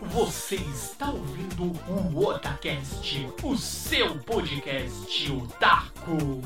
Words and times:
Você 0.00 0.56
está 0.56 1.10
ouvindo 1.10 1.72
o 1.88 2.26
Otacast, 2.26 3.28
o 3.42 3.56
seu 3.56 4.18
podcast 4.18 5.32
otaku. 5.32 6.42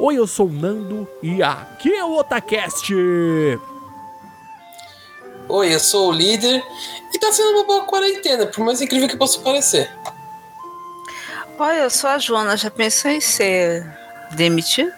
Oi, 0.00 0.18
eu 0.18 0.26
sou 0.26 0.48
o 0.48 0.52
Nando 0.52 1.08
e 1.22 1.40
aqui 1.40 1.92
é 1.94 2.04
o 2.04 2.16
Otacast. 2.16 2.92
Oi, 5.48 5.72
eu 5.72 5.80
sou 5.80 6.08
o 6.08 6.12
líder 6.12 6.64
e 7.12 7.18
tá 7.18 7.30
sendo 7.30 7.50
uma 7.50 7.64
boa 7.64 7.84
quarentena, 7.84 8.46
por 8.46 8.64
mais 8.64 8.80
incrível 8.80 9.08
que 9.08 9.16
possa 9.16 9.38
parecer. 9.38 9.88
Oi, 11.56 11.84
eu 11.84 11.88
sou 11.88 12.10
a 12.10 12.18
Joana, 12.18 12.56
já 12.56 12.68
pensou 12.68 13.12
em 13.12 13.20
ser 13.20 13.88
demitido? 14.32 14.92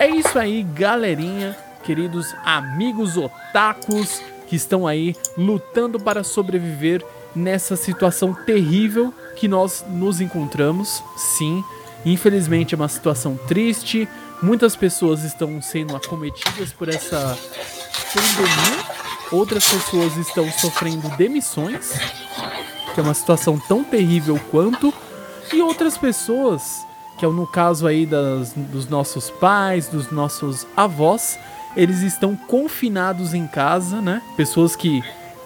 É 0.00 0.08
isso 0.08 0.36
aí, 0.36 0.64
galerinha, 0.64 1.56
queridos 1.84 2.34
amigos 2.44 3.16
otakus 3.16 4.20
que 4.48 4.56
estão 4.56 4.84
aí 4.84 5.14
lutando 5.38 6.00
para 6.00 6.24
sobreviver 6.24 7.04
nessa 7.36 7.76
situação 7.76 8.34
terrível 8.34 9.14
que 9.36 9.46
nós 9.46 9.84
nos 9.88 10.20
encontramos. 10.20 11.04
Sim, 11.16 11.62
infelizmente 12.04 12.74
é 12.74 12.76
uma 12.76 12.88
situação 12.88 13.36
triste. 13.46 14.08
Muitas 14.42 14.74
pessoas 14.74 15.22
estão 15.22 15.62
sendo 15.62 15.94
acometidas 15.94 16.72
por 16.72 16.88
essa 16.88 17.38
pandemia. 18.12 18.84
Outras 19.30 19.68
pessoas 19.68 20.16
estão 20.16 20.50
sofrendo 20.50 21.08
demissões, 21.16 21.92
que 22.92 22.98
é 22.98 23.02
uma 23.04 23.14
situação 23.14 23.56
tão 23.56 23.84
terrível 23.84 24.38
quanto. 24.50 24.92
E 25.52 25.60
outras 25.60 25.98
pessoas, 25.98 26.86
que 27.18 27.24
é 27.24 27.28
no 27.28 27.46
caso 27.46 27.86
aí 27.86 28.06
das, 28.06 28.52
dos 28.52 28.88
nossos 28.88 29.30
pais, 29.30 29.88
dos 29.88 30.10
nossos 30.10 30.66
avós, 30.76 31.38
eles 31.76 32.02
estão 32.02 32.34
confinados 32.36 33.34
em 33.34 33.46
casa, 33.46 34.00
né? 34.00 34.22
Pessoas 34.36 34.74
que 34.74 35.02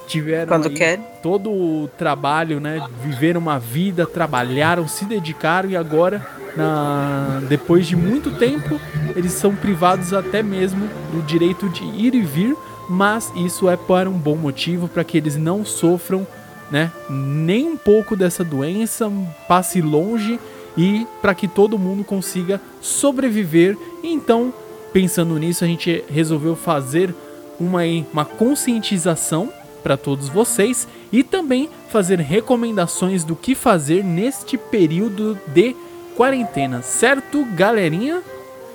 tiveram 0.06 0.47
Quando 0.47 0.69
aí 0.69 0.75
quer. 0.75 1.20
todo 1.22 1.50
o 1.50 1.89
trabalho, 1.98 2.61
né? 2.61 2.86
Viveram 3.03 3.41
uma 3.41 3.58
vida, 3.58 4.06
trabalharam, 4.06 4.86
se 4.86 5.05
dedicaram 5.05 5.69
e 5.69 5.77
agora, 5.77 6.25
na, 6.56 7.41
depois 7.48 7.86
de 7.86 7.97
muito 7.97 8.31
tempo, 8.33 8.81
eles 9.14 9.33
são 9.33 9.55
privados 9.55 10.12
até 10.12 10.42
mesmo 10.42 10.88
do 11.12 11.22
direito 11.22 11.69
de 11.69 11.84
ir 11.84 12.14
e 12.14 12.22
vir, 12.22 12.56
mas 12.88 13.33
isso 13.36 13.69
é 13.69 13.77
para 13.77 14.09
um 14.09 14.19
bom 14.19 14.36
motivo, 14.36 14.88
para 14.88 15.05
que 15.05 15.16
eles 15.19 15.36
não 15.36 15.64
sofram, 15.64 16.27
né? 16.70 16.91
Nem 17.09 17.69
um 17.69 17.77
pouco 17.77 18.17
dessa 18.17 18.45
doença, 18.45 19.11
passe 19.48 19.81
longe 19.81 20.39
e 20.77 21.06
para 21.22 21.34
que 21.34 21.48
todo 21.48 21.78
mundo 21.78 22.05
consiga 22.05 22.61
sobreviver. 22.81 23.77
Então, 24.03 24.53
pensando 24.92 25.39
nisso, 25.39 25.64
a 25.64 25.67
gente 25.67 26.05
resolveu 26.09 26.55
fazer 26.55 27.14
uma, 27.59 27.81
uma 28.12 28.25
conscientização 28.25 29.53
para 29.83 29.97
todos 29.97 30.28
vocês 30.28 30.87
e 31.12 31.22
também 31.22 31.70
fazer 31.89 32.19
recomendações 32.19 33.22
do 33.25 33.37
que 33.37 33.55
fazer 33.55 34.05
neste 34.05 34.59
período 34.59 35.39
de 35.47 35.77
quarentena, 36.17 36.83
certo, 36.83 37.44
galerinha? 37.55 38.22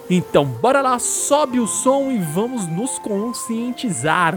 Então, 0.10 0.46
bora 0.46 0.82
lá, 0.82 1.00
sobe 1.00 1.60
o 1.60 1.68
som 1.68 2.12
e 2.12 2.18
vamos 2.18 2.68
nos 2.68 3.00
conscientizar. 3.00 4.36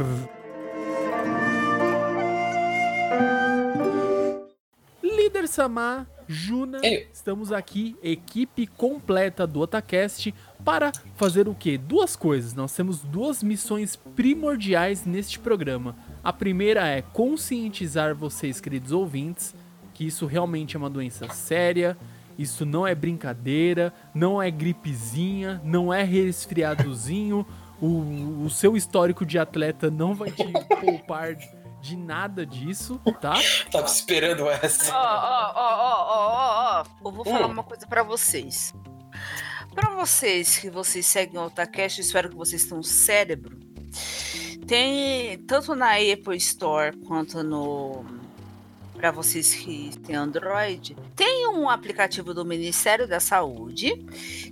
Líder 5.35 5.49
Samar, 5.49 6.07
Juna, 6.29 6.79
Eu. 6.85 7.09
estamos 7.13 7.51
aqui, 7.51 7.97
equipe 8.01 8.69
completa 8.69 9.45
do 9.49 9.59
Otacast, 9.59 10.33
para 10.65 10.93
fazer 11.17 11.49
o 11.49 11.55
quê? 11.57 11.77
Duas 11.77 12.15
coisas. 12.15 12.55
Nós 12.55 12.73
temos 12.73 13.01
duas 13.01 13.43
missões 13.43 13.97
primordiais 13.97 15.05
neste 15.05 15.41
programa. 15.41 15.97
A 16.23 16.33
primeira 16.33 16.87
é 16.87 17.03
conscientizar 17.03 18.15
vocês, 18.15 18.61
queridos 18.61 18.93
ouvintes, 18.93 19.57
que 19.93 20.07
isso 20.07 20.25
realmente 20.25 20.77
é 20.77 20.79
uma 20.79 20.89
doença 20.89 21.29
séria, 21.31 21.97
isso 22.39 22.65
não 22.65 22.87
é 22.87 22.95
brincadeira, 22.95 23.93
não 24.15 24.41
é 24.41 24.53
gripezinha, 24.53 25.61
não 25.65 25.93
é 25.93 26.05
resfriadozinho. 26.05 27.45
O, 27.81 28.45
o 28.45 28.51
seu 28.51 28.77
histórico 28.77 29.27
de 29.27 29.37
atleta 29.37 29.91
não 29.91 30.15
vai 30.15 30.31
te 30.31 30.45
poupar 30.81 31.37
de 31.85 31.97
nada 31.97 32.47
disso, 32.47 32.99
tá? 33.21 33.35
Tava 33.71 33.87
esperando 33.87 34.45
Ó, 34.45 34.51
essa. 34.51 34.91
ó, 34.95 34.99
ó, 34.99 35.53
ó, 35.55 35.75
ó, 35.77 36.07
ó, 36.09 36.81
ó. 36.81 37.09
Eu 37.09 37.13
vou 37.13 37.25
falar 37.25 37.47
Hum. 37.47 37.53
uma 37.53 37.63
coisa 37.63 37.87
pra 37.87 38.03
vocês. 38.03 38.73
Pra 39.75 39.91
vocês 39.91 40.57
que 40.57 40.71
vocês 40.71 41.05
seguem 41.07 41.39
o 41.39 41.45
Otacast, 41.47 42.01
espero 42.01 42.31
que 42.31 42.37
vocês 42.37 42.65
tenham 42.65 42.79
um 42.81 42.83
cérebro. 42.83 43.59
Tem 44.67 45.37
tanto 45.47 45.75
na 45.75 45.93
Apple 45.97 46.37
Store 46.39 46.97
quanto 47.07 47.43
no 47.43 48.05
para 48.97 49.11
vocês 49.11 49.53
que 49.53 49.91
têm 49.99 50.17
Android, 50.17 50.97
tem 51.15 51.47
um 51.49 51.69
aplicativo 51.69 52.33
do 52.33 52.43
Ministério 52.45 53.07
da 53.07 53.21
Saúde 53.21 53.95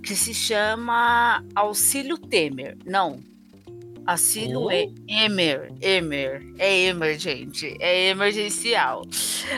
que 0.03 0.15
se 0.15 0.31
chama 0.31 1.43
Auxílio 1.55 2.17
Temer. 2.19 2.77
Não. 2.85 3.19
Auxílio 4.05 4.65
Hum? 4.67 4.71
é 4.71 4.87
Emer, 5.07 5.73
Emer, 5.81 6.43
é 6.57 6.81
Emer, 6.87 7.17
gente, 7.19 7.75
é 7.79 8.09
emergencial. 8.09 9.03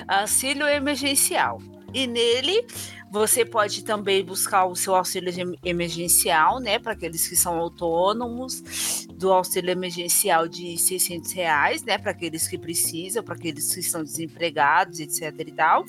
Auxílio 0.07 0.67
emergencial. 0.67 1.59
E 1.93 2.05
nele 2.07 2.65
você 3.11 3.45
pode 3.45 3.83
também 3.85 4.25
buscar 4.25 4.65
o 4.65 4.75
seu 4.75 4.93
auxílio 4.93 5.31
em- 5.31 5.55
emergencial, 5.63 6.59
né, 6.59 6.77
para 6.77 6.91
aqueles 6.91 7.27
que 7.29 7.35
são 7.35 7.55
autônomos, 7.57 9.05
do 9.13 9.31
auxílio 9.31 9.71
emergencial 9.71 10.47
de 10.49 10.77
600 10.77 11.31
reais, 11.31 11.81
né, 11.83 11.97
para 11.97 12.11
aqueles 12.11 12.45
que 12.47 12.57
precisam, 12.57 13.23
para 13.23 13.35
aqueles 13.35 13.73
que 13.73 13.79
estão 13.79 14.03
desempregados, 14.03 14.99
etc 14.99 15.33
e 15.39 15.51
tal. 15.53 15.85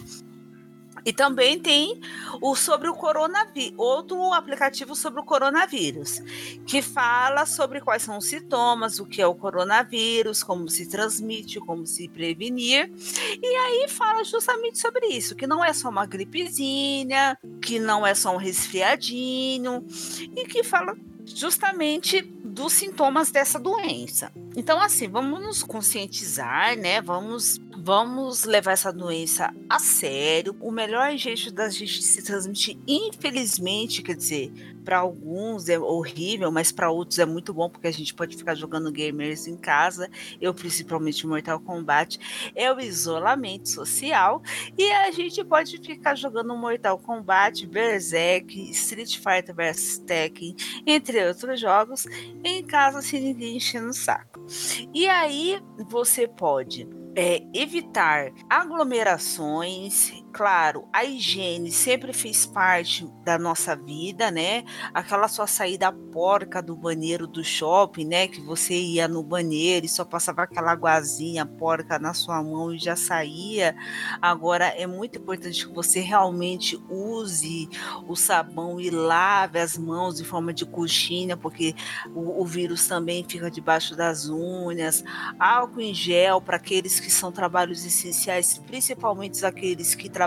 E 1.07 1.13
também 1.13 1.57
tem 1.57 2.01
o 2.43 2.57
sobre 2.57 2.89
o 2.89 2.95
coronavírus, 2.95 3.73
outro 3.79 4.33
aplicativo 4.33 4.97
sobre 4.97 5.21
o 5.21 5.25
coronavírus, 5.25 6.21
que 6.67 6.83
fala 6.83 7.47
sobre 7.47 7.81
quais 7.81 8.03
são 8.03 8.19
os 8.19 8.27
sintomas, 8.27 8.99
o 8.99 9.07
que 9.07 9.23
é 9.23 9.27
o 9.27 9.35
coronavírus, 9.35 10.43
como 10.43 10.69
se 10.69 10.89
transmite, 10.89 11.61
como 11.61 11.87
se 11.87 12.09
prevenir. 12.09 12.93
E 13.41 13.47
aí 13.47 13.87
fala 13.89 14.25
justamente 14.25 14.81
sobre 14.81 15.07
isso, 15.07 15.37
que 15.37 15.47
não 15.47 15.65
é 15.65 15.73
só 15.73 15.91
uma 15.91 16.07
gripezinha, 16.07 17.39
que 17.63 17.79
não 17.79 18.05
é 18.05 18.13
só 18.13 18.35
um 18.35 18.39
resfriadinho, 18.39 19.87
e 20.35 20.45
que 20.45 20.65
fala 20.65 20.97
justamente 21.27 22.23
dos 22.23 22.73
sintomas 22.73 23.31
dessa 23.31 23.59
doença. 23.59 24.33
Então, 24.57 24.81
assim, 24.81 25.09
vamos 25.09 25.41
nos 25.43 25.63
conscientizar, 25.63 26.77
né? 26.79 27.03
Vamos, 27.03 27.61
vamos 27.77 28.45
levar 28.45 28.73
essa 28.73 28.93
doença 28.93 29.53
a 29.69 29.79
sério. 29.79 30.57
O 30.61 30.71
melhor 30.71 31.15
jeito 31.17 31.53
da 31.53 31.69
gente 31.69 32.03
se 32.03 32.23
transmitir, 32.23 32.79
infelizmente, 32.87 34.03
quer 34.03 34.17
dizer, 34.17 34.51
para 34.87 34.99
alguns 34.99 35.69
é 35.69 35.77
horrível, 35.77 36.53
mas 36.53 36.71
para 36.71 36.93
outros 36.93 37.19
é 37.19 37.27
muito 37.27 37.53
bom 37.53 37.69
porque 37.69 37.89
a 37.89 37.93
gente 37.93 38.15
pode 38.15 38.37
ficar 38.37 38.55
jogando 38.55 38.93
gamers 38.93 39.49
em 39.49 39.57
casa. 39.57 40.09
Eu 40.41 40.55
principalmente 40.55 41.27
Mortal 41.27 41.59
Kombat 41.59 42.21
é 42.55 42.73
o 42.73 42.79
isolamento 42.79 43.69
social 43.69 44.41
e 44.79 44.89
a 44.93 45.11
gente 45.11 45.45
pode 45.45 45.79
ficar 45.79 46.15
jogando 46.15 46.57
Mortal 46.57 46.99
Kombat, 46.99 47.67
Berserk, 47.67 48.71
Street 48.71 49.17
Fighter 49.17 49.53
vs 49.53 49.99
Tekken, 50.07 50.55
entre 50.87 51.27
outros 51.27 51.61
jogos, 51.61 52.07
em 52.45 52.65
casa 52.65 53.03
sem 53.03 53.21
ninguém 53.21 53.57
enchendo 53.57 53.89
o 53.89 53.93
saco. 53.93 54.47
E 54.95 55.09
aí 55.09 55.61
você 55.89 56.29
pode 56.29 56.89
é, 57.17 57.43
evitar 57.55 58.31
aglomerações. 58.49 60.13
Claro, 60.37 60.87
a 60.93 61.03
higiene 61.03 61.73
sempre 61.73 62.13
fez 62.13 62.45
parte 62.45 63.11
da 63.25 63.39
nossa 63.39 63.75
vida, 63.75 64.31
né? 64.31 64.65
Aquela 64.93 65.29
sua 65.29 65.47
saída 65.47 65.91
porca 65.91 66.61
do 66.61 66.77
banheiro 66.77 67.27
do 67.27 67.43
shopping, 67.43 68.05
né? 68.05 68.29
Que 68.29 68.43
você 68.43 68.75
ia 68.75 69.09
no 69.09 69.23
banheiro 69.23 69.87
e 69.87 69.89
só 69.89 70.05
passava 70.05 70.43
aquela 70.43 70.73
aguazinha 70.73 71.47
porca 71.47 71.99
na 71.99 72.13
sua 72.13 72.43
mão 72.43 72.75
e 72.75 72.79
já 72.79 72.95
saía. 72.95 73.75
Agora 74.21 74.67
é 74.67 74.87
muito 74.87 75.19
importante 75.19 75.67
que 75.67 75.73
você 75.73 76.01
realmente 76.01 76.79
use 76.91 77.71
o 78.07 78.15
sabão 78.15 78.79
e 78.79 78.91
lave 78.91 79.59
as 79.59 79.79
mãos 79.79 80.17
de 80.17 80.25
forma 80.25 80.53
de 80.53 80.67
coxinha, 80.67 81.35
porque 81.35 81.75
o, 82.15 82.43
o 82.43 82.45
vírus 82.45 82.87
também 82.87 83.25
fica 83.27 83.51
debaixo 83.51 83.97
das 83.97 84.29
unhas. 84.29 85.03
Álcool 85.39 85.81
em 85.81 85.95
gel 85.95 86.43
para 86.43 86.59
aqueles 86.59 87.01
que 87.01 87.11
são 87.11 87.33
trabalhos 87.33 87.87
essenciais, 87.87 88.59
principalmente 88.67 89.43
aqueles 89.47 89.95
que 89.95 90.11
trabalham 90.11 90.26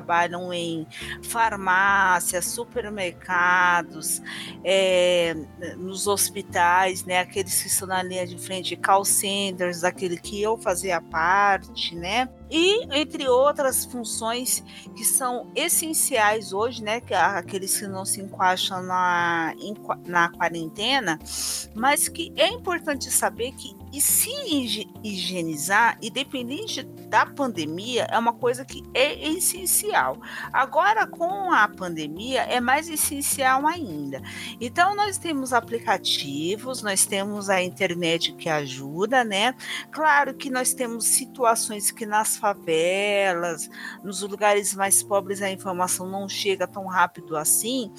em 0.53 0.87
farmácias, 1.23 2.45
supermercados, 2.45 4.21
é, 4.63 5.35
nos 5.77 6.07
hospitais, 6.07 7.05
né? 7.05 7.19
Aqueles 7.19 7.61
que 7.61 7.67
estão 7.67 7.87
na 7.87 8.03
linha 8.03 8.25
de 8.25 8.37
frente, 8.37 8.75
call 8.75 9.05
centers, 9.05 9.81
daquele 9.81 10.17
que 10.17 10.41
eu 10.41 10.57
fazia 10.57 11.01
parte, 11.01 11.95
né? 11.95 12.29
e 12.49 12.83
entre 12.97 13.27
outras 13.27 13.85
funções 13.85 14.63
que 14.95 15.05
são 15.05 15.51
essenciais 15.55 16.51
hoje, 16.51 16.83
né, 16.83 16.99
que 16.99 17.13
aqueles 17.13 17.77
que 17.77 17.87
não 17.87 18.03
se 18.03 18.21
encaixam 18.21 18.81
na, 18.81 19.53
na 20.05 20.29
quarentena, 20.29 21.19
mas 21.75 22.09
que 22.09 22.33
é 22.35 22.47
importante 22.47 23.11
saber 23.11 23.51
que 23.51 23.75
e 23.91 23.99
se 23.99 24.29
higienizar, 25.03 25.97
independente 26.01 26.83
da 26.83 27.25
pandemia, 27.25 28.03
é 28.09 28.17
uma 28.17 28.33
coisa 28.33 28.63
que 28.63 28.83
é 28.93 29.27
essencial. 29.29 30.17
Agora, 30.53 31.07
com 31.07 31.51
a 31.51 31.67
pandemia, 31.67 32.43
é 32.43 32.59
mais 32.59 32.87
essencial 32.87 33.65
ainda. 33.65 34.21
Então, 34.61 34.95
nós 34.95 35.17
temos 35.17 35.53
aplicativos, 35.53 36.83
nós 36.83 37.05
temos 37.05 37.49
a 37.49 37.61
internet 37.63 38.33
que 38.33 38.47
ajuda, 38.47 39.23
né? 39.23 39.55
Claro 39.91 40.35
que 40.35 40.49
nós 40.49 40.73
temos 40.73 41.05
situações 41.05 41.89
que 41.89 42.05
nas 42.05 42.37
favelas, 42.37 43.69
nos 44.03 44.21
lugares 44.21 44.75
mais 44.75 45.01
pobres, 45.01 45.41
a 45.41 45.49
informação 45.49 46.07
não 46.07 46.29
chega 46.29 46.67
tão 46.67 46.85
rápido 46.85 47.35
assim, 47.35 47.91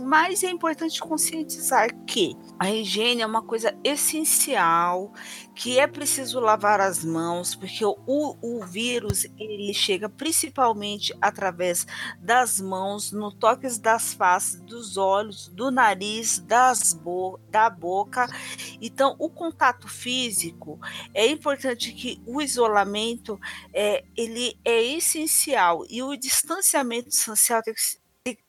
mas 0.00 0.42
é 0.42 0.50
importante 0.50 1.00
conscientizar 1.00 1.88
que 2.04 2.36
a 2.58 2.70
higiene 2.70 3.22
é 3.22 3.26
uma 3.26 3.42
coisa 3.42 3.76
essencial, 3.84 5.12
que 5.56 5.80
é 5.80 5.86
preciso 5.86 6.38
lavar 6.38 6.82
as 6.82 7.02
mãos, 7.02 7.54
porque 7.54 7.82
o, 7.82 7.96
o 8.06 8.64
vírus 8.66 9.24
ele 9.38 9.72
chega 9.72 10.06
principalmente 10.06 11.16
através 11.18 11.86
das 12.20 12.60
mãos, 12.60 13.10
no 13.10 13.32
toques 13.32 13.78
das 13.78 14.12
faces, 14.12 14.60
dos 14.60 14.98
olhos, 14.98 15.48
do 15.48 15.70
nariz, 15.70 16.38
das 16.38 16.92
bo 16.92 17.40
da 17.48 17.70
boca. 17.70 18.26
Então, 18.82 19.16
o 19.18 19.30
contato 19.30 19.88
físico 19.88 20.78
é 21.14 21.26
importante 21.26 21.90
que 21.92 22.20
o 22.26 22.42
isolamento 22.42 23.40
é, 23.72 24.04
ele 24.14 24.60
é 24.62 24.82
essencial 24.82 25.86
e 25.88 26.02
o 26.02 26.14
distanciamento 26.16 27.14
social 27.14 27.62
tem 27.62 27.74
que 27.74 27.82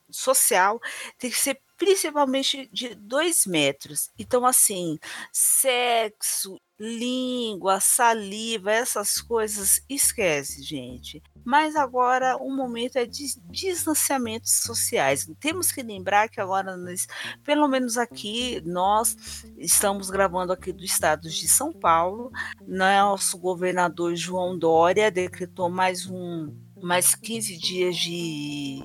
social 0.09 0.79
tem 1.17 1.29
que 1.29 1.37
ser 1.37 1.59
principalmente 1.77 2.67
de 2.71 2.95
dois 2.95 3.45
metros. 3.45 4.09
Então, 4.17 4.45
assim, 4.45 4.97
sexo, 5.31 6.59
língua, 6.79 7.79
saliva, 7.79 8.71
essas 8.71 9.19
coisas, 9.19 9.81
esquece, 9.89 10.61
gente. 10.61 11.21
Mas 11.43 11.75
agora 11.75 12.37
o 12.37 12.53
momento 12.53 12.97
é 12.97 13.05
de 13.05 13.25
distanciamentos 13.49 14.51
sociais. 14.61 15.29
Temos 15.39 15.71
que 15.71 15.81
lembrar 15.81 16.29
que 16.29 16.39
agora, 16.39 16.75
nós, 16.77 17.07
pelo 17.43 17.67
menos 17.67 17.97
aqui, 17.97 18.61
nós 18.65 19.43
estamos 19.57 20.09
gravando 20.09 20.53
aqui 20.53 20.71
do 20.71 20.83
estado 20.83 21.29
de 21.29 21.47
São 21.47 21.71
Paulo. 21.71 22.31
Nosso 22.67 23.37
governador 23.37 24.15
João 24.15 24.57
Dória 24.57 25.09
decretou 25.09 25.69
mais 25.69 26.05
um 26.05 26.53
mais 26.81 27.15
15 27.15 27.57
dias 27.57 27.95
de 27.95 28.79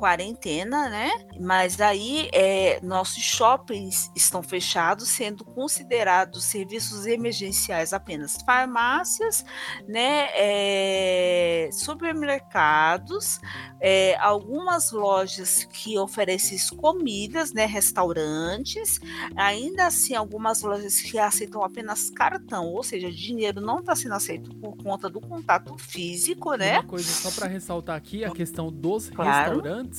quarentena, 0.00 0.88
né? 0.88 1.10
Mas 1.38 1.78
aí 1.78 2.30
é, 2.32 2.80
nossos 2.82 3.22
shoppings 3.22 4.10
estão 4.16 4.42
fechados, 4.42 5.10
sendo 5.10 5.44
considerados 5.44 6.44
serviços 6.44 7.04
emergenciais 7.04 7.92
apenas 7.92 8.38
farmácias, 8.40 9.44
né? 9.86 10.28
É, 10.32 11.68
supermercados, 11.70 13.38
é, 13.78 14.16
algumas 14.16 14.90
lojas 14.90 15.64
que 15.64 15.98
oferecem 15.98 16.56
comidas, 16.78 17.52
né? 17.52 17.66
Restaurantes, 17.66 18.98
ainda 19.36 19.86
assim 19.86 20.14
algumas 20.14 20.62
lojas 20.62 21.02
que 21.02 21.18
aceitam 21.18 21.62
apenas 21.62 22.08
cartão, 22.08 22.68
ou 22.68 22.82
seja, 22.82 23.10
dinheiro 23.10 23.60
não 23.60 23.80
está 23.80 23.94
sendo 23.94 24.14
aceito 24.14 24.54
por 24.56 24.74
conta 24.78 25.10
do 25.10 25.20
contato 25.20 25.76
físico, 25.76 26.54
né? 26.54 26.78
Uma 26.78 26.84
coisa 26.84 27.10
só 27.10 27.30
para 27.30 27.46
ressaltar 27.46 27.96
aqui 27.96 28.24
a 28.24 28.30
questão 28.30 28.72
dos 28.72 29.10
claro. 29.10 29.56
restaurantes, 29.56 29.89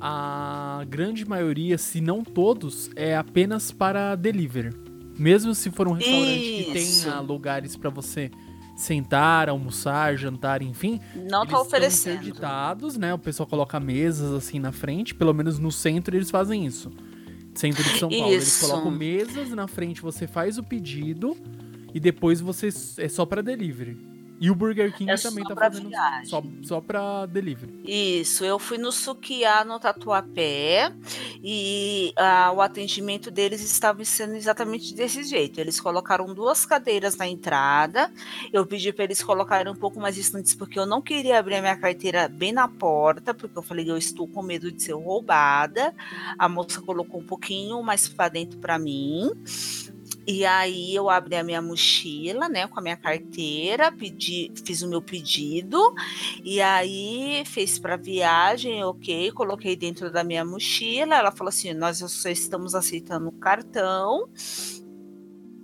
a 0.00 0.84
grande 0.88 1.26
maioria, 1.26 1.76
se 1.76 2.00
não 2.00 2.24
todos, 2.24 2.90
é 2.96 3.16
apenas 3.16 3.70
para 3.70 4.14
delivery. 4.16 4.70
Mesmo 5.18 5.54
se 5.54 5.70
for 5.70 5.86
um 5.86 5.92
restaurante 5.92 6.60
Isso. 6.60 6.64
que 6.64 6.72
tenha 7.02 7.20
lugares 7.20 7.76
para 7.76 7.90
você 7.90 8.30
sentar, 8.74 9.50
almoçar, 9.50 10.16
jantar, 10.16 10.62
enfim. 10.62 10.98
Não 11.14 11.46
tá 11.46 11.60
oferecendo. 11.60 12.14
interditados, 12.14 12.96
né? 12.96 13.12
O 13.12 13.18
pessoal 13.18 13.46
coloca 13.46 13.78
mesas 13.78 14.32
assim 14.32 14.58
na 14.58 14.72
frente, 14.72 15.14
pelo 15.14 15.34
menos 15.34 15.58
no 15.58 15.70
centro 15.70 16.16
eles 16.16 16.30
fazem 16.30 16.64
isso. 16.64 16.90
Centro 17.54 17.82
de 17.82 17.98
São 17.98 18.08
Paulo, 18.08 18.24
isso. 18.28 18.34
eles 18.34 18.60
colocam 18.60 18.90
mesas 18.90 19.50
na 19.50 19.68
frente, 19.68 20.00
você 20.00 20.26
faz 20.26 20.56
o 20.56 20.62
pedido 20.62 21.36
e 21.92 22.00
depois 22.00 22.40
você 22.40 22.68
é 22.96 23.08
só 23.08 23.26
para 23.26 23.42
delivery. 23.42 24.09
E 24.40 24.50
o 24.50 24.54
Burger 24.54 24.90
King 24.96 25.10
é 25.10 25.16
também 25.16 25.44
tá 25.44 25.54
fazendo 25.54 25.90
só, 26.24 26.42
só 26.62 26.80
pra 26.80 27.26
delivery. 27.26 27.78
Isso, 27.84 28.42
eu 28.42 28.58
fui 28.58 28.78
no 28.78 28.90
Sukiá, 28.90 29.66
no 29.66 29.78
Tatuapé, 29.78 30.90
e 31.44 32.14
ah, 32.16 32.50
o 32.50 32.62
atendimento 32.62 33.30
deles 33.30 33.60
estava 33.60 34.02
sendo 34.02 34.34
exatamente 34.34 34.94
desse 34.94 35.24
jeito. 35.24 35.60
Eles 35.60 35.78
colocaram 35.78 36.32
duas 36.32 36.64
cadeiras 36.64 37.16
na 37.18 37.28
entrada, 37.28 38.10
eu 38.50 38.64
pedi 38.64 38.94
para 38.94 39.04
eles 39.04 39.22
colocarem 39.22 39.70
um 39.70 39.76
pouco 39.76 40.00
mais 40.00 40.14
distantes, 40.14 40.54
porque 40.54 40.78
eu 40.78 40.86
não 40.86 41.02
queria 41.02 41.38
abrir 41.38 41.56
a 41.56 41.60
minha 41.60 41.76
carteira 41.76 42.26
bem 42.26 42.50
na 42.50 42.66
porta, 42.66 43.34
porque 43.34 43.58
eu 43.58 43.62
falei, 43.62 43.90
eu 43.90 43.96
estou 43.98 44.26
com 44.26 44.42
medo 44.42 44.72
de 44.72 44.82
ser 44.82 44.94
roubada. 44.94 45.94
A 46.38 46.48
moça 46.48 46.80
colocou 46.80 47.20
um 47.20 47.26
pouquinho 47.26 47.82
mais 47.82 48.08
para 48.08 48.30
dentro 48.30 48.58
para 48.58 48.78
mim. 48.78 49.30
E 50.26 50.44
aí 50.44 50.94
eu 50.94 51.08
abri 51.08 51.36
a 51.36 51.42
minha 51.42 51.62
mochila, 51.62 52.48
né, 52.48 52.66
com 52.66 52.78
a 52.78 52.82
minha 52.82 52.96
carteira, 52.96 53.90
pedi, 53.90 54.52
fiz 54.64 54.82
o 54.82 54.88
meu 54.88 55.02
pedido 55.02 55.94
e 56.44 56.60
aí 56.60 57.42
fez 57.46 57.78
para 57.78 57.96
viagem, 57.96 58.84
ok, 58.84 59.32
coloquei 59.32 59.74
dentro 59.76 60.10
da 60.10 60.22
minha 60.22 60.44
mochila. 60.44 61.16
Ela 61.16 61.32
falou 61.32 61.48
assim: 61.48 61.72
nós 61.72 61.98
só 61.98 62.28
estamos 62.28 62.74
aceitando 62.74 63.32
cartão. 63.32 64.28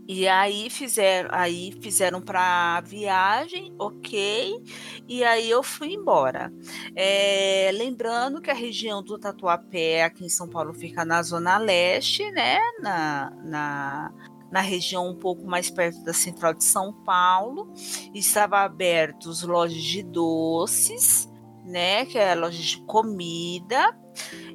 E 0.09 0.29
aí 0.29 0.71
fizeram, 0.71 1.29
aí 1.33 1.73
fizeram 1.81 2.21
para 2.21 2.81
viagem, 2.83 3.75
ok. 3.77 4.63
E 5.09 5.25
aí 5.25 5.51
eu 5.51 5.65
fui 5.65 5.95
embora. 5.95 6.53
É, 6.95 7.71
lembrando 7.75 8.41
que 8.41 8.51
a 8.51 8.55
região 8.55 9.03
do 9.03 9.19
Tatuapé 9.19 10.05
aqui 10.05 10.25
em 10.25 10.29
São 10.29 10.49
Paulo 10.49 10.73
fica 10.73 11.05
na 11.05 11.21
zona 11.23 11.59
leste, 11.59 12.31
né? 12.31 12.61
Na, 12.81 13.33
na 13.43 14.15
na 14.51 14.61
região 14.61 15.09
um 15.09 15.15
pouco 15.15 15.47
mais 15.47 15.71
perto 15.71 16.03
da 16.05 16.13
central 16.13 16.55
de 16.55 16.65
São 16.65 16.93
Paulo. 16.93 17.73
Estava 18.15 18.61
abertos 18.61 19.43
lojas 19.43 19.83
de 19.83 20.03
doces, 20.03 21.29
né, 21.65 22.07
que 22.07 22.19
é 22.19 22.35
loja 22.35 22.63
de 22.63 22.81
comida. 22.83 23.97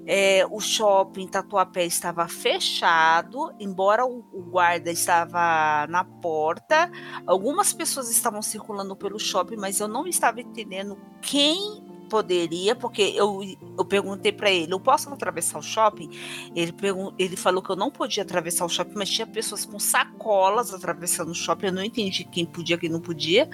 É, 0.07 0.45
o 0.49 0.59
shopping 0.59 1.27
Tatuapé 1.27 1.85
estava 1.85 2.27
fechado, 2.27 3.53
embora 3.59 4.05
o, 4.05 4.25
o, 4.33 4.41
guarda 4.41 4.89
estava 4.91 5.85
na 5.87 6.03
porta. 6.03 6.89
Algumas 7.27 7.71
pessoas 7.71 8.09
estavam 8.09 8.41
circulando 8.41 8.95
pelo 8.95 9.19
shopping, 9.19 9.57
mas 9.57 9.79
eu 9.79 9.87
não 9.87 10.07
estava 10.07 10.41
entendendo 10.41 10.97
quem 11.21 11.90
poderia, 12.11 12.75
porque 12.75 13.01
eu, 13.15 13.39
eu 13.77 13.85
perguntei 13.85 14.33
para 14.33 14.51
ele, 14.51 14.73
eu 14.73 14.79
posso 14.81 15.07
atravessar 15.09 15.57
o 15.57 15.63
shopping? 15.63 16.09
Ele, 16.53 16.73
ele 17.17 17.37
falou 17.37 17.63
que 17.63 17.71
eu 17.71 17.75
não 17.77 17.89
podia 17.89 18.21
atravessar 18.21 18.65
o 18.65 18.69
shopping, 18.69 18.95
mas 18.95 19.09
tinha 19.09 19.25
pessoas 19.25 19.63
com 19.63 19.79
sacolas 19.79 20.73
atravessando 20.73 21.31
o 21.31 21.33
shopping, 21.33 21.67
eu 21.67 21.71
não 21.71 21.83
entendi 21.83 22.25
quem 22.25 22.45
podia, 22.45 22.77
quem 22.77 22.89
não 22.89 22.99
podia. 22.99 23.49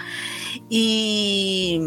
E 0.72 1.80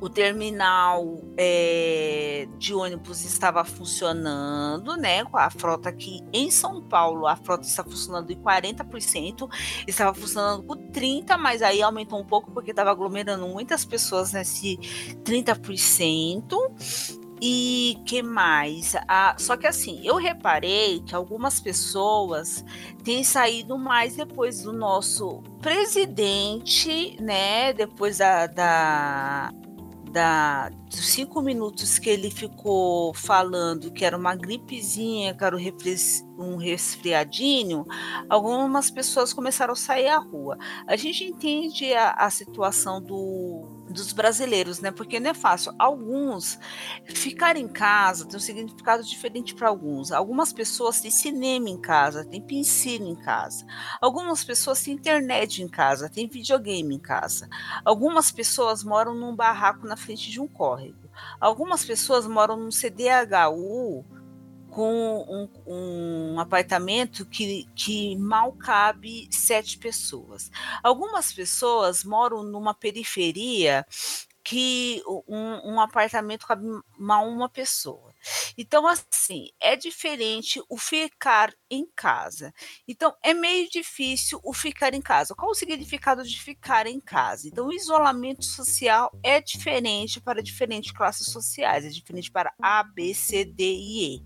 o 0.00 0.08
terminal 0.08 1.20
é, 1.36 2.46
de 2.56 2.72
ônibus 2.74 3.24
estava 3.24 3.64
funcionando, 3.64 4.96
né? 4.96 5.24
Com 5.24 5.36
a 5.36 5.50
frota 5.50 5.88
aqui 5.88 6.20
em 6.32 6.50
São 6.50 6.80
Paulo, 6.80 7.26
a 7.26 7.36
frota 7.36 7.66
está 7.66 7.82
funcionando 7.82 8.30
em 8.30 8.36
40%, 8.36 9.48
estava 9.86 10.14
funcionando 10.14 10.62
com 10.62 10.74
30%, 10.74 11.36
mas 11.38 11.62
aí 11.62 11.82
aumentou 11.82 12.20
um 12.20 12.24
pouco 12.24 12.50
porque 12.50 12.70
estava 12.70 12.90
aglomerando 12.90 13.46
muitas 13.48 13.84
pessoas 13.84 14.32
nesse 14.32 14.76
30%. 15.24 17.18
E 17.40 17.96
que 18.04 18.20
mais? 18.20 18.96
Ah, 19.06 19.36
só 19.38 19.56
que 19.56 19.64
assim, 19.64 20.00
eu 20.04 20.16
reparei 20.16 21.00
que 21.00 21.14
algumas 21.14 21.60
pessoas 21.60 22.64
têm 23.04 23.22
saído 23.22 23.78
mais 23.78 24.16
depois 24.16 24.62
do 24.62 24.72
nosso 24.72 25.40
presidente, 25.60 27.16
né? 27.22 27.72
Depois 27.72 28.18
da, 28.18 28.48
da 28.48 29.52
da, 30.18 30.70
cinco 30.96 31.40
minutos 31.42 31.98
que 31.98 32.08
ele 32.10 32.30
ficou 32.30 33.12
falando 33.14 33.90
que 33.92 34.04
era 34.04 34.16
uma 34.16 34.34
gripezinha, 34.34 35.34
que 35.34 35.44
era 35.44 35.56
um 36.38 36.56
resfriadinho, 36.56 37.84
algumas 38.28 38.90
pessoas 38.90 39.32
começaram 39.32 39.72
a 39.72 39.76
sair 39.76 40.08
à 40.08 40.18
rua. 40.18 40.56
A 40.86 40.96
gente 40.96 41.24
entende 41.24 41.92
a, 41.94 42.12
a 42.12 42.30
situação 42.30 43.02
do 43.02 43.78
dos 43.90 44.12
brasileiros, 44.12 44.80
né? 44.80 44.90
Porque 44.90 45.18
não 45.18 45.30
é 45.30 45.34
fácil. 45.34 45.72
Alguns 45.78 46.58
ficar 47.06 47.56
em 47.56 47.68
casa 47.68 48.26
tem 48.26 48.36
um 48.36 48.40
significado 48.40 49.02
diferente 49.02 49.54
para 49.54 49.68
alguns. 49.68 50.12
Algumas 50.12 50.52
pessoas 50.52 51.00
têm 51.00 51.10
cinema 51.10 51.68
em 51.68 51.80
casa, 51.80 52.24
têm 52.24 52.40
piscina 52.40 53.08
em 53.08 53.16
casa. 53.16 53.64
Algumas 54.00 54.44
pessoas 54.44 54.82
têm 54.82 54.94
internet 54.94 55.62
em 55.62 55.68
casa, 55.68 56.08
têm 56.08 56.28
videogame 56.28 56.94
em 56.94 56.98
casa. 56.98 57.48
Algumas 57.84 58.30
pessoas 58.30 58.84
moram 58.84 59.14
num 59.14 59.34
barraco 59.34 59.86
na 59.86 59.96
frente 59.96 60.30
de 60.30 60.40
um 60.40 60.46
córrego. 60.46 60.77
Algumas 61.40 61.84
pessoas 61.84 62.26
moram 62.26 62.56
num 62.56 62.70
CDHU 62.70 64.04
com 64.70 65.24
um, 65.28 65.48
um, 65.66 66.40
apartamento 66.40 67.24
que, 67.26 67.66
que 67.74 68.16
mal 68.16 68.52
cabe 68.52 69.28
sete 69.30 69.78
pessoas. 69.78 70.50
Algumas 70.82 71.32
pessoas 71.32 72.04
moram 72.04 72.42
numa 72.42 72.74
periferia 72.74 73.84
que 74.44 75.02
um, 75.06 75.74
um 75.74 75.80
apartamento 75.80 76.46
cabe 76.46 76.64
mal 76.98 77.28
uma 77.28 77.48
pessoa. 77.48 78.07
Então, 78.56 78.86
assim, 78.86 79.48
é 79.60 79.76
diferente 79.76 80.60
o 80.68 80.76
ficar 80.76 81.52
em 81.70 81.86
casa. 81.94 82.52
Então, 82.86 83.14
é 83.22 83.32
meio 83.32 83.68
difícil 83.70 84.40
o 84.42 84.52
ficar 84.52 84.94
em 84.94 85.00
casa. 85.00 85.34
Qual 85.34 85.50
o 85.50 85.54
significado 85.54 86.22
de 86.24 86.40
ficar 86.40 86.86
em 86.86 87.00
casa? 87.00 87.48
Então, 87.48 87.66
o 87.66 87.72
isolamento 87.72 88.44
social 88.44 89.10
é 89.22 89.40
diferente 89.40 90.20
para 90.20 90.42
diferentes 90.42 90.92
classes 90.92 91.30
sociais, 91.30 91.84
é 91.84 91.88
diferente 91.88 92.30
para 92.30 92.52
A, 92.60 92.82
B, 92.82 93.14
C, 93.14 93.44
D 93.44 93.64
e 93.64 94.16
E. 94.16 94.22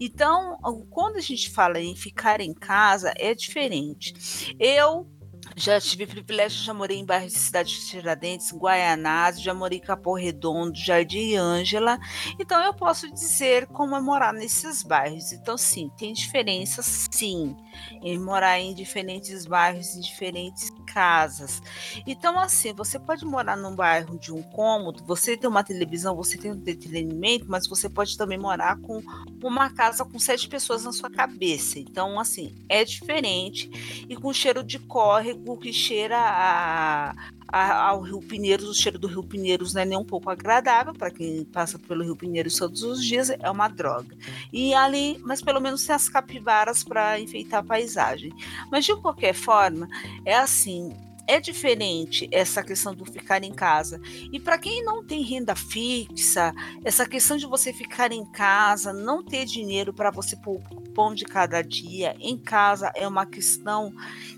Então, 0.00 0.58
quando 0.90 1.16
a 1.16 1.20
gente 1.20 1.50
fala 1.50 1.80
em 1.80 1.94
ficar 1.94 2.40
em 2.40 2.54
casa, 2.54 3.12
é 3.16 3.34
diferente. 3.34 4.14
Eu 4.58 5.08
já 5.56 5.80
tive 5.80 6.06
privilégio, 6.06 6.64
já 6.64 6.72
morei 6.74 6.98
em 6.98 7.04
bairros 7.04 7.32
de 7.32 7.38
Cidade 7.38 7.70
de 7.70 7.86
Tiradentes, 7.86 8.52
Guaianás, 8.52 9.40
já 9.40 9.52
morei 9.52 9.78
em 9.78 9.82
Capão 9.82 10.14
Redondo, 10.14 10.78
Jardim 10.78 11.36
Ângela. 11.36 11.98
Então 12.38 12.62
eu 12.64 12.74
posso 12.74 13.10
dizer 13.12 13.66
como 13.66 13.96
é 13.96 14.00
morar 14.00 14.32
nesses 14.32 14.82
bairros. 14.82 15.32
Então 15.32 15.56
sim, 15.56 15.90
tem 15.96 16.12
diferença 16.12 16.82
sim 16.82 17.56
em 18.02 18.18
morar 18.18 18.58
em 18.58 18.74
diferentes 18.74 19.46
bairros, 19.46 19.94
em 19.94 20.00
diferentes 20.00 20.70
casas. 20.86 21.62
Então 22.06 22.38
assim, 22.38 22.72
você 22.72 22.98
pode 22.98 23.24
morar 23.24 23.56
num 23.56 23.74
bairro 23.74 24.18
de 24.18 24.32
um 24.32 24.42
cômodo, 24.42 25.04
você 25.04 25.36
tem 25.36 25.48
uma 25.48 25.64
televisão, 25.64 26.16
você 26.16 26.36
tem 26.36 26.50
um 26.50 26.56
entretenimento, 26.56 27.46
mas 27.48 27.68
você 27.68 27.88
pode 27.88 28.16
também 28.16 28.38
morar 28.38 28.76
com 28.78 29.02
uma 29.42 29.70
casa 29.70 30.04
com 30.04 30.18
sete 30.18 30.48
pessoas 30.48 30.84
na 30.84 30.92
sua 30.92 31.10
cabeça. 31.10 31.78
Então 31.78 32.18
assim, 32.18 32.54
é 32.68 32.84
diferente 32.84 34.06
e 34.08 34.16
com 34.16 34.32
cheiro 34.32 34.62
de 34.62 34.78
córrego 34.78 35.56
que 35.58 35.72
cheira 35.72 36.18
a, 36.18 37.14
ao 37.52 38.00
Rio 38.00 38.20
Pinheiros, 38.20 38.68
o 38.68 38.74
cheiro 38.74 38.98
do 38.98 39.08
Rio 39.08 39.22
Pinheiros 39.22 39.74
não 39.74 39.82
é 39.82 39.84
nem 39.84 39.98
um 39.98 40.04
pouco 40.04 40.30
agradável 40.30 40.92
para 40.94 41.10
quem 41.10 41.44
passa 41.44 41.78
pelo 41.78 42.04
Rio 42.04 42.16
Pinheiros 42.16 42.56
todos 42.56 42.82
os 42.82 43.04
dias, 43.04 43.30
é 43.30 43.50
uma 43.50 43.68
droga. 43.68 44.16
E 44.52 44.74
ali, 44.74 45.18
mas 45.24 45.42
pelo 45.42 45.60
menos 45.60 45.84
tem 45.84 45.94
as 45.94 46.08
capivaras 46.08 46.84
para 46.84 47.18
enfeitar 47.18 47.60
a 47.60 47.64
paisagem. 47.64 48.32
Mas 48.70 48.84
de 48.84 48.94
qualquer 48.96 49.34
forma, 49.34 49.88
é 50.24 50.36
assim, 50.36 50.96
é 51.26 51.38
diferente 51.38 52.28
essa 52.32 52.62
questão 52.62 52.92
do 52.92 53.04
ficar 53.04 53.44
em 53.44 53.52
casa. 53.52 54.00
E 54.32 54.40
para 54.40 54.58
quem 54.58 54.84
não 54.84 55.04
tem 55.04 55.22
renda 55.22 55.54
fixa, 55.54 56.52
essa 56.84 57.06
questão 57.06 57.36
de 57.36 57.46
você 57.46 57.72
ficar 57.72 58.10
em 58.10 58.24
casa, 58.32 58.92
não 58.92 59.24
ter 59.24 59.44
dinheiro 59.44 59.92
para 59.92 60.10
você 60.10 60.36
pôr 60.36 60.60
o 60.72 60.80
pão 60.90 61.14
de 61.14 61.24
cada 61.24 61.62
dia 61.62 62.16
em 62.18 62.36
casa 62.36 62.90
é 62.96 63.06
uma 63.06 63.24
questão 63.26 63.92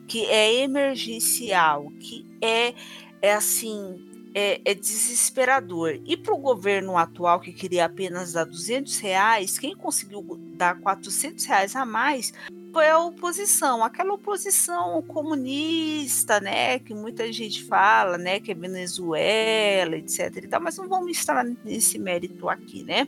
que 0.07 0.26
é 0.26 0.62
emergencial, 0.62 1.90
que 1.99 2.31
é, 2.42 2.75
é 3.22 3.32
assim, 3.32 4.04
é, 4.34 4.61
é, 4.64 4.75
desesperador. 4.75 6.00
E 6.04 6.16
para 6.16 6.34
o 6.34 6.38
governo 6.38 6.96
atual, 6.96 7.40
que 7.40 7.52
queria 7.52 7.84
apenas 7.84 8.32
dar 8.32 8.44
200 8.44 8.99
reais, 8.99 9.58
quem 9.58 9.76
conseguiu 9.76 10.25
dar 10.54 10.78
400 10.80 11.44
reais 11.44 11.76
a 11.76 11.84
mais 11.84 12.32
foi 12.72 12.88
a 12.88 12.99
oposição, 12.99 13.84
aquela 13.84 14.14
oposição 14.14 15.02
comunista, 15.02 16.40
né, 16.40 16.78
que 16.78 16.94
muita 16.94 17.30
gente 17.30 17.62
fala, 17.64 18.16
né, 18.16 18.40
que 18.40 18.50
é 18.50 18.54
Venezuela, 18.54 19.94
etc. 19.96 20.34
E 20.37 20.49
tal, 20.49 20.61
mas 20.61 20.78
não 20.78 20.88
vamos 20.88 21.11
estar 21.11 21.44
nesse 21.62 21.99
mérito 21.99 22.49
aqui, 22.49 22.82
né? 22.82 23.06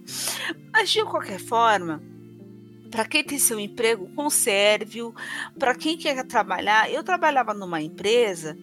Mas 0.71 0.91
de 0.91 1.03
qualquer 1.05 1.41
forma, 1.41 2.03
para 2.91 3.07
quem 3.07 3.25
tem 3.25 3.39
seu 3.39 3.59
emprego, 3.59 4.07
conserve-o. 4.15 5.15
Para 5.59 5.75
quem 5.75 5.97
quer 5.97 6.23
trabalhar, 6.25 6.89
eu 6.93 7.03
trabalhava 7.03 7.55
numa 7.55 7.81
empresa 7.81 8.57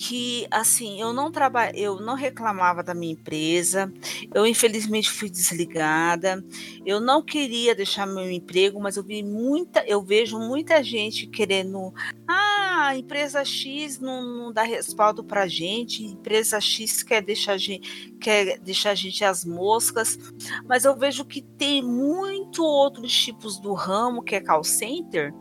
que 0.00 0.46
assim 0.50 0.98
eu 0.98 1.12
não 1.12 1.30
trabalho, 1.30 1.76
eu 1.76 2.00
não 2.00 2.14
reclamava 2.14 2.82
da 2.82 2.94
minha 2.94 3.12
empresa. 3.12 3.92
Eu 4.32 4.46
infelizmente 4.46 5.10
fui 5.10 5.28
desligada. 5.28 6.42
Eu 6.86 7.00
não 7.00 7.20
queria 7.20 7.74
deixar 7.74 8.06
meu 8.06 8.30
emprego, 8.30 8.80
mas 8.80 8.96
eu 8.96 9.02
vi 9.02 9.22
muita, 9.22 9.84
eu 9.86 10.02
vejo 10.02 10.38
muita 10.38 10.82
gente 10.82 11.26
querendo, 11.26 11.92
ah, 12.26 12.86
a 12.86 12.96
empresa 12.96 13.44
X 13.44 14.00
não, 14.00 14.22
não 14.22 14.52
dá 14.54 14.62
respaldo 14.62 15.22
para 15.22 15.46
gente, 15.46 16.02
empresa 16.02 16.58
X 16.62 17.02
quer 17.02 17.20
deixar 17.20 17.52
a 17.52 17.58
gente, 17.58 18.14
quer 18.18 18.58
deixar 18.58 18.92
a 18.92 18.94
gente 18.94 19.22
as 19.22 19.44
moscas, 19.44 20.18
mas 20.66 20.86
eu 20.86 20.96
vejo 20.96 21.26
que 21.26 21.42
tem 21.42 21.82
muito 21.82 22.64
outros 22.64 23.12
tipos 23.12 23.58
do 23.58 23.74
ramo 23.74 24.22
que 24.22 24.34
é 24.34 24.40
call 24.40 24.64
center 24.64 25.34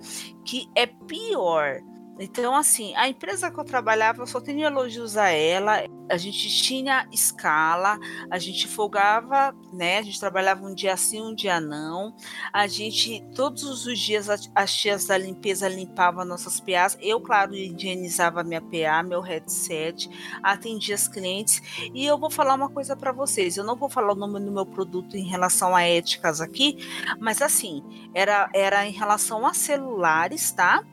que 0.44 0.68
é 0.76 0.86
pior 0.86 1.80
então, 2.20 2.56
assim, 2.56 2.94
a 2.96 3.08
empresa 3.08 3.50
que 3.50 3.58
eu 3.58 3.64
trabalhava, 3.64 4.22
eu 4.22 4.28
só 4.28 4.42
tenho 4.42 4.66
elogios 4.66 5.16
a 5.16 5.30
ela. 5.30 5.84
A 6.10 6.18
gente 6.18 6.48
tinha 6.62 7.08
escala, 7.12 8.00
a 8.30 8.40
gente 8.40 8.68
folgava, 8.68 9.56
né? 9.72 10.00
A 10.00 10.02
gente 10.02 10.20
trabalhava 10.20 10.66
um 10.66 10.74
dia 10.74 10.96
sim, 10.98 11.22
um 11.22 11.36
dia 11.36 11.60
não. 11.60 12.16
A 12.52 12.68
gente, 12.68 13.24
todos 13.36 13.86
os 13.86 14.00
dias, 14.00 14.28
as 14.56 14.74
tias 14.74 15.06
da 15.06 15.18
limpeza 15.18 15.68
limpavam 15.68 16.26
nossas 16.26 16.60
PAs. 16.60 16.98
Eu, 17.02 17.22
claro, 17.22 17.56
higienizava 17.56 18.44
minha 18.44 18.62
PA, 18.62 19.04
meu 19.04 19.22
headset, 19.22 20.10
atendia 20.42 20.96
as 20.96 21.08
clientes. 21.08 21.62
E 21.94 22.06
eu 22.06 22.18
vou 22.18 22.30
falar 22.30 22.56
uma 22.56 22.70
coisa 22.70 22.96
para 22.96 23.12
vocês: 23.12 23.58
eu 23.58 23.64
não 23.64 23.76
vou 23.76 23.90
falar 23.90 24.14
o 24.14 24.16
nome 24.16 24.40
do 24.40 24.52
meu 24.52 24.66
produto 24.66 25.16
em 25.16 25.28
relação 25.28 25.76
a 25.76 25.84
éticas 25.84 26.42
aqui, 26.42 26.78
mas 27.20 27.42
assim, 27.42 27.84
era, 28.14 28.50
era 28.54 28.86
em 28.86 28.92
relação 28.92 29.46
a 29.46 29.54
celulares, 29.54 30.52
tá? 30.52 30.84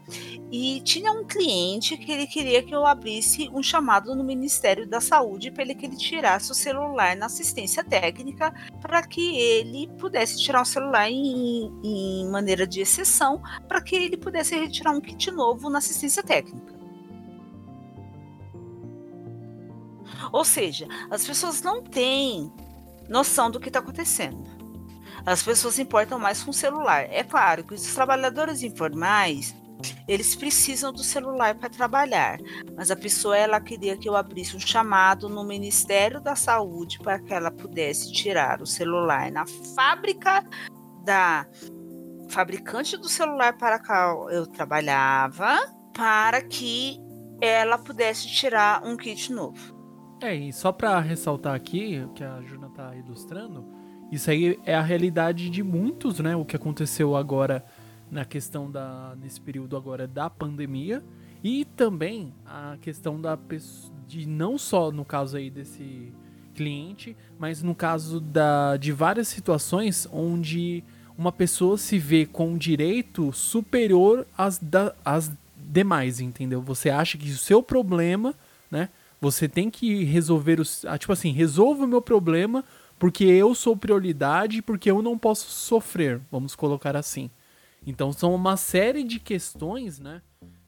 E 0.50 0.80
tinha 0.82 1.11
um 1.11 1.25
cliente 1.25 1.96
que 1.96 2.12
ele 2.12 2.26
queria 2.26 2.62
que 2.62 2.75
eu 2.75 2.87
abrisse 2.87 3.50
um 3.52 3.62
chamado 3.62 4.14
no 4.14 4.23
Ministério 4.23 4.87
da 4.87 5.00
Saúde 5.07 5.51
para 5.51 5.63
ele 5.63 5.75
que 5.75 5.87
ele 5.87 5.97
tirasse 5.97 6.51
o 6.51 6.55
celular 6.55 7.17
na 7.17 7.27
assistência 7.27 7.85
técnica 7.85 8.53
para 8.81 9.03
que 9.03 9.37
ele 9.37 9.89
pudesse 9.99 10.39
tirar 10.39 10.63
o 10.63 10.65
celular 10.65 11.11
em, 11.11 11.71
em 11.83 12.29
maneira 12.29 12.67
de 12.67 12.81
exceção 12.81 13.43
para 13.69 13.81
que 13.81 13.95
ele 13.95 14.17
pudesse 14.17 14.57
retirar 14.57 14.93
um 14.93 15.01
kit 15.01 15.31
novo 15.31 15.71
na 15.71 15.79
assistência 15.79 16.23
técnica. 16.23 16.75
Ou 20.33 20.45
seja, 20.45 20.89
as 21.11 21.27
pessoas 21.27 21.63
não 21.63 21.83
têm 21.83 22.53
noção 23.09 23.51
do 23.51 23.61
que 23.61 23.69
está 23.69 23.79
acontecendo. 23.79 24.45
As 25.25 25.43
pessoas 25.43 25.79
importam 25.79 26.19
mais 26.19 26.43
com 26.43 26.51
o 26.51 26.55
celular. 26.55 27.07
É 27.11 27.23
claro 27.23 27.65
que 27.65 27.75
os 27.75 27.95
trabalhadores 27.95 28.63
informais 28.63 29.55
eles 30.09 30.35
precisam 30.35 30.92
do 30.92 31.02
celular 31.02 31.54
para 31.54 31.68
trabalhar, 31.68 32.38
mas 32.76 32.90
a 32.90 32.97
pessoa 32.97 33.37
ela 33.37 33.61
queria 33.61 33.97
que 33.97 34.09
eu 34.09 34.16
abrisse 34.16 34.56
um 34.56 34.61
chamado 34.61 35.28
no 35.28 35.45
Ministério 35.45 36.21
da 36.21 36.35
Saúde 36.35 36.99
para 36.99 37.18
que 37.18 37.33
ela 37.33 37.50
pudesse 37.50 38.12
tirar 38.12 38.62
o 38.62 38.66
celular 38.66 39.30
na 39.30 39.45
fábrica 39.75 40.45
da 41.04 41.47
fabricante 42.28 42.97
do 42.97 43.09
celular 43.09 43.56
para 43.56 43.78
qual 43.78 44.30
eu 44.30 44.47
trabalhava, 44.47 45.59
para 45.95 46.42
que 46.42 47.00
ela 47.40 47.78
pudesse 47.78 48.26
tirar 48.28 48.85
um 48.85 48.97
kit 48.97 49.33
novo. 49.33 49.76
É, 50.21 50.35
e 50.35 50.52
só 50.52 50.73
para 50.73 50.99
ressaltar 50.99 51.54
aqui 51.54 52.02
o 52.04 52.09
que 52.09 52.25
a 52.25 52.40
Juna 52.42 52.68
está 52.68 52.95
ilustrando, 52.97 53.66
isso 54.11 54.30
aí 54.30 54.59
é 54.64 54.75
a 54.75 54.83
realidade 54.83 55.50
de 55.50 55.62
muitos, 55.62 56.21
né? 56.21 56.35
O 56.35 56.45
que 56.45 56.56
aconteceu 56.56 57.16
agora 57.16 57.64
na 58.11 58.25
questão 58.25 58.71
da 58.71 59.15
nesse 59.21 59.41
período 59.41 59.77
agora 59.77 60.07
da 60.07 60.31
pandemia 60.31 61.03
e 61.43 61.65
também 61.65 62.33
a 62.45 62.77
questão 62.81 63.21
da 63.21 63.39
de 64.07 64.27
não 64.27 64.57
só 64.57 64.91
no 64.91 65.05
caso 65.05 65.37
aí 65.37 65.51
desse 65.51 66.13
cliente, 66.55 67.17
mas 67.39 67.63
no 67.63 67.75
caso 67.75 68.21
da 68.21 68.77
de 68.77 68.93
várias 68.93 69.29
situações 69.29 70.09
onde 70.11 70.83
uma 71.19 71.33
pessoa 71.33 71.79
se 71.79 71.99
vê 71.99 72.27
com 72.27 72.57
direito 72.57 73.33
superior 73.33 74.27
às, 74.37 74.59
da, 74.59 74.95
às 75.05 75.31
demais, 75.57 76.21
entendeu? 76.21 76.61
Você 76.63 76.91
acha 76.91 77.19
que 77.19 77.31
o 77.31 77.37
seu 77.37 77.63
problema, 77.63 78.35
né? 78.71 78.89
Você 79.21 79.49
tem 79.49 79.71
que 79.71 80.05
resolver 80.05 80.61
os. 80.61 80.85
Ah, 80.85 80.99
tipo 80.99 81.13
assim, 81.13 81.33
resolva 81.33 81.85
o 81.85 81.89
meu 81.89 82.03
problema 82.03 82.65
porque 82.99 83.25
eu 83.25 83.55
sou 83.55 83.77
prioridade, 83.77 84.63
porque 84.63 84.91
eu 84.91 85.03
não 85.03 85.19
posso 85.19 85.51
sofrer, 85.51 86.21
vamos 86.31 86.55
colocar 86.55 86.97
assim. 86.97 87.31
Então 87.87 88.12
são 88.12 88.35
uma 88.35 88.57
série 88.57 89.05
de 89.05 89.21
questões, 89.21 89.99
né? 90.00 90.21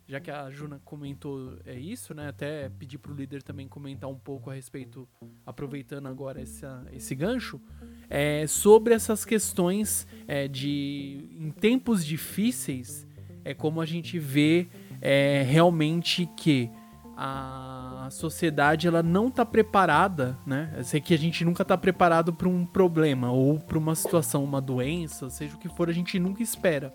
já 0.08 0.18
que 0.18 0.30
a 0.30 0.50
Juna 0.50 0.80
comentou 0.84 1.58
é 1.66 1.78
isso, 1.78 2.14
né? 2.14 2.28
Até 2.28 2.70
pedir 2.70 2.96
para 2.96 3.12
o 3.12 3.14
líder 3.14 3.42
também 3.42 3.68
comentar 3.68 4.08
um 4.08 4.18
pouco 4.18 4.50
a 4.50 4.54
respeito, 4.54 5.06
aproveitando 5.44 6.06
agora 6.06 6.40
essa, 6.40 6.82
esse 6.92 7.14
gancho, 7.14 7.60
é, 8.08 8.46
sobre 8.46 8.94
essas 8.94 9.26
questões 9.26 10.06
é, 10.26 10.48
de 10.48 11.28
em 11.38 11.50
tempos 11.50 12.04
difíceis, 12.04 13.06
é 13.44 13.52
como 13.52 13.82
a 13.82 13.86
gente 13.86 14.18
vê 14.18 14.68
é, 15.02 15.42
realmente 15.42 16.26
que 16.34 16.70
a 17.14 18.08
sociedade 18.12 18.86
ela 18.86 19.02
não 19.02 19.26
está 19.26 19.44
preparada, 19.44 20.38
né? 20.46 20.72
Eu 20.76 20.84
sei 20.84 21.00
que 21.00 21.12
a 21.12 21.18
gente 21.18 21.44
nunca 21.44 21.62
está 21.62 21.76
preparado 21.76 22.32
para 22.32 22.48
um 22.48 22.64
problema 22.64 23.30
ou 23.30 23.58
para 23.58 23.76
uma 23.76 23.94
situação, 23.94 24.42
uma 24.42 24.60
doença, 24.60 25.28
seja 25.28 25.56
o 25.56 25.58
que 25.58 25.68
for, 25.68 25.90
a 25.90 25.92
gente 25.92 26.18
nunca 26.18 26.42
espera. 26.42 26.94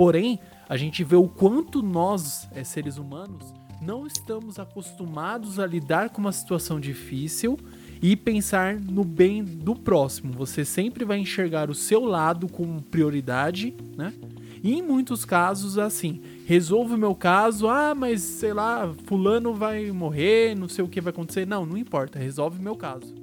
Porém, 0.00 0.40
a 0.66 0.78
gente 0.78 1.04
vê 1.04 1.14
o 1.14 1.28
quanto 1.28 1.82
nós, 1.82 2.48
é, 2.54 2.64
seres 2.64 2.96
humanos, 2.96 3.52
não 3.82 4.06
estamos 4.06 4.58
acostumados 4.58 5.58
a 5.58 5.66
lidar 5.66 6.08
com 6.08 6.22
uma 6.22 6.32
situação 6.32 6.80
difícil 6.80 7.58
e 8.00 8.16
pensar 8.16 8.80
no 8.80 9.04
bem 9.04 9.44
do 9.44 9.74
próximo. 9.74 10.32
Você 10.32 10.64
sempre 10.64 11.04
vai 11.04 11.18
enxergar 11.18 11.68
o 11.68 11.74
seu 11.74 12.02
lado 12.02 12.48
como 12.48 12.80
prioridade, 12.80 13.74
né? 13.94 14.14
E 14.62 14.72
em 14.72 14.80
muitos 14.80 15.26
casos, 15.26 15.76
assim, 15.76 16.22
resolvo 16.46 16.94
o 16.94 16.98
meu 16.98 17.14
caso, 17.14 17.68
ah, 17.68 17.94
mas 17.94 18.22
sei 18.22 18.54
lá, 18.54 18.90
fulano 19.04 19.52
vai 19.52 19.90
morrer, 19.90 20.56
não 20.56 20.66
sei 20.66 20.82
o 20.82 20.88
que 20.88 21.02
vai 21.02 21.10
acontecer. 21.10 21.46
Não, 21.46 21.66
não 21.66 21.76
importa, 21.76 22.18
resolve 22.18 22.58
o 22.58 22.62
meu 22.62 22.74
caso? 22.74 23.19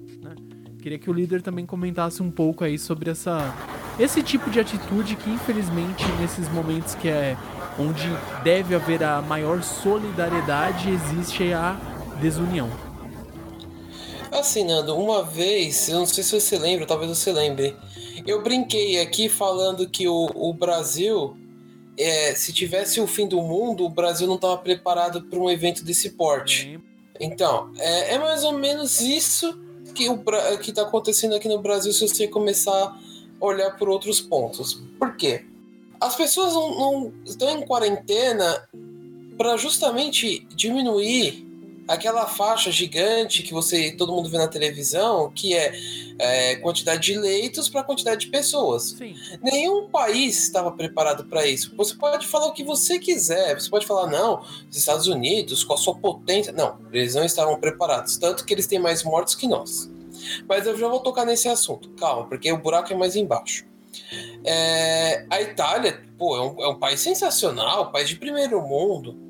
Queria 0.87 0.99
que 0.99 1.09
o 1.09 1.13
líder 1.13 1.41
também 1.41 1.65
comentasse 1.65 2.23
um 2.23 2.31
pouco 2.31 2.63
aí 2.63 2.79
sobre 2.79 3.09
essa 3.09 3.53
esse 3.99 4.23
tipo 4.23 4.49
de 4.49 4.57
atitude 4.57 5.17
que 5.17 5.29
infelizmente 5.29 6.05
nesses 6.17 6.47
momentos 6.47 6.95
que 6.95 7.09
é 7.09 7.35
onde 7.77 8.07
deve 8.41 8.73
haver 8.73 9.03
a 9.03 9.21
maior 9.21 9.61
solidariedade 9.61 10.89
existe 10.89 11.51
a 11.51 11.73
desunião. 12.21 12.71
Assim, 14.31 14.63
Nando, 14.63 14.95
uma 14.95 15.23
vez, 15.23 15.89
eu 15.89 15.99
não 15.99 16.05
sei 16.05 16.23
se 16.23 16.39
você 16.39 16.57
lembra, 16.57 16.85
talvez 16.85 17.09
você 17.09 17.33
lembre, 17.33 17.75
eu 18.25 18.41
brinquei 18.41 19.01
aqui 19.01 19.27
falando 19.27 19.89
que 19.89 20.07
o, 20.07 20.31
o 20.33 20.53
Brasil, 20.53 21.35
é, 21.97 22.33
se 22.33 22.53
tivesse 22.53 23.01
o 23.01 23.07
fim 23.07 23.27
do 23.27 23.41
mundo, 23.41 23.83
o 23.83 23.89
Brasil 23.89 24.25
não 24.25 24.35
estava 24.35 24.57
preparado 24.57 25.23
para 25.23 25.37
um 25.37 25.49
evento 25.49 25.83
desse 25.83 26.11
porte. 26.11 26.79
Então, 27.19 27.73
é, 27.77 28.13
é 28.13 28.19
mais 28.19 28.45
ou 28.45 28.53
menos 28.53 29.01
isso 29.01 29.66
que 29.97 30.09
o 30.09 30.59
que 30.59 30.69
está 30.69 30.83
acontecendo 30.83 31.35
aqui 31.35 31.47
no 31.47 31.59
Brasil 31.59 31.91
se 31.91 32.07
você 32.07 32.27
começar 32.27 32.95
olhar 33.39 33.71
por 33.77 33.89
outros 33.89 34.21
pontos. 34.21 34.81
Por 34.99 35.15
quê? 35.15 35.45
As 35.99 36.15
pessoas 36.15 36.53
não, 36.53 36.79
não 36.79 37.13
estão 37.25 37.49
em 37.49 37.65
quarentena 37.65 38.67
para 39.37 39.57
justamente 39.57 40.45
diminuir 40.55 41.46
aquela 41.87 42.25
faixa 42.25 42.71
gigante 42.71 43.43
que 43.43 43.53
você 43.53 43.91
todo 43.91 44.11
mundo 44.11 44.29
vê 44.29 44.37
na 44.37 44.47
televisão, 44.47 45.31
que 45.33 45.53
é, 45.53 45.73
é 46.19 46.55
quantidade 46.57 47.01
de 47.01 47.17
leitos 47.17 47.69
para 47.69 47.83
quantidade 47.83 48.25
de 48.25 48.31
pessoas. 48.31 48.95
Sim. 48.97 49.15
Nenhum 49.41 49.89
país 49.89 50.43
estava 50.43 50.71
preparado 50.71 51.25
para 51.25 51.45
isso. 51.45 51.73
Você 51.75 51.95
pode 51.95 52.27
falar 52.27 52.47
o 52.47 52.53
que 52.53 52.63
você 52.63 52.99
quiser, 52.99 53.59
você 53.59 53.69
pode 53.69 53.85
falar 53.85 54.07
não, 54.07 54.41
os 54.69 54.77
Estados 54.77 55.07
Unidos 55.07 55.63
com 55.63 55.73
a 55.73 55.77
sua 55.77 55.95
potência, 55.95 56.51
não, 56.51 56.77
eles 56.91 57.15
não 57.15 57.23
estavam 57.23 57.59
preparados, 57.59 58.17
tanto 58.17 58.45
que 58.45 58.53
eles 58.53 58.67
têm 58.67 58.79
mais 58.79 59.03
mortos 59.03 59.35
que 59.35 59.47
nós. 59.47 59.89
Mas 60.47 60.65
eu 60.65 60.77
já 60.77 60.87
vou 60.87 60.99
tocar 60.99 61.25
nesse 61.25 61.47
assunto, 61.47 61.89
calma, 61.91 62.27
porque 62.27 62.51
o 62.51 62.57
buraco 62.57 62.91
é 62.91 62.95
mais 62.95 63.15
embaixo. 63.15 63.65
É, 64.43 65.25
a 65.29 65.41
Itália, 65.41 66.01
pô, 66.17 66.35
é 66.37 66.41
um, 66.41 66.63
é 66.63 66.67
um, 66.69 66.79
país 66.79 66.99
sensacional, 66.99 67.91
país 67.91 68.09
de 68.09 68.15
primeiro 68.15 68.61
mundo. 68.61 69.26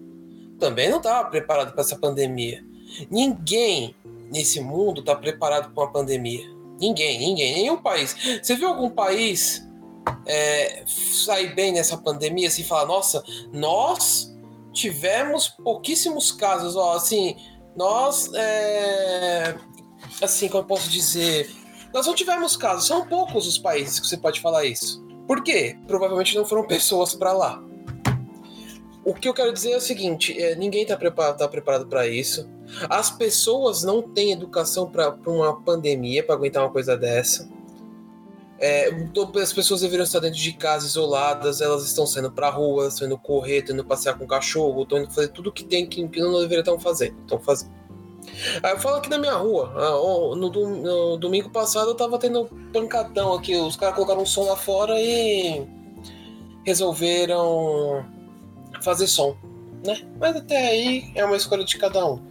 Também 0.60 0.90
não 0.90 0.98
estava 0.98 1.30
preparado 1.30 1.72
para 1.72 1.82
essa 1.82 1.98
pandemia. 1.98 2.64
Ninguém 3.10 3.96
nesse 4.32 4.60
mundo 4.60 5.02
está 5.02 5.16
preparado 5.16 5.72
para 5.74 5.84
uma 5.84 5.92
pandemia. 5.92 6.46
Ninguém, 6.80 7.20
ninguém, 7.20 7.56
nenhum 7.56 7.78
país. 7.78 8.16
Você 8.42 8.56
viu 8.56 8.68
algum 8.68 8.90
país 8.90 9.68
é, 10.26 10.84
sair 10.86 11.54
bem 11.56 11.72
nessa 11.72 11.98
pandemia? 11.98 12.48
Assim, 12.48 12.64
falar, 12.64 12.86
nossa, 12.86 13.24
nós 13.52 14.34
tivemos 14.74 15.48
pouquíssimos 15.48 16.32
casos, 16.32 16.76
ó, 16.76 16.96
assim, 16.96 17.36
nós 17.76 18.32
é, 18.34 19.56
assim, 20.22 20.48
como 20.48 20.64
eu 20.64 20.68
posso 20.68 20.90
dizer, 20.90 21.50
nós 21.92 22.06
não 22.06 22.14
tivemos 22.14 22.56
casos, 22.56 22.86
são 22.86 23.08
poucos 23.08 23.48
os 23.48 23.58
países 23.58 24.00
que 24.00 24.08
você 24.08 24.18
pode 24.18 24.40
falar 24.40 24.66
isso. 24.66 25.04
Por 25.28 25.44
quê? 25.44 25.78
Provavelmente 25.88 26.36
não 26.36 26.46
foram 26.46 26.66
pessoas 26.66 27.16
para 27.16 27.34
lá. 27.34 27.62
O 29.08 29.14
que 29.14 29.30
eu 29.30 29.34
quero 29.34 29.54
dizer 29.54 29.72
é 29.72 29.78
o 29.78 29.80
seguinte: 29.80 30.38
é, 30.38 30.54
ninguém 30.54 30.82
está 30.82 30.98
preparado, 30.98 31.38
tá 31.38 31.48
preparado 31.48 31.88
para 31.88 32.06
isso. 32.06 32.46
As 32.90 33.10
pessoas 33.10 33.82
não 33.82 34.02
têm 34.02 34.34
educação 34.34 34.92
para 34.92 35.18
uma 35.26 35.62
pandemia, 35.62 36.22
para 36.22 36.36
aguentar 36.36 36.62
uma 36.62 36.70
coisa 36.70 36.98
dessa. 36.98 37.48
É, 38.60 38.90
as 39.42 39.54
pessoas 39.54 39.80
deveriam 39.80 40.04
estar 40.04 40.20
dentro 40.20 40.38
de 40.38 40.52
casa 40.52 40.86
isoladas, 40.86 41.62
elas 41.62 41.86
estão 41.86 42.06
saindo 42.06 42.30
para 42.30 42.50
rua, 42.50 42.90
estão 42.90 43.08
indo 43.08 43.18
correr, 43.18 43.60
estão 43.60 43.76
indo 43.76 43.86
passear 43.86 44.18
com 44.18 44.26
o 44.26 44.28
cachorro, 44.28 44.84
estão 44.84 44.98
indo 44.98 45.10
fazer 45.10 45.30
tudo 45.30 45.54
que 45.54 45.64
tem 45.64 45.88
que, 45.88 46.06
que 46.06 46.20
não 46.20 46.42
deveriam 46.42 46.60
estar 46.60 46.78
fazendo. 46.78 47.18
Estão 47.22 47.40
fazendo. 47.40 47.72
Aí 48.62 48.74
eu 48.74 48.80
falo 48.80 48.98
aqui 48.98 49.10
na 49.10 49.20
minha 49.20 49.36
rua. 49.36 49.72
Ah, 49.74 49.92
no, 50.36 50.50
no, 50.50 51.16
domingo 51.18 51.50
passado 51.50 51.92
eu 51.92 51.96
tava 51.96 52.20
tendo 52.20 52.44
pancadão 52.74 53.34
aqui. 53.36 53.56
Os 53.56 53.78
caras 53.78 53.96
colocaram 53.96 54.22
um 54.24 54.26
som 54.26 54.44
lá 54.44 54.58
fora 54.58 55.00
e 55.00 55.66
resolveram 56.66 58.17
fazer 58.88 59.08
som, 59.08 59.36
né? 59.86 60.02
Mas 60.18 60.34
até 60.38 60.70
aí 60.70 61.12
é 61.14 61.26
uma 61.26 61.36
escolha 61.36 61.66
de 61.66 61.78
cada 61.78 62.06
um. 62.10 62.22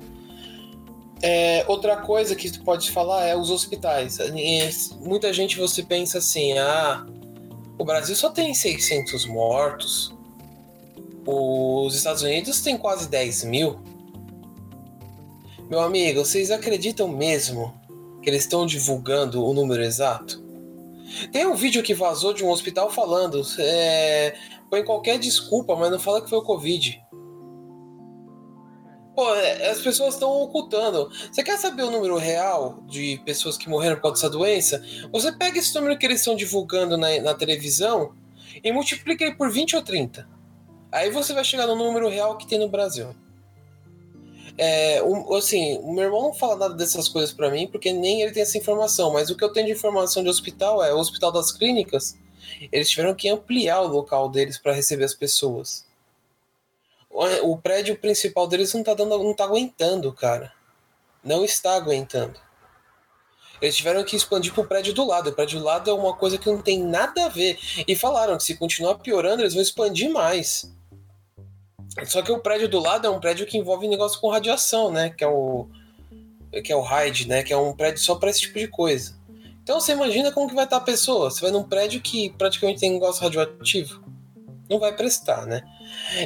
É, 1.21 1.67
outra 1.69 1.99
coisa 1.99 2.35
que 2.35 2.51
tu 2.51 2.63
pode 2.65 2.91
falar 2.91 3.27
é 3.27 3.37
os 3.37 3.51
hospitais. 3.51 4.19
muita 5.01 5.35
gente 5.35 5.59
você 5.59 5.83
pensa 5.83 6.17
assim, 6.17 6.57
ah, 6.57 7.07
o 7.79 7.85
Brasil 7.85 8.17
só 8.17 8.31
tem 8.31 8.55
600 8.55 9.27
mortos, 9.27 10.15
os 11.27 11.95
Estados 11.95 12.23
Unidos 12.23 12.63
tem 12.63 12.79
quase 12.79 13.07
10 13.07 13.45
mil. 13.45 13.79
Meu 15.69 15.81
amigo, 15.81 16.25
vocês 16.25 16.51
acreditam 16.51 17.07
mesmo 17.07 17.75
que 18.23 18.31
eles 18.31 18.45
estão 18.45 18.65
divulgando 18.65 19.45
o 19.45 19.53
número 19.53 19.83
exato? 19.83 20.43
Tem 21.33 21.47
um 21.47 21.55
vídeo 21.55 21.83
que 21.83 21.95
vazou 21.95 22.33
de 22.33 22.45
um 22.45 22.51
hospital 22.51 22.91
falando, 22.91 23.43
é, 23.59 24.37
põe 24.71 24.85
qualquer 24.85 25.19
desculpa, 25.19 25.77
mas 25.77 25.91
não 25.91 25.99
fala 25.99 26.21
que 26.21 26.29
foi 26.29 26.39
o 26.39 26.43
Covid. 26.43 27.03
Pô, 29.15 29.35
é, 29.35 29.71
as 29.71 29.81
pessoas 29.81 30.15
estão 30.15 30.31
ocultando. 30.43 31.09
Você 31.33 31.43
quer 31.43 31.57
saber 31.57 31.85
o 31.85 31.91
número 31.91 32.17
real 32.19 32.83
de 32.87 33.21
pessoas 33.25 33.57
que 33.57 33.69
morreram 33.69 33.97
por 33.97 34.03
causa 34.03 34.17
dessa 34.17 34.31
doença? 34.31 34.85
Você 35.11 35.33
pega 35.33 35.59
esse 35.59 35.75
número 35.75 35.99
que 35.99 36.05
eles 36.05 36.19
estão 36.19 36.37
divulgando 36.37 36.99
na, 36.99 37.19
na 37.21 37.35
televisão 37.35 38.13
e 38.63 38.71
multiplica 38.71 39.25
ele 39.25 39.35
por 39.35 39.51
20 39.51 39.77
ou 39.77 39.83
30. 39.83 40.29
Aí 40.93 41.11
você 41.11 41.33
vai 41.33 41.45
chegar 41.45 41.67
no 41.67 41.75
número 41.75 42.09
real 42.09 42.37
que 42.37 42.47
tem 42.47 42.59
no 42.59 42.69
Brasil. 42.69 43.15
É, 44.59 45.03
um, 45.03 45.35
assim, 45.35 45.79
o 45.83 45.93
meu 45.93 46.05
irmão 46.05 46.23
não 46.23 46.35
fala 46.35 46.57
nada 46.57 46.75
dessas 46.75 47.09
coisas 47.09 47.33
para 47.33 47.51
mim, 47.51 47.67
porque 47.67 47.93
nem 47.93 48.23
ele 48.23 48.33
tem 48.33 48.43
essa 48.43 48.57
informação, 48.57 49.13
mas 49.13 49.29
o 49.29 49.37
que 49.37 49.45
eu 49.45 49.53
tenho 49.53 49.67
de 49.67 49.73
informação 49.73 50.23
de 50.23 50.31
hospital 50.31 50.83
é 50.83 50.95
o 50.95 50.99
Hospital 50.99 51.31
das 51.31 51.53
Clínicas, 51.53 52.17
eles 52.73 52.89
tiveram 52.89 53.15
que 53.15 53.29
ampliar 53.29 53.83
o 53.83 53.89
local 53.89 54.29
deles 54.31 54.59
para 54.59 54.73
receber 54.73 55.05
as 55.05 55.15
pessoas. 55.15 55.85
O, 57.11 57.53
o, 57.53 57.59
prédio 57.59 57.97
principal 57.99 58.47
deles 58.47 58.73
não 58.73 58.83
tá 58.83 58.95
dando, 58.95 59.19
não 59.19 59.35
tá 59.35 59.45
aguentando, 59.45 60.13
cara. 60.13 60.53
Não 61.23 61.45
está 61.45 61.75
aguentando. 61.75 62.39
Eles 63.61 63.77
tiveram 63.77 64.05
que 64.05 64.17
expandir 64.17 64.53
pro 64.53 64.67
prédio 64.67 64.93
do 64.93 65.07
lado. 65.07 65.31
O 65.31 65.33
prédio 65.33 65.59
do 65.59 65.65
lado 65.65 65.91
é 65.91 65.95
uma 65.95 66.15
coisa 66.15 66.37
que 66.37 66.47
não 66.47 66.61
tem 66.61 66.79
nada 66.79 67.25
a 67.25 67.29
ver. 67.29 67.59
E 67.87 67.97
falaram 67.97 68.37
que 68.37 68.45
se 68.45 68.57
continuar 68.57 68.97
piorando, 68.97 69.43
eles 69.43 69.55
vão 69.55 69.63
expandir 69.63 70.11
mais. 70.11 70.71
Só 72.05 72.21
que 72.23 72.31
o 72.31 72.39
prédio 72.39 72.69
do 72.69 72.79
lado 72.79 73.07
é 73.07 73.11
um 73.11 73.21
prédio 73.21 73.47
que 73.47 73.57
envolve 73.57 73.89
negócio 73.89 74.21
com 74.21 74.29
radiação, 74.29 74.91
né? 74.91 75.11
Que 75.11 75.25
é 75.25 75.29
o 75.29 75.67
que 76.65 76.73
é 76.73 76.77
o 76.77 76.81
RAID, 76.81 77.27
né? 77.27 77.43
Que 77.43 77.53
é 77.53 77.57
um 77.57 77.73
prédio 77.73 78.01
só 78.01 78.15
para 78.15 78.31
esse 78.31 78.41
tipo 78.41 78.59
de 78.59 78.69
coisa. 78.69 79.15
Então 79.63 79.81
você 79.81 79.93
imagina 79.93 80.31
como 80.31 80.49
que 80.49 80.55
vai 80.55 80.65
estar 80.65 80.77
a 80.77 80.81
pessoa. 80.81 81.31
Você 81.31 81.41
vai 81.41 81.51
num 81.51 81.65
prédio 81.65 82.01
que 82.01 82.31
praticamente 82.31 82.81
tem 82.81 82.93
negócio 82.93 83.23
radioativo, 83.23 84.03
não 84.71 84.79
vai 84.79 84.95
prestar, 84.95 85.47
né? 85.47 85.63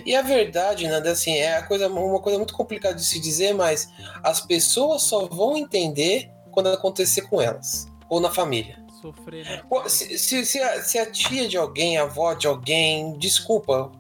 E 0.05 0.15
a 0.15 0.23
verdade, 0.23 0.87
Nanda, 0.87 1.07
né, 1.07 1.11
assim, 1.11 1.33
é 1.33 1.61
coisa, 1.63 1.89
uma 1.89 2.21
coisa 2.21 2.39
muito 2.39 2.55
complicada 2.55 2.97
de 2.97 3.05
se 3.05 3.21
dizer, 3.21 3.55
mas 3.55 3.89
as 4.23 4.41
pessoas 4.41 5.03
só 5.03 5.27
vão 5.27 5.57
entender 5.57 6.31
quando 6.51 6.69
acontecer 6.69 7.23
com 7.23 7.41
elas 7.41 7.89
ou 8.09 8.21
na 8.21 8.31
família. 8.31 8.79
Sofrer. 9.01 9.45
Né? 9.45 9.63
Se, 9.87 10.19
se, 10.19 10.45
se, 10.45 10.61
a, 10.61 10.83
se 10.83 10.99
a 10.99 11.11
tia 11.11 11.49
de 11.49 11.57
alguém, 11.57 11.97
a 11.97 12.03
avó 12.03 12.35
de 12.35 12.47
alguém, 12.47 13.17
desculpa, 13.19 13.91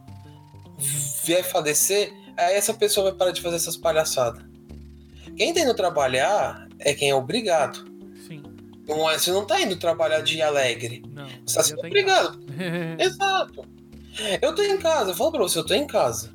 vier 0.81 1.45
falecer, 1.45 2.12
aí 2.37 2.55
essa 2.55 2.75
pessoa 2.75 3.11
vai 3.11 3.19
parar 3.19 3.31
de 3.31 3.40
fazer 3.40 3.57
essas 3.57 3.77
palhaçadas. 3.77 4.43
Quem 5.37 5.55
tá 5.55 5.61
indo 5.61 5.75
trabalhar 5.75 6.69
é 6.79 6.93
quem 6.95 7.11
é 7.11 7.14
obrigado. 7.14 7.85
Sim. 8.27 8.43
Não 8.87 9.09
é, 9.09 9.19
você 9.19 9.31
não 9.31 9.47
tá 9.47 9.61
indo 9.61 9.77
trabalhar 9.77 10.21
de 10.21 10.43
alegre. 10.43 11.03
Não. 11.12 11.29
Você 11.47 11.57
tá 11.57 11.62
sendo 11.62 11.79
obrigado. 11.79 12.38
Exato. 12.99 13.64
Eu 14.43 14.55
tô 14.55 14.62
em 14.62 14.77
casa, 14.79 15.11
eu 15.11 15.14
falo 15.14 15.33
pra 15.33 15.43
você, 15.43 15.59
eu 15.59 15.66
tô 15.66 15.75
em 15.75 15.87
casa. 15.87 16.31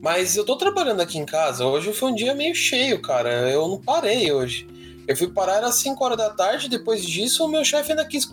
Mas 0.00 0.36
eu 0.36 0.44
tô 0.44 0.56
trabalhando 0.56 1.00
aqui 1.00 1.18
em 1.18 1.26
casa. 1.26 1.64
Hoje 1.64 1.92
foi 1.92 2.12
um 2.12 2.14
dia 2.14 2.34
meio 2.34 2.54
cheio, 2.54 3.00
cara. 3.02 3.50
Eu 3.50 3.66
não 3.66 3.80
parei 3.80 4.30
hoje. 4.30 4.68
Eu 5.08 5.16
fui 5.16 5.28
parar 5.28 5.64
às 5.64 5.76
5 5.76 6.04
horas 6.04 6.18
da 6.18 6.30
tarde. 6.30 6.68
Depois 6.68 7.04
disso, 7.04 7.44
o 7.44 7.48
meu 7.48 7.64
chefe 7.64 7.90
ainda 7.90 8.04
quis 8.04 8.30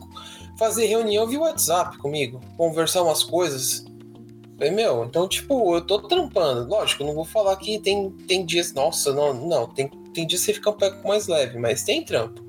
fazer 0.58 0.86
reunião 0.86 1.28
via 1.28 1.40
WhatsApp 1.40 1.98
comigo, 1.98 2.40
conversar 2.58 3.02
umas 3.02 3.24
coisas. 3.24 3.86
Falei, 4.58 4.72
meu, 4.72 5.04
então, 5.04 5.28
tipo, 5.28 5.76
eu 5.76 5.82
tô 5.82 6.00
trampando. 6.00 6.70
Lógico, 6.70 7.04
eu 7.04 7.08
não 7.08 7.14
vou 7.14 7.26
falar 7.26 7.56
que 7.58 7.78
tem, 7.80 8.10
tem 8.28 8.46
dias. 8.46 8.74
Nossa, 8.74 9.14
não, 9.14 9.34
não. 9.34 9.68
Tem, 9.68 9.90
tem 10.14 10.26
dias 10.26 10.42
que 10.42 10.48
você 10.48 10.54
fica 10.54 10.70
um 10.70 10.74
pouco 10.74 11.08
mais 11.08 11.28
leve, 11.28 11.60
mas 11.60 11.84
tem 11.84 12.04
trampo. 12.04 12.44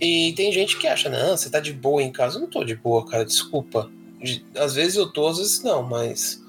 E 0.00 0.32
tem 0.34 0.52
gente 0.52 0.78
que 0.78 0.86
acha, 0.86 1.08
não, 1.08 1.36
você 1.36 1.50
tá 1.50 1.60
de 1.60 1.72
boa 1.72 2.02
em 2.02 2.12
casa. 2.12 2.36
Eu 2.36 2.42
não 2.42 2.48
tô 2.48 2.64
de 2.64 2.74
boa, 2.74 3.04
cara, 3.04 3.24
desculpa. 3.24 3.90
Às 4.54 4.74
vezes 4.74 4.96
eu 4.96 5.10
tô, 5.10 5.26
às 5.26 5.38
vezes 5.38 5.62
não, 5.62 5.82
mas. 5.82 6.42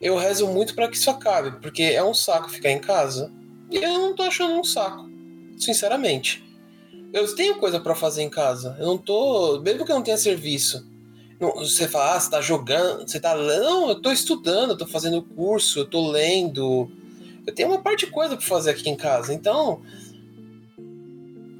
Eu 0.00 0.16
rezo 0.16 0.46
muito 0.46 0.74
para 0.74 0.88
que 0.88 0.96
isso 0.96 1.10
acabe, 1.10 1.60
porque 1.60 1.82
é 1.82 2.02
um 2.02 2.14
saco 2.14 2.48
ficar 2.48 2.70
em 2.70 2.80
casa. 2.80 3.30
E 3.70 3.76
eu 3.76 3.92
não 3.92 4.14
tô 4.14 4.22
achando 4.22 4.54
um 4.54 4.64
saco, 4.64 5.08
sinceramente. 5.58 6.42
Eu 7.12 7.34
tenho 7.34 7.56
coisa 7.56 7.78
para 7.80 7.94
fazer 7.94 8.22
em 8.22 8.30
casa. 8.30 8.76
Eu 8.78 8.86
não 8.86 8.98
tô. 8.98 9.60
Mesmo 9.60 9.84
que 9.84 9.90
eu 9.92 9.96
não 9.96 10.02
tenha 10.02 10.16
serviço. 10.16 10.88
Não, 11.40 11.52
você 11.54 11.88
fala, 11.88 12.16
ah, 12.16 12.20
você 12.20 12.30
tá 12.30 12.40
jogando, 12.42 13.08
você 13.08 13.18
tá. 13.18 13.34
Não, 13.34 13.88
eu 13.88 14.00
tô 14.00 14.12
estudando, 14.12 14.70
eu 14.70 14.78
tô 14.78 14.86
fazendo 14.86 15.22
curso, 15.22 15.78
eu 15.78 15.86
tô 15.86 16.10
lendo. 16.10 16.90
Eu 17.46 17.54
tenho 17.54 17.70
uma 17.70 17.80
parte 17.80 18.04
de 18.04 18.12
coisa 18.12 18.36
pra 18.36 18.46
fazer 18.46 18.70
aqui 18.70 18.90
em 18.90 18.96
casa. 18.96 19.32
Então. 19.32 19.82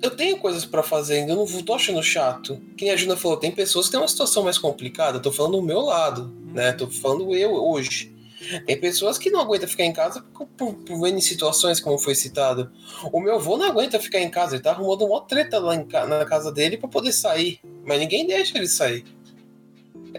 Eu 0.02 0.10
tenho 0.10 0.38
coisas 0.38 0.64
para 0.64 0.82
fazer, 0.82 1.28
eu 1.28 1.36
não 1.36 1.46
tô 1.62 1.74
achando 1.74 2.02
chato. 2.02 2.58
Quem 2.74 2.90
a 2.90 2.96
Juna 2.96 3.18
falou, 3.18 3.36
tem 3.36 3.50
pessoas 3.50 3.84
que 3.84 3.92
têm 3.92 4.00
uma 4.00 4.08
situação 4.08 4.42
mais 4.42 4.56
complicada. 4.56 5.18
Eu 5.18 5.22
tô 5.22 5.30
falando 5.30 5.58
do 5.58 5.62
meu 5.62 5.80
lado, 5.80 6.32
né? 6.54 6.72
Tô 6.72 6.86
falando 6.86 7.34
eu 7.34 7.52
hoje. 7.52 8.10
Tem 8.66 8.80
pessoas 8.80 9.18
que 9.18 9.30
não 9.30 9.40
aguentam 9.40 9.68
ficar 9.68 9.84
em 9.84 9.92
casa 9.92 10.22
por, 10.22 10.46
por, 10.46 10.74
por 10.74 11.20
situações, 11.20 11.80
como 11.80 11.98
foi 11.98 12.14
citado. 12.14 12.72
O 13.12 13.20
meu 13.20 13.34
avô 13.34 13.58
não 13.58 13.66
aguenta 13.66 14.00
ficar 14.00 14.20
em 14.20 14.30
casa, 14.30 14.56
ele 14.56 14.62
tá 14.62 14.70
arrumando 14.70 15.04
uma 15.04 15.20
treta 15.20 15.58
lá 15.58 15.74
em, 15.74 15.86
na 16.08 16.24
casa 16.24 16.50
dele 16.50 16.78
para 16.78 16.88
poder 16.88 17.12
sair. 17.12 17.60
Mas 17.84 18.00
ninguém 18.00 18.26
deixa 18.26 18.56
ele 18.56 18.68
sair. 18.68 19.04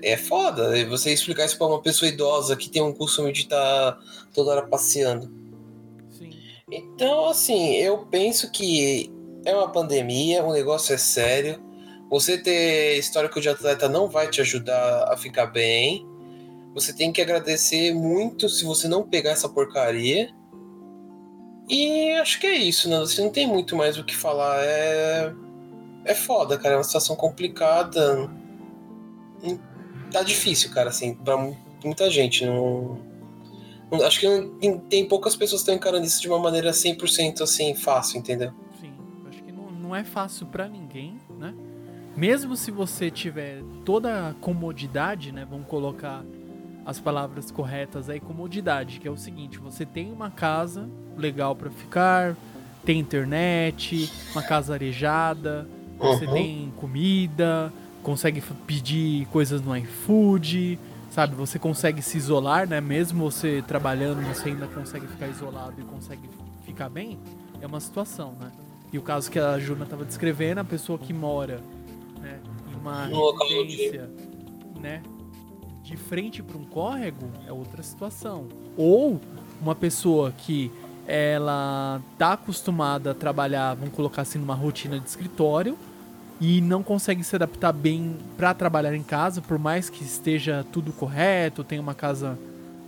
É 0.01 0.17
foda 0.17 0.85
você 0.87 1.11
explicar 1.11 1.45
isso 1.45 1.57
pra 1.57 1.67
uma 1.67 1.81
pessoa 1.81 2.09
idosa 2.09 2.55
que 2.55 2.69
tem 2.69 2.81
um 2.81 2.93
costume 2.93 3.31
de 3.31 3.41
estar 3.41 3.93
tá 3.93 3.99
toda 4.33 4.51
hora 4.51 4.67
passeando. 4.67 5.31
Sim. 6.09 6.31
Então, 6.69 7.27
assim, 7.27 7.75
eu 7.75 7.99
penso 8.05 8.51
que 8.51 9.11
é 9.45 9.55
uma 9.55 9.69
pandemia, 9.69 10.43
o 10.43 10.53
negócio 10.53 10.93
é 10.93 10.97
sério. 10.97 11.61
Você 12.09 12.37
ter 12.37 12.97
histórico 12.97 13.39
de 13.39 13.49
atleta 13.49 13.87
não 13.87 14.07
vai 14.07 14.29
te 14.29 14.41
ajudar 14.41 15.11
a 15.11 15.17
ficar 15.17 15.47
bem. 15.47 16.05
Você 16.73 16.93
tem 16.93 17.11
que 17.11 17.21
agradecer 17.21 17.93
muito 17.93 18.49
se 18.49 18.63
você 18.63 18.87
não 18.87 19.03
pegar 19.03 19.31
essa 19.31 19.49
porcaria. 19.49 20.29
E 21.69 22.11
acho 22.13 22.39
que 22.39 22.47
é 22.47 22.55
isso, 22.55 22.89
né? 22.89 22.99
Você 22.99 23.21
não 23.21 23.29
tem 23.29 23.47
muito 23.47 23.75
mais 23.75 23.97
o 23.97 24.03
que 24.03 24.15
falar. 24.15 24.63
É. 24.63 25.33
É 26.03 26.15
foda, 26.15 26.57
cara. 26.57 26.75
É 26.75 26.77
uma 26.77 26.83
situação 26.83 27.15
complicada. 27.15 28.29
Tá 30.11 30.23
difícil, 30.23 30.71
cara, 30.71 30.89
assim, 30.89 31.13
pra 31.13 31.37
muita 31.83 32.09
gente. 32.09 32.45
Não. 32.45 32.99
Acho 34.05 34.19
que 34.19 34.27
tem 34.89 35.05
poucas 35.07 35.35
pessoas 35.35 35.61
que 35.61 35.63
estão 35.63 35.75
encarando 35.75 36.05
isso 36.05 36.21
de 36.21 36.29
uma 36.29 36.39
maneira 36.39 36.71
100% 36.71 37.41
assim, 37.41 37.75
fácil, 37.75 38.19
entendeu? 38.19 38.53
Sim, 38.79 38.93
acho 39.29 39.43
que 39.43 39.51
não, 39.51 39.69
não 39.71 39.95
é 39.95 40.03
fácil 40.03 40.45
para 40.47 40.67
ninguém, 40.67 41.19
né? 41.37 41.53
Mesmo 42.15 42.55
se 42.55 42.71
você 42.71 43.09
tiver 43.09 43.61
toda 43.83 44.29
a 44.29 44.33
comodidade, 44.35 45.31
né? 45.31 45.45
Vamos 45.49 45.67
colocar 45.67 46.23
as 46.85 46.99
palavras 46.99 47.51
corretas 47.51 48.09
aí, 48.09 48.19
comodidade, 48.19 48.99
que 48.99 49.07
é 49.07 49.11
o 49.11 49.17
seguinte: 49.17 49.57
você 49.57 49.85
tem 49.85 50.11
uma 50.11 50.29
casa 50.29 50.89
legal 51.17 51.55
para 51.55 51.69
ficar, 51.69 52.35
tem 52.85 52.99
internet, 52.99 54.11
uma 54.31 54.41
casa 54.41 54.73
arejada, 54.73 55.67
você 55.97 56.25
uhum. 56.25 56.33
tem 56.33 56.73
comida, 56.77 57.71
consegue 58.03 58.41
pedir 58.65 59.25
coisas 59.27 59.61
no 59.61 59.75
iFood, 59.77 60.79
sabe? 61.09 61.35
Você 61.35 61.57
consegue 61.59 62.01
se 62.01 62.17
isolar, 62.17 62.67
né? 62.67 62.81
Mesmo 62.81 63.31
você 63.31 63.63
trabalhando, 63.67 64.21
você 64.27 64.49
ainda 64.49 64.67
consegue 64.67 65.07
ficar 65.07 65.27
isolado 65.27 65.79
e 65.79 65.83
consegue 65.83 66.29
ficar 66.65 66.89
bem. 66.89 67.19
É 67.61 67.67
uma 67.67 67.79
situação, 67.79 68.35
né? 68.39 68.51
E 68.91 68.97
o 68.97 69.01
caso 69.01 69.31
que 69.31 69.39
a 69.39 69.57
Juna 69.59 69.85
estava 69.85 70.03
descrevendo, 70.03 70.59
a 70.59 70.63
pessoa 70.63 70.99
que 70.99 71.13
mora 71.13 71.61
né, 72.19 72.39
em 72.69 72.75
uma 72.75 73.05
residência, 73.05 74.09
né? 74.79 75.01
de 75.91 75.97
frente 75.97 76.41
para 76.41 76.57
um 76.57 76.63
córrego 76.63 77.29
é 77.45 77.51
outra 77.51 77.83
situação. 77.83 78.47
Ou 78.77 79.19
uma 79.61 79.75
pessoa 79.75 80.31
que 80.31 80.71
ela 81.05 82.01
tá 82.17 82.33
acostumada 82.33 83.11
a 83.11 83.13
trabalhar, 83.13 83.73
vamos 83.73 83.93
colocar 83.93 84.21
assim, 84.21 84.39
numa 84.39 84.55
rotina 84.55 84.97
de 84.97 85.07
escritório 85.07 85.77
e 86.41 86.59
não 86.59 86.81
consegue 86.81 87.23
se 87.23 87.35
adaptar 87.35 87.71
bem 87.71 88.17
para 88.35 88.51
trabalhar 88.51 88.95
em 88.95 89.03
casa, 89.03 89.39
por 89.43 89.59
mais 89.59 89.91
que 89.91 90.03
esteja 90.03 90.65
tudo 90.71 90.91
correto, 90.91 91.63
tenha 91.63 91.79
uma 91.79 91.93
casa 91.93 92.37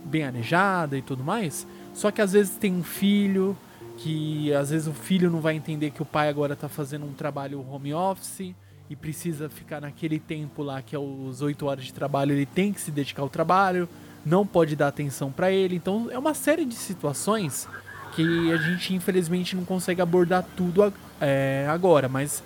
bem 0.04 0.24
arejada 0.24 0.98
e 0.98 1.02
tudo 1.02 1.22
mais. 1.22 1.64
Só 1.94 2.10
que 2.10 2.20
às 2.20 2.32
vezes 2.32 2.56
tem 2.56 2.74
um 2.74 2.82
filho 2.82 3.56
que 3.96 4.52
às 4.52 4.70
vezes 4.70 4.88
o 4.88 4.92
filho 4.92 5.30
não 5.30 5.40
vai 5.40 5.54
entender 5.54 5.92
que 5.92 6.02
o 6.02 6.04
pai 6.04 6.28
agora 6.28 6.54
está 6.54 6.68
fazendo 6.68 7.06
um 7.06 7.12
trabalho 7.12 7.64
home 7.70 7.94
office 7.94 8.52
e 8.90 8.96
precisa 8.96 9.48
ficar 9.48 9.80
naquele 9.80 10.18
tempo 10.18 10.64
lá 10.64 10.82
que 10.82 10.96
é 10.96 10.98
os 10.98 11.40
8 11.40 11.64
horas 11.64 11.84
de 11.84 11.94
trabalho, 11.94 12.32
ele 12.32 12.46
tem 12.46 12.72
que 12.72 12.80
se 12.80 12.90
dedicar 12.90 13.22
ao 13.22 13.28
trabalho, 13.28 13.88
não 14.26 14.44
pode 14.44 14.74
dar 14.74 14.88
atenção 14.88 15.30
para 15.30 15.52
ele. 15.52 15.76
Então 15.76 16.08
é 16.10 16.18
uma 16.18 16.34
série 16.34 16.64
de 16.64 16.74
situações 16.74 17.68
que 18.16 18.52
a 18.52 18.56
gente 18.56 18.94
infelizmente 18.94 19.54
não 19.54 19.64
consegue 19.64 20.02
abordar 20.02 20.44
tudo 20.56 20.92
é, 21.20 21.66
agora, 21.70 22.08
mas 22.08 22.42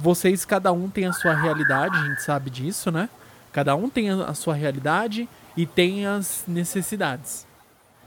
vocês 0.00 0.44
cada 0.44 0.72
um 0.72 0.88
tem 0.88 1.06
a 1.06 1.12
sua 1.12 1.34
realidade, 1.34 1.96
a 1.96 2.06
gente 2.06 2.22
sabe 2.22 2.50
disso, 2.50 2.90
né? 2.90 3.08
Cada 3.52 3.74
um 3.74 3.90
tem 3.90 4.10
a 4.10 4.34
sua 4.34 4.54
realidade 4.54 5.28
e 5.56 5.66
tem 5.66 6.06
as 6.06 6.44
necessidades. 6.46 7.46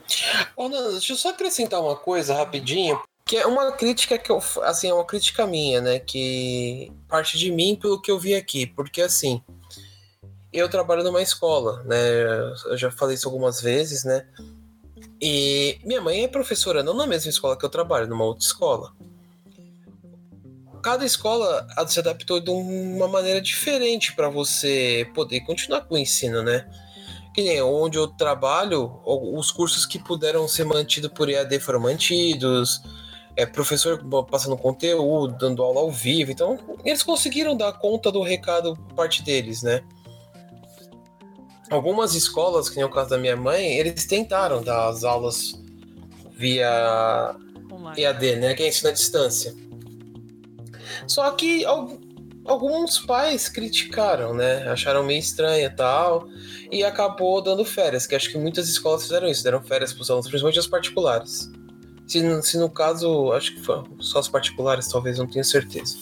Deixa 0.07 1.13
eu 1.13 1.17
só 1.17 1.29
acrescentar 1.29 1.81
uma 1.81 1.95
coisa 1.95 2.33
rapidinho, 2.33 3.01
que 3.25 3.37
é 3.37 3.45
uma 3.45 3.71
crítica 3.71 4.17
que 4.17 4.31
eu. 4.31 4.41
Assim, 4.63 4.89
é 4.89 4.93
uma 4.93 5.05
crítica 5.05 5.45
minha, 5.45 5.81
né? 5.81 5.99
Que 5.99 6.91
parte 7.07 7.37
de 7.37 7.51
mim 7.51 7.75
pelo 7.75 8.01
que 8.01 8.11
eu 8.11 8.19
vi 8.19 8.35
aqui. 8.35 8.65
Porque, 8.65 9.01
assim. 9.01 9.41
Eu 10.51 10.69
trabalho 10.69 11.03
numa 11.03 11.21
escola, 11.21 11.81
né? 11.83 11.97
Eu 12.65 12.77
já 12.77 12.91
falei 12.91 13.15
isso 13.15 13.27
algumas 13.27 13.59
vezes, 13.59 14.03
né? 14.03 14.27
E 15.19 15.79
minha 15.83 15.99
mãe 15.99 16.23
é 16.23 16.27
professora, 16.27 16.83
não 16.83 16.93
na 16.93 17.07
mesma 17.07 17.29
escola 17.29 17.57
que 17.57 17.65
eu 17.65 17.69
trabalho, 17.69 18.07
numa 18.07 18.23
outra 18.23 18.45
escola. 18.45 18.93
Cada 20.83 21.05
escola 21.05 21.65
se 21.87 21.99
adaptou 21.99 22.39
de 22.39 22.49
uma 22.51 23.07
maneira 23.07 23.39
diferente 23.39 24.13
para 24.13 24.29
você 24.29 25.09
poder 25.15 25.39
continuar 25.41 25.81
com 25.81 25.95
o 25.95 25.97
ensino, 25.97 26.43
né? 26.43 26.67
Que 27.33 27.41
nem 27.41 27.61
onde 27.61 27.97
eu 27.97 28.07
trabalho, 28.07 28.99
os 29.05 29.49
cursos 29.49 29.85
que 29.85 29.97
puderam 29.97 30.47
ser 30.47 30.65
mantidos 30.65 31.09
por 31.11 31.29
EAD 31.29 31.59
foram 31.59 31.79
mantidos 31.79 32.81
é, 33.35 33.45
professor 33.45 34.03
passando 34.29 34.57
conteúdo, 34.57 35.37
dando 35.37 35.63
aula 35.63 35.81
ao 35.81 35.91
vivo. 35.91 36.31
Então, 36.31 36.59
eles 36.83 37.01
conseguiram 37.01 37.55
dar 37.55 37.73
conta 37.73 38.11
do 38.11 38.21
recado 38.21 38.77
parte 38.95 39.23
deles, 39.23 39.63
né? 39.63 39.81
Algumas 41.69 42.13
escolas, 42.13 42.69
que 42.69 42.75
nem 42.75 42.85
o 42.85 42.89
caso 42.89 43.09
da 43.09 43.17
minha 43.17 43.35
mãe, 43.35 43.77
eles 43.77 44.05
tentaram 44.05 44.61
dar 44.61 44.89
as 44.89 45.03
aulas 45.03 45.53
via 46.31 47.35
Online. 47.71 48.01
EAD, 48.01 48.35
né? 48.35 48.53
Que 48.53 48.63
é 48.63 48.67
ensino 48.67 48.89
à 48.89 48.93
distância. 48.93 49.55
Só 51.07 51.29
que 51.31 51.65
alguns 52.45 52.99
pais 52.99 53.49
criticaram, 53.49 54.33
né? 54.33 54.67
Acharam 54.69 55.03
meio 55.03 55.19
estranha 55.19 55.65
e 55.65 55.69
tal. 55.69 56.27
E 56.71 56.83
acabou 56.83 57.41
dando 57.41 57.63
férias, 57.63 58.07
que 58.07 58.15
acho 58.15 58.29
que 58.29 58.37
muitas 58.37 58.67
escolas 58.67 59.03
fizeram 59.03 59.27
isso, 59.27 59.43
deram 59.43 59.61
férias 59.61 59.93
para 59.93 60.01
os 60.01 60.09
alunos, 60.09 60.27
principalmente 60.27 60.59
as 60.59 60.67
particulares. 60.67 61.51
Se, 62.07 62.41
se 62.41 62.57
no 62.57 62.69
caso, 62.69 63.31
acho 63.31 63.55
que 63.55 63.61
só 63.99 64.19
as 64.19 64.27
particulares, 64.27 64.87
talvez, 64.87 65.17
não 65.17 65.27
tenho 65.27 65.45
certeza. 65.45 65.97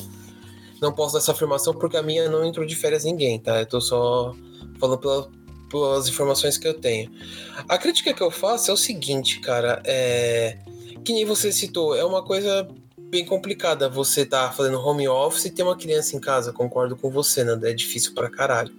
Não 0.82 0.92
posso 0.92 1.14
dar 1.14 1.20
essa 1.20 1.32
afirmação 1.32 1.74
porque 1.74 1.96
a 1.96 2.02
minha 2.02 2.28
não 2.28 2.44
entrou 2.44 2.66
de 2.66 2.76
férias 2.76 3.04
ninguém, 3.04 3.40
tá? 3.40 3.60
Eu 3.60 3.66
tô 3.68 3.80
só 3.80 4.36
falando 4.80 4.98
pela, 4.98 5.30
pelas 5.70 6.08
informações 6.08 6.58
que 6.58 6.68
eu 6.68 6.74
tenho. 6.74 7.12
A 7.70 7.78
crítica 7.78 8.14
que 8.14 8.24
eu 8.24 8.32
faço 8.32 8.72
é 8.72 8.74
o 8.74 8.78
seguinte, 8.78 9.40
cara, 9.42 9.82
é. 9.86 10.58
Que 11.04 11.14
nem 11.14 11.26
você 11.26 11.52
citou, 11.52 11.96
é 11.96 12.04
uma 12.04 12.24
coisa 12.24 12.68
bem 13.12 13.26
complicada 13.26 13.90
você 13.90 14.26
tá 14.26 14.50
fazendo 14.52 14.80
home 14.80 15.08
office 15.08 15.46
e 15.46 15.52
ter 15.52 15.62
uma 15.62 15.78
criança 15.78 16.16
em 16.16 16.20
casa, 16.20 16.54
concordo 16.54 16.96
com 16.96 17.12
você, 17.12 17.44
né? 17.44 17.60
É 17.70 17.74
difícil 17.74 18.14
pra 18.14 18.30
caralho. 18.30 18.74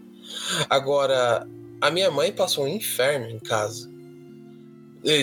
Agora, 0.68 1.46
a 1.80 1.90
minha 1.90 2.10
mãe 2.10 2.32
passou 2.32 2.64
um 2.64 2.68
inferno 2.68 3.28
em 3.28 3.38
casa. 3.38 3.90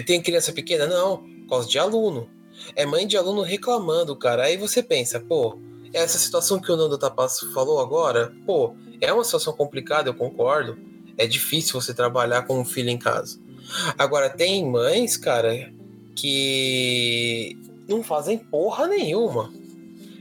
Tem 0.06 0.22
criança 0.22 0.54
pequena? 0.54 0.86
Não 0.86 1.28
causa 1.50 1.68
de 1.68 1.80
aluno. 1.80 2.30
É 2.76 2.86
mãe 2.86 3.08
de 3.08 3.18
aluno 3.18 3.42
reclamando, 3.42 4.16
cara. 4.16 4.44
Aí 4.44 4.56
você 4.56 4.84
pensa, 4.84 5.20
pô, 5.20 5.58
essa 5.92 6.20
situação 6.20 6.60
que 6.60 6.72
o 6.72 6.78
Nando 6.78 6.98
Tapasso 6.98 7.52
falou 7.52 7.80
agora, 7.80 8.32
pô, 8.46 8.76
é 9.02 9.12
uma 9.12 9.24
situação 9.24 9.54
complicada, 9.54 10.10
eu 10.10 10.14
concordo. 10.14 10.78
É 11.18 11.26
difícil 11.26 11.82
você 11.82 11.94
trabalhar 11.94 12.44
com 12.44 12.60
um 12.60 12.66
filho 12.66 12.90
em 12.90 12.98
casa. 12.98 13.40
Agora, 13.98 14.30
tem 14.30 14.66
mães, 14.66 15.18
cara, 15.18 15.74
que 16.16 17.58
não 17.90 18.04
fazem 18.04 18.38
porra 18.38 18.88
nenhuma. 18.88 19.52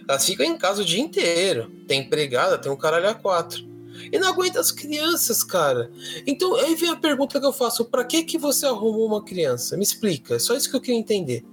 Elas 0.09 0.25
ficam 0.25 0.47
em 0.47 0.57
casa 0.57 0.83
o 0.83 0.85
dia 0.85 1.01
inteiro. 1.01 1.71
Tem 1.87 2.01
empregada, 2.01 2.59
tem 2.59 2.73
um 2.73 2.77
caralho 2.77 3.09
a 3.09 3.15
quatro. 3.15 3.69
E 4.11 4.19
não 4.19 4.29
aguenta 4.29 4.59
as 4.59 4.73
crianças, 4.73 5.45
cara. 5.45 5.91
Então, 6.27 6.55
aí 6.55 6.75
vem 6.75 6.89
a 6.89 6.97
pergunta 6.97 7.39
que 7.39 7.45
eu 7.45 7.53
faço: 7.53 7.85
pra 7.85 8.05
que 8.05 8.23
que 8.23 8.39
você 8.39 8.65
arrumou 8.65 9.07
uma 9.07 9.23
criança? 9.23 9.77
Me 9.77 9.83
explica. 9.83 10.37
É 10.37 10.39
só 10.39 10.57
isso 10.57 10.71
que 10.71 10.77
eu 10.77 10.81
queria 10.81 10.99
entender. 10.99 11.45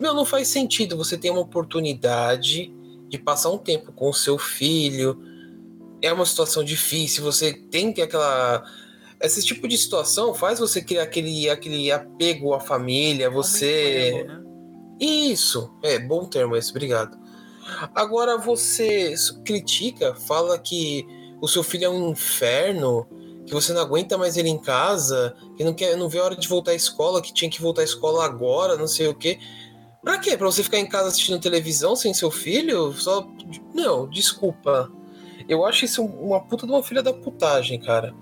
Meu, 0.00 0.14
não 0.14 0.24
faz 0.24 0.48
sentido 0.48 0.96
você 0.96 1.16
ter 1.18 1.30
uma 1.30 1.40
oportunidade 1.40 2.72
de 3.08 3.18
passar 3.18 3.50
um 3.50 3.58
tempo 3.58 3.92
com 3.92 4.08
o 4.08 4.14
seu 4.14 4.38
filho. 4.38 5.20
É 6.00 6.12
uma 6.12 6.26
situação 6.26 6.64
difícil, 6.64 7.22
você 7.22 7.52
tem 7.52 7.92
que 7.92 8.00
aquela 8.02 8.64
esse 9.20 9.40
tipo 9.44 9.68
de 9.68 9.78
situação 9.78 10.34
faz 10.34 10.58
você 10.58 10.82
criar 10.82 11.04
aquele, 11.04 11.48
aquele 11.48 11.92
apego 11.92 12.54
à 12.54 12.58
família, 12.58 13.30
você. 13.30 14.24
né? 14.26 14.42
Isso, 15.04 15.74
é 15.82 15.98
bom 15.98 16.26
termo 16.26 16.54
esse, 16.54 16.70
obrigado. 16.70 17.18
Agora 17.92 18.38
você 18.38 19.12
critica, 19.44 20.14
fala 20.14 20.56
que 20.56 21.04
o 21.40 21.48
seu 21.48 21.64
filho 21.64 21.86
é 21.86 21.88
um 21.88 22.10
inferno, 22.10 23.08
que 23.44 23.52
você 23.52 23.72
não 23.72 23.80
aguenta 23.80 24.16
mais 24.16 24.36
ele 24.36 24.48
em 24.48 24.58
casa, 24.58 25.34
que 25.56 25.64
não 25.64 25.74
quer, 25.74 25.96
não 25.96 26.08
vê 26.08 26.20
a 26.20 26.24
hora 26.24 26.36
de 26.36 26.46
voltar 26.46 26.70
à 26.70 26.74
escola, 26.76 27.20
que 27.20 27.34
tinha 27.34 27.50
que 27.50 27.60
voltar 27.60 27.80
à 27.80 27.84
escola 27.84 28.24
agora, 28.24 28.76
não 28.76 28.86
sei 28.86 29.08
o 29.08 29.14
quê. 29.14 29.40
Pra 30.04 30.18
quê? 30.18 30.36
Pra 30.36 30.46
você 30.46 30.62
ficar 30.62 30.78
em 30.78 30.88
casa 30.88 31.08
assistindo 31.08 31.40
televisão 31.40 31.96
sem 31.96 32.14
seu 32.14 32.30
filho? 32.30 32.92
Só. 32.92 33.26
Não, 33.74 34.08
desculpa. 34.08 34.88
Eu 35.48 35.64
acho 35.64 35.84
isso 35.84 36.04
uma 36.04 36.40
puta 36.40 36.64
de 36.64 36.72
uma 36.72 36.82
filha 36.82 37.02
da 37.02 37.12
putagem, 37.12 37.80
cara. 37.80 38.14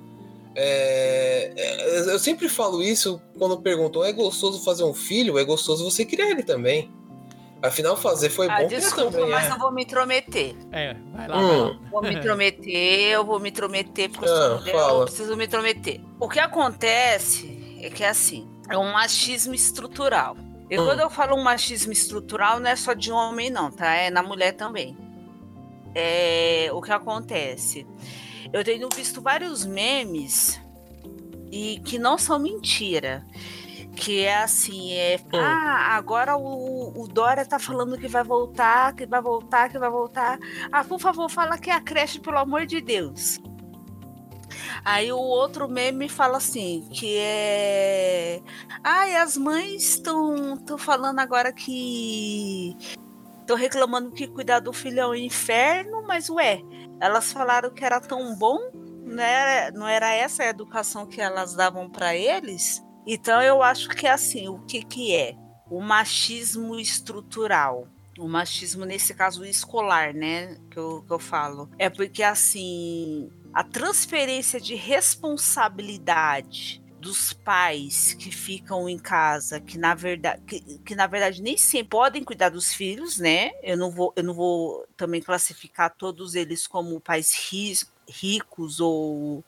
É, 0.55 1.53
é, 1.57 2.13
eu 2.13 2.19
sempre 2.19 2.49
falo 2.49 2.83
isso 2.83 3.21
quando 3.39 3.61
perguntam: 3.61 4.05
é 4.05 4.13
gostoso 4.13 4.65
fazer 4.65 4.85
um 4.85 4.95
filho? 4.95 5.39
É 5.39 5.45
gostoso 5.45 5.85
você 5.85 6.05
criar 6.05 6.31
ele 6.31 6.43
também. 6.43 6.91
Afinal, 7.63 7.95
fazer 7.97 8.31
foi 8.31 8.49
ah, 8.49 8.63
bom. 8.63 8.69
Desculpa, 8.69 9.13
também, 9.13 9.31
mas 9.31 9.49
é. 9.49 9.53
eu 9.53 9.59
vou 9.59 9.71
me 9.71 9.83
intrometer. 9.83 10.57
É, 10.73 10.97
vai 11.13 11.29
lá. 11.29 11.39
Hum. 11.39 11.79
Vou 11.91 12.03
me 12.03 12.15
intrometer, 12.15 13.13
eu 13.13 13.25
vou 13.25 13.39
me 13.39 13.51
intrometer, 13.51 14.11
porque 14.11 14.29
eu, 14.71 14.79
ah, 14.79 14.93
eu 14.93 15.05
preciso 15.05 15.37
me 15.37 15.45
intrometer. 15.45 16.01
O 16.19 16.27
que 16.27 16.39
acontece 16.39 17.79
é 17.83 17.91
que, 17.91 18.03
assim, 18.03 18.49
é 18.69 18.79
um 18.79 18.93
machismo 18.93 19.55
estrutural. 19.55 20.37
E 20.71 20.79
hum. 20.79 20.87
quando 20.87 21.01
eu 21.01 21.11
falo 21.11 21.37
um 21.37 21.43
machismo 21.43 21.93
estrutural, 21.93 22.61
não 22.61 22.71
é 22.71 22.77
só 22.77 22.95
de 22.95 23.13
homem, 23.13 23.51
não, 23.51 23.71
tá? 23.71 23.95
É 23.95 24.09
na 24.09 24.23
mulher 24.23 24.53
também. 24.53 24.97
É, 25.95 26.71
o 26.73 26.81
que 26.81 26.93
acontece? 26.93 27.87
Eu 28.53 28.65
tenho 28.65 28.89
visto 28.95 29.21
vários 29.21 29.65
memes 29.65 30.61
e 31.51 31.81
que 31.81 31.99
não 31.99 32.19
são 32.19 32.39
mentira. 32.39 33.25
Que 33.97 34.25
é 34.25 34.39
assim, 34.39 34.93
é. 34.93 35.19
Hum. 35.33 35.39
Ah, 35.39 35.97
agora 35.97 36.37
o, 36.37 37.03
o 37.03 37.09
Dória 37.09 37.45
tá 37.45 37.59
falando 37.59 37.99
que 37.99 38.09
vai 38.09 38.23
voltar, 38.23 38.95
que 38.95 39.05
vai 39.05 39.21
voltar, 39.21 39.69
que 39.69 39.79
vai 39.79 39.91
voltar. 39.91 40.39
Ah, 40.71 40.85
por 40.85 41.01
favor, 41.01 41.29
fala 41.29 41.59
que 41.59 41.71
é 41.71 41.75
a 41.75 41.81
creche, 41.81 42.21
pelo 42.21 42.39
amor 42.39 42.67
de 42.67 42.81
Deus. 42.81 43.41
Aí 44.85 45.13
o 45.13 45.19
outro 45.19 45.69
meme 45.69 46.09
fala 46.09 46.39
assim, 46.39 46.89
que 46.93 47.17
é. 47.19 48.41
Ai, 48.83 49.17
ah, 49.17 49.23
as 49.23 49.37
mães 49.37 49.83
estão 49.83 50.57
falando 50.79 51.19
agora 51.19 51.53
que. 51.53 52.77
Estão 53.41 53.57
reclamando 53.57 54.13
que 54.13 54.29
cuidar 54.29 54.61
do 54.61 54.73
filho 54.73 55.01
é 55.01 55.07
um 55.09 55.15
inferno, 55.15 56.05
mas 56.07 56.31
ué, 56.31 56.63
elas 57.01 57.33
falaram 57.33 57.71
que 57.71 57.85
era 57.85 58.01
tão 58.01 58.37
bom, 58.37 58.59
não 59.05 59.23
era, 59.23 59.71
não 59.73 59.89
era 59.89 60.15
essa 60.15 60.43
a 60.43 60.49
educação 60.49 61.07
que 61.07 61.21
elas 61.21 61.55
davam 61.55 61.89
para 61.89 62.15
eles? 62.15 62.85
Então 63.07 63.41
eu 63.43 63.63
acho 63.63 63.89
que 63.89 64.07
é 64.07 64.11
assim, 64.11 64.49
o 64.49 64.59
que 64.61 64.85
que 64.85 65.15
é? 65.15 65.35
O 65.71 65.81
machismo 65.81 66.79
estrutural. 66.79 67.89
O 68.19 68.29
machismo, 68.29 68.85
nesse 68.85 69.15
caso, 69.15 69.45
escolar, 69.45 70.13
né? 70.13 70.59
Que 70.71 70.79
eu, 70.79 71.03
que 71.07 71.13
eu 71.13 71.19
falo. 71.19 71.71
É 71.79 71.89
porque, 71.89 72.23
assim, 72.23 73.31
a 73.55 73.65
transferência 73.65 74.61
de 74.61 74.75
responsabilidade 74.75 76.83
dos 77.01 77.33
pais 77.33 78.13
que 78.15 78.31
ficam 78.31 78.89
em 78.89 78.99
casa, 78.99 79.59
que 79.59 79.79
na 79.79 79.95
verdade, 79.95 80.41
que, 80.47 80.61
que, 80.61 80.95
na 80.95 81.07
verdade 81.07 81.43
nem 81.43 81.57
sempre 81.57 81.89
podem 81.89 82.23
cuidar 82.23 82.51
dos 82.51 82.75
filhos, 82.75 83.19
né? 83.19 83.53
Eu 83.63 83.77
não 83.77 83.91
vou, 83.91 84.13
eu 84.15 84.23
não 84.23 84.35
vou 84.35 84.87
também 84.97 85.23
classificar 85.23 85.95
todos 85.97 86.35
eles 86.35 86.67
como 86.67 87.01
pais 87.01 87.35
ri, 87.35 87.75
ricos 88.09 88.81
ou 88.81 89.45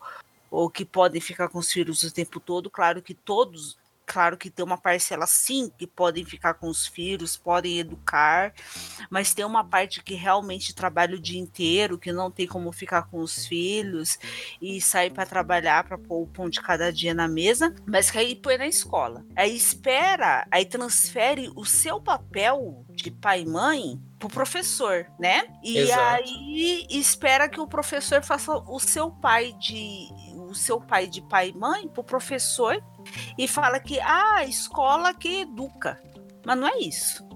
ou 0.49 0.69
que 0.69 0.85
podem 0.85 1.19
ficar 1.19 1.49
com 1.49 1.57
os 1.57 1.71
filhos 1.71 2.03
o 2.03 2.13
tempo 2.13 2.39
todo. 2.39 2.69
Claro 2.69 3.01
que 3.01 3.15
todos 3.15 3.75
Claro 4.05 4.37
que 4.37 4.49
tem 4.49 4.65
uma 4.65 4.77
parcela 4.77 5.25
sim 5.25 5.71
que 5.77 5.87
podem 5.87 6.25
ficar 6.25 6.55
com 6.55 6.67
os 6.67 6.85
filhos, 6.85 7.37
podem 7.37 7.79
educar, 7.79 8.53
mas 9.09 9.33
tem 9.33 9.45
uma 9.45 9.63
parte 9.63 10.03
que 10.03 10.13
realmente 10.13 10.75
trabalha 10.75 11.15
o 11.15 11.19
dia 11.19 11.39
inteiro, 11.39 11.97
que 11.97 12.11
não 12.11 12.29
tem 12.29 12.45
como 12.45 12.71
ficar 12.71 13.03
com 13.03 13.19
os 13.19 13.45
filhos 13.45 14.19
e 14.61 14.81
sair 14.81 15.11
para 15.11 15.25
trabalhar 15.25 15.85
para 15.85 15.97
pôr 15.97 16.23
o 16.23 16.27
pão 16.27 16.49
de 16.49 16.61
cada 16.61 16.91
dia 16.91 17.13
na 17.13 17.27
mesa, 17.27 17.73
mas 17.85 18.11
que 18.11 18.17
aí 18.17 18.35
põe 18.35 18.57
na 18.57 18.67
escola. 18.67 19.25
Aí 19.35 19.55
espera, 19.55 20.45
aí 20.51 20.65
transfere 20.65 21.51
o 21.55 21.65
seu 21.65 22.01
papel 22.01 22.85
de 22.89 23.09
pai 23.09 23.41
e 23.41 23.45
mãe 23.45 24.01
pro 24.19 24.29
professor, 24.29 25.05
né? 25.19 25.45
E 25.63 25.77
Exato. 25.77 26.01
aí 26.01 26.87
espera 26.89 27.49
que 27.49 27.59
o 27.59 27.67
professor 27.67 28.21
faça 28.23 28.53
o 28.53 28.79
seu 28.79 29.11
pai 29.11 29.53
de 29.53 30.07
o 30.53 30.55
seu 30.55 30.79
pai 30.79 31.07
de 31.07 31.21
pai 31.21 31.49
e 31.49 31.57
mãe 31.57 31.87
pro 31.87 32.03
professor 32.03 32.81
e 33.37 33.47
fala 33.47 33.79
que 33.79 33.99
ah, 33.99 34.37
a 34.37 34.45
escola 34.45 35.13
que 35.13 35.41
educa. 35.41 35.99
Mas 36.45 36.57
não 36.57 36.67
é 36.67 36.77
isso. 36.77 37.27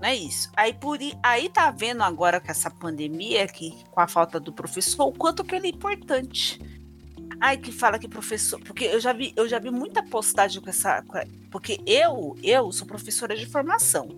Não 0.00 0.08
é 0.08 0.16
isso. 0.16 0.50
Aí, 0.56 0.74
por, 0.74 0.98
aí 1.22 1.48
tá 1.48 1.70
vendo 1.70 2.02
agora 2.02 2.40
com 2.40 2.50
essa 2.50 2.70
pandemia, 2.70 3.46
que, 3.46 3.84
com 3.90 4.00
a 4.00 4.08
falta 4.08 4.40
do 4.40 4.52
professor, 4.52 5.06
o 5.06 5.12
quanto 5.12 5.44
que 5.44 5.54
ele 5.54 5.68
é 5.68 5.70
importante. 5.70 6.60
Ai, 7.40 7.56
que 7.56 7.70
fala 7.70 7.98
que 7.98 8.08
professor. 8.08 8.60
Porque 8.60 8.84
eu 8.84 9.00
já 9.00 9.12
vi, 9.12 9.32
eu 9.36 9.48
já 9.48 9.58
vi 9.58 9.70
muita 9.70 10.02
postagem 10.02 10.60
com 10.60 10.70
essa. 10.70 11.04
Porque 11.50 11.80
eu, 11.86 12.36
eu 12.42 12.72
sou 12.72 12.86
professora 12.86 13.36
de 13.36 13.46
formação. 13.46 14.08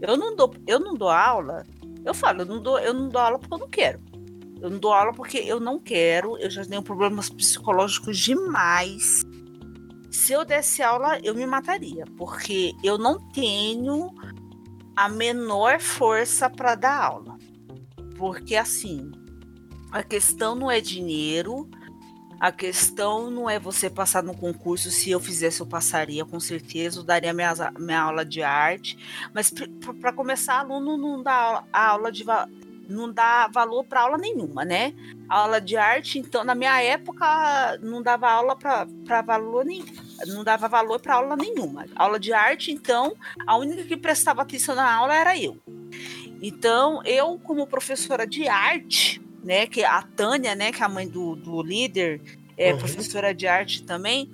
Eu 0.00 0.16
não 0.16 0.36
dou, 0.36 0.54
eu 0.66 0.78
não 0.78 0.94
dou 0.94 1.08
aula. 1.08 1.66
Eu 2.04 2.14
falo, 2.14 2.42
eu 2.42 2.46
não 2.46 2.62
dou, 2.62 2.78
eu 2.78 2.94
não 2.94 3.08
dou 3.08 3.20
aula 3.20 3.38
porque 3.38 3.54
eu 3.54 3.58
não 3.58 3.68
quero. 3.68 4.13
Eu 4.60 4.70
não 4.70 4.78
dou 4.78 4.92
aula 4.92 5.12
porque 5.12 5.38
eu 5.38 5.60
não 5.60 5.78
quero. 5.78 6.36
Eu 6.38 6.50
já 6.50 6.64
tenho 6.64 6.82
problemas 6.82 7.28
psicológicos 7.28 8.18
demais 8.18 9.24
se 10.14 10.32
eu 10.32 10.44
desse 10.44 10.80
aula, 10.80 11.18
eu 11.24 11.34
me 11.34 11.44
mataria, 11.44 12.04
porque 12.16 12.72
eu 12.84 12.96
não 12.96 13.18
tenho 13.18 14.14
a 14.94 15.08
menor 15.08 15.80
força 15.80 16.48
para 16.48 16.76
dar 16.76 16.96
aula. 16.96 17.36
Porque 18.16 18.54
assim, 18.54 19.10
a 19.90 20.04
questão 20.04 20.54
não 20.54 20.70
é 20.70 20.80
dinheiro, 20.80 21.68
a 22.38 22.52
questão 22.52 23.28
não 23.28 23.50
é 23.50 23.58
você 23.58 23.90
passar 23.90 24.22
no 24.22 24.36
concurso. 24.36 24.88
Se 24.88 25.10
eu 25.10 25.18
fizesse, 25.18 25.60
eu 25.60 25.66
passaria, 25.66 26.24
com 26.24 26.38
certeza. 26.38 27.00
Eu 27.00 27.04
daria 27.04 27.34
minha, 27.34 27.52
minha 27.78 28.00
aula 28.00 28.24
de 28.24 28.40
arte. 28.40 28.96
Mas 29.34 29.52
para 30.00 30.12
começar, 30.12 30.60
aluno 30.60 30.96
não 30.96 31.24
dá 31.24 31.64
aula 31.72 32.12
de, 32.12 32.24
não 32.88 33.12
dá 33.12 33.48
valor 33.48 33.84
para 33.84 34.02
aula 34.02 34.18
nenhuma, 34.18 34.64
né? 34.64 34.94
Aula 35.28 35.60
de 35.60 35.76
arte, 35.76 36.18
então, 36.18 36.44
na 36.44 36.54
minha 36.54 36.82
época, 36.82 37.78
não 37.82 38.02
dava 38.02 38.30
aula 38.30 38.56
para 38.56 39.22
valor 39.22 39.64
nenhum. 39.64 39.84
Não 40.26 40.44
dava 40.44 40.68
valor 40.68 41.00
para 41.00 41.14
aula 41.14 41.36
nenhuma. 41.36 41.86
Aula 41.96 42.18
de 42.18 42.32
arte, 42.32 42.70
então, 42.70 43.14
a 43.46 43.56
única 43.56 43.84
que 43.84 43.96
prestava 43.96 44.42
atenção 44.42 44.74
na 44.74 44.92
aula 44.92 45.14
era 45.14 45.36
eu. 45.36 45.58
Então, 46.42 47.02
eu, 47.04 47.38
como 47.42 47.66
professora 47.66 48.26
de 48.26 48.46
arte, 48.48 49.20
né, 49.42 49.66
que 49.66 49.84
a 49.84 50.02
Tânia, 50.02 50.54
né, 50.54 50.72
que 50.72 50.82
é 50.82 50.84
a 50.84 50.88
mãe 50.88 51.08
do, 51.08 51.36
do 51.36 51.62
líder, 51.62 52.20
é 52.56 52.72
uhum. 52.72 52.78
professora 52.78 53.34
de 53.34 53.46
arte 53.46 53.82
também. 53.82 54.30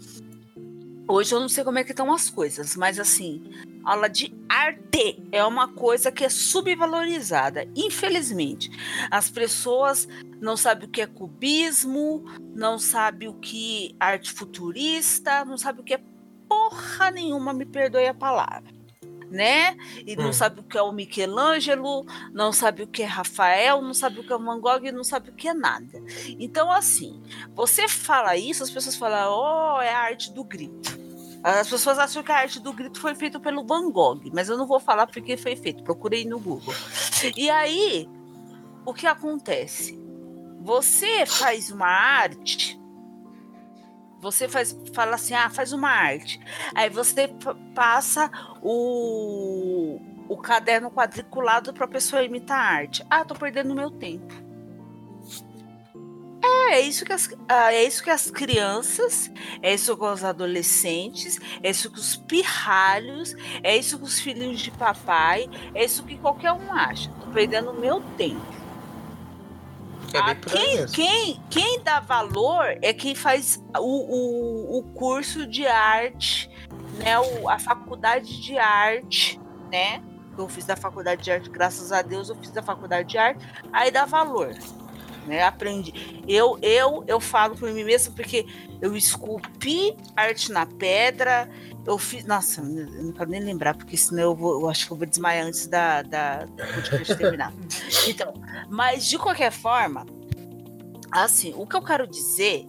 Hoje 1.10 1.34
eu 1.34 1.40
não 1.40 1.48
sei 1.48 1.64
como 1.64 1.76
é 1.76 1.82
que 1.82 1.90
estão 1.90 2.12
as 2.14 2.30
coisas, 2.30 2.76
mas 2.76 3.00
assim, 3.00 3.42
aula 3.84 4.08
de 4.08 4.32
arte 4.48 5.20
é 5.32 5.44
uma 5.44 5.66
coisa 5.66 6.12
que 6.12 6.24
é 6.24 6.28
subvalorizada, 6.28 7.66
infelizmente. 7.74 8.70
As 9.10 9.28
pessoas 9.28 10.06
não 10.40 10.56
sabem 10.56 10.86
o 10.86 10.90
que 10.90 11.02
é 11.02 11.08
cubismo, 11.08 12.24
não 12.54 12.78
sabem 12.78 13.26
o 13.26 13.34
que 13.34 13.96
é 14.00 14.04
arte 14.04 14.30
futurista, 14.30 15.44
não 15.44 15.58
sabem 15.58 15.80
o 15.80 15.84
que 15.84 15.94
é 15.94 16.00
porra 16.48 17.10
nenhuma, 17.10 17.52
me 17.52 17.66
perdoe 17.66 18.06
a 18.06 18.14
palavra. 18.14 18.72
Né? 19.28 19.76
E 20.06 20.14
não 20.14 20.28
hum. 20.28 20.32
sabe 20.32 20.60
o 20.60 20.64
que 20.64 20.78
é 20.78 20.82
o 20.82 20.92
Michelangelo, 20.92 22.06
não 22.32 22.52
sabe 22.52 22.84
o 22.84 22.86
que 22.86 23.02
é 23.02 23.06
Rafael, 23.06 23.82
não 23.82 23.94
sabe 23.94 24.20
o 24.20 24.24
que 24.24 24.32
é 24.32 24.36
o 24.36 24.44
Van 24.44 24.60
Gogh, 24.60 24.92
não 24.92 25.04
sabe 25.04 25.30
o 25.30 25.34
que 25.34 25.48
é 25.48 25.54
nada. 25.54 26.00
Então, 26.38 26.70
assim, 26.70 27.20
você 27.52 27.88
fala 27.88 28.36
isso, 28.36 28.62
as 28.62 28.70
pessoas 28.70 28.94
falam, 28.94 29.32
oh, 29.32 29.80
é 29.80 29.92
a 29.92 29.98
arte 29.98 30.32
do 30.32 30.44
grito. 30.44 30.99
As 31.42 31.68
pessoas 31.68 31.98
acham 31.98 32.22
que 32.22 32.32
a 32.32 32.36
arte 32.38 32.60
do 32.60 32.72
grito 32.72 33.00
foi 33.00 33.14
feita 33.14 33.40
pelo 33.40 33.66
Van 33.66 33.90
Gogh, 33.90 34.20
mas 34.32 34.48
eu 34.48 34.58
não 34.58 34.66
vou 34.66 34.80
falar 34.80 35.06
porque 35.06 35.36
foi 35.36 35.56
feito. 35.56 35.82
Procurei 35.84 36.24
no 36.24 36.38
Google. 36.38 36.74
E 37.36 37.50
aí, 37.50 38.08
o 38.84 38.94
que 38.94 39.06
acontece? 39.06 39.98
Você 40.60 41.24
faz 41.26 41.70
uma 41.70 41.86
arte 41.88 42.78
Você 44.20 44.48
faz, 44.48 44.76
fala 44.94 45.14
assim, 45.14 45.34
ah, 45.34 45.48
faz 45.50 45.72
uma 45.72 45.88
arte. 45.90 46.38
Aí 46.74 46.90
você 46.90 47.28
passa 47.74 48.30
o, 48.62 49.98
o 50.28 50.36
caderno 50.36 50.90
quadriculado 50.90 51.72
para 51.72 51.86
a 51.86 51.88
pessoa 51.88 52.22
imitar 52.22 52.58
a 52.58 52.76
arte. 52.80 53.04
Ah, 53.10 53.24
tô 53.24 53.34
perdendo 53.34 53.74
meu 53.74 53.90
tempo. 53.90 54.49
É, 56.42 56.74
é 56.74 56.80
isso 56.80 57.04
que 57.04 57.12
as, 57.12 57.28
ah, 57.48 57.72
é 57.72 57.84
isso 57.84 58.02
que 58.02 58.10
as 58.10 58.30
crianças, 58.30 59.30
é 59.62 59.74
isso 59.74 59.96
que 59.96 60.04
os 60.04 60.24
adolescentes, 60.24 61.38
é 61.62 61.70
isso 61.70 61.90
que 61.90 61.98
os 61.98 62.16
pirralhos, 62.16 63.36
é 63.62 63.76
isso 63.76 63.98
que 63.98 64.04
os 64.04 64.20
filhinhos 64.20 64.60
de 64.60 64.70
papai, 64.70 65.48
é 65.74 65.84
isso 65.84 66.02
que 66.04 66.16
qualquer 66.16 66.52
um 66.52 66.72
acha. 66.72 67.10
Tô 67.20 67.30
perdendo 67.30 67.74
meu 67.74 68.00
tempo. 68.16 68.60
É 70.12 70.18
ah, 70.18 70.34
quem, 70.34 70.86
quem, 70.86 71.42
quem 71.48 71.82
dá 71.82 72.00
valor 72.00 72.64
é 72.82 72.92
quem 72.92 73.14
faz 73.14 73.62
o, 73.78 73.80
o, 73.80 74.78
o 74.78 74.82
curso 74.94 75.46
de 75.46 75.66
arte, 75.66 76.50
né? 76.98 77.18
O, 77.18 77.48
a 77.48 77.58
faculdade 77.58 78.40
de 78.40 78.58
arte, 78.58 79.40
né? 79.70 80.02
Eu 80.36 80.48
fiz 80.48 80.64
da 80.64 80.74
faculdade 80.74 81.22
de 81.22 81.30
arte, 81.30 81.50
graças 81.50 81.92
a 81.92 82.02
Deus, 82.02 82.28
eu 82.28 82.36
fiz 82.36 82.50
da 82.50 82.62
faculdade 82.62 83.10
de 83.10 83.18
arte, 83.18 83.46
aí 83.72 83.90
dá 83.90 84.04
valor. 84.04 84.54
Né, 85.30 85.44
aprendi. 85.44 85.94
Eu, 86.26 86.58
eu, 86.60 87.04
eu 87.06 87.20
falo 87.20 87.54
por 87.54 87.70
mim 87.70 87.84
mesmo 87.84 88.12
porque 88.16 88.44
eu 88.82 88.96
esculpi 88.96 89.96
arte 90.16 90.50
na 90.50 90.66
pedra, 90.66 91.48
eu 91.86 91.96
fiz. 91.96 92.24
Nossa, 92.24 92.60
eu 92.60 92.66
não 93.04 93.12
quero 93.12 93.30
nem 93.30 93.40
lembrar, 93.40 93.76
porque 93.76 93.96
senão 93.96 94.24
eu, 94.24 94.34
vou, 94.34 94.60
eu 94.60 94.68
acho 94.68 94.88
que 94.88 94.92
eu 94.92 94.96
vou 94.96 95.06
desmaiar 95.06 95.46
antes 95.46 95.68
da, 95.68 96.02
da, 96.02 96.46
da 96.46 96.66
podcast 96.66 97.14
terminar. 97.14 97.52
Então, 98.08 98.34
mas 98.68 99.06
de 99.06 99.16
qualquer 99.18 99.52
forma, 99.52 100.04
assim, 101.12 101.54
o 101.56 101.64
que 101.64 101.76
eu 101.76 101.82
quero 101.82 102.08
dizer 102.08 102.66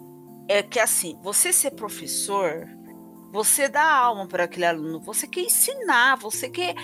é 0.47 0.61
que 0.61 0.79
assim, 0.79 1.17
você 1.23 1.51
ser 1.51 1.71
professor, 1.71 2.67
você 3.31 3.67
dá 3.67 3.91
alma 3.91 4.27
para 4.27 4.43
aquele 4.43 4.65
aluno, 4.67 4.99
você 4.99 5.25
quer 5.25 5.41
ensinar, 5.41 6.15
você 6.17 6.47
quer. 6.47 6.75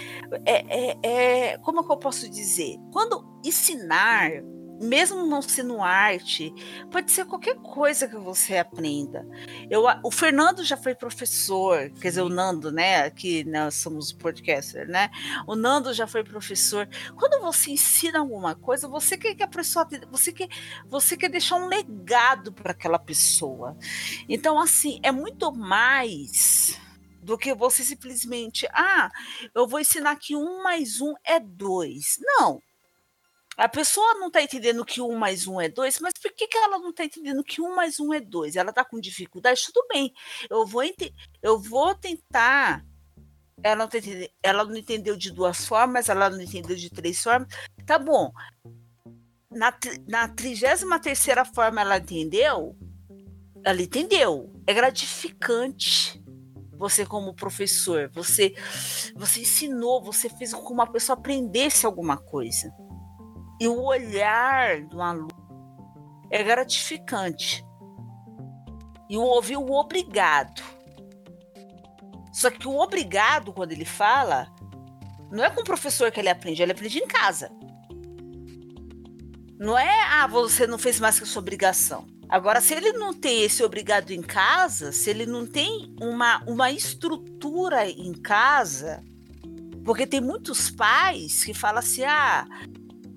É, 0.44 0.66
é, 0.70 0.98
é, 1.04 1.58
como 1.60 1.82
é 1.82 1.84
que 1.84 1.92
eu 1.92 1.98
posso 1.98 2.28
dizer? 2.28 2.78
Quando 2.92 3.40
ensinar 3.46 4.32
mesmo 4.80 5.26
não 5.26 5.42
sendo 5.42 5.82
arte, 5.82 6.54
pode 6.92 7.12
ser 7.12 7.26
qualquer 7.26 7.56
coisa 7.56 8.08
que 8.08 8.16
você 8.16 8.58
aprenda. 8.58 9.28
Eu, 9.70 9.84
o 10.04 10.12
Fernando 10.12 10.64
já 10.64 10.78
foi 10.78 10.96
professor, 10.96 11.90
quer 12.02 12.10
dizer, 12.10 12.22
o 12.22 12.30
Nando, 12.30 12.72
né? 12.72 13.04
Aqui 13.04 13.44
nós 13.44 13.76
somos 13.76 14.12
podcaster, 14.12 14.88
né? 14.88 15.10
O 15.46 15.56
Nando 15.56 15.94
já 15.94 16.08
foi 16.08 16.24
professor. 16.24 16.88
Quando 17.16 17.42
você 17.42 17.72
ensina 17.72 18.20
alguma 18.20 18.56
coisa, 18.56 18.88
você 18.88 19.18
quer 19.18 19.36
que 19.36 19.44
a 19.44 19.48
pessoa, 19.48 19.88
você 20.12 20.32
quer, 20.32 20.50
você 20.88 21.18
quer 21.18 21.30
deixar 21.30 21.56
um 21.56 21.68
legado 21.68 22.52
para 22.54 22.72
aquela 22.72 23.00
pessoa. 23.00 23.78
Então, 24.30 24.60
assim, 24.60 25.00
é 25.04 25.12
muito 25.12 25.52
mais 25.52 26.80
do 27.28 27.38
que 27.38 27.54
você 27.54 27.84
simplesmente, 27.84 28.66
ah, 28.72 29.12
eu 29.54 29.68
vou 29.68 29.82
ensinar 29.82 30.16
que 30.16 30.34
um 30.34 30.64
mais 30.64 31.02
um 31.02 31.14
é 31.26 31.40
dois. 31.40 32.18
Não, 32.22 32.62
a 33.58 33.68
pessoa 33.68 34.14
não 34.14 34.28
está 34.28 34.42
entendendo 34.42 34.86
que 34.86 35.02
um 35.02 35.16
mais 35.16 35.48
um 35.48 35.60
é 35.60 35.68
dois, 35.68 36.00
mas 36.00 36.14
por 36.14 36.32
que, 36.32 36.48
que 36.48 36.58
ela 36.58 36.78
não 36.78 36.92
está 36.92 37.04
entendendo 37.04 37.44
que 37.44 37.60
um 37.60 37.76
mais 37.76 38.00
um 38.00 38.14
é 38.14 38.20
dois? 38.20 38.56
Ela 38.56 38.70
está 38.70 38.86
com 38.86 39.00
dificuldade? 39.00 39.66
Tudo 39.66 39.88
bem, 39.92 40.14
eu 40.48 40.64
vou, 40.64 40.84
eu 41.42 41.60
vou 41.60 41.96
tentar. 41.96 42.86
Ela 43.64 43.76
não, 43.78 43.88
tá 43.88 43.98
ela 44.44 44.64
não 44.64 44.78
entendeu 44.78 45.18
de 45.18 45.32
duas 45.32 45.66
formas, 45.66 46.08
ela 46.08 46.30
não 46.30 46.40
entendeu 46.40 46.76
de 46.76 46.92
três 46.92 47.22
formas. 47.24 47.48
Tá 47.84 47.98
bom. 47.98 48.32
Na, 49.50 49.74
na 50.08 50.28
33 50.28 50.84
forma 51.56 51.82
ela 51.82 51.98
entendeu? 51.98 52.78
Ela 53.64 53.82
entendeu. 53.82 54.54
É 54.68 54.74
gratificante 54.74 56.22
você 56.78 57.08
como 57.08 57.34
professor, 57.34 58.12
você 58.14 58.54
você 59.16 59.42
ensinou, 59.42 60.04
você 60.04 60.30
fez 60.30 60.54
com 60.54 60.64
que 60.64 60.72
uma 60.72 60.86
pessoa 60.86 61.18
aprendesse 61.18 61.88
alguma 61.88 62.18
coisa. 62.18 62.72
E 63.60 63.68
o 63.68 63.82
olhar 63.82 64.82
do 64.82 65.02
aluno 65.02 65.28
é 66.30 66.44
gratificante. 66.44 67.66
E 69.10 69.18
o 69.18 69.22
ouvir 69.22 69.58
o 69.58 69.72
obrigado. 69.72 70.62
Só 72.34 72.52
que 72.52 72.68
o 72.68 72.78
obrigado, 72.80 73.52
quando 73.52 73.72
ele 73.72 73.86
fala, 73.86 74.48
não 75.32 75.44
é 75.44 75.50
com 75.50 75.62
o 75.62 75.66
professor 75.66 76.12
que 76.12 76.20
ele 76.20 76.30
aprende, 76.30 76.62
ele 76.62 76.72
aprende 76.72 77.00
em 77.00 77.08
casa. 77.08 77.52
Não 79.60 79.78
é, 79.78 80.04
ah, 80.12 80.28
você 80.28 80.68
não 80.68 80.78
fez 80.78 81.00
mais 81.00 81.18
que 81.18 81.24
a 81.24 81.28
sua 81.28 81.42
obrigação. 81.42 82.06
Agora, 82.30 82.62
se 82.62 82.74
ele 82.74 82.92
não 82.94 83.14
tem 83.14 83.44
esse 83.44 83.64
obrigado 83.64 84.12
em 84.12 84.22
casa, 84.22 84.92
se 84.92 85.10
ele 85.10 85.26
não 85.26 85.48
tem 85.48 85.96
uma, 86.02 86.44
uma 86.46 86.70
estrutura 86.70 87.90
em 87.90 88.14
casa, 88.14 89.02
porque 89.86 90.06
tem 90.06 90.20
muitos 90.20 90.70
pais 90.70 91.44
que 91.44 91.54
falam 91.54 91.80
assim: 91.80 92.04
ah, 92.04 92.46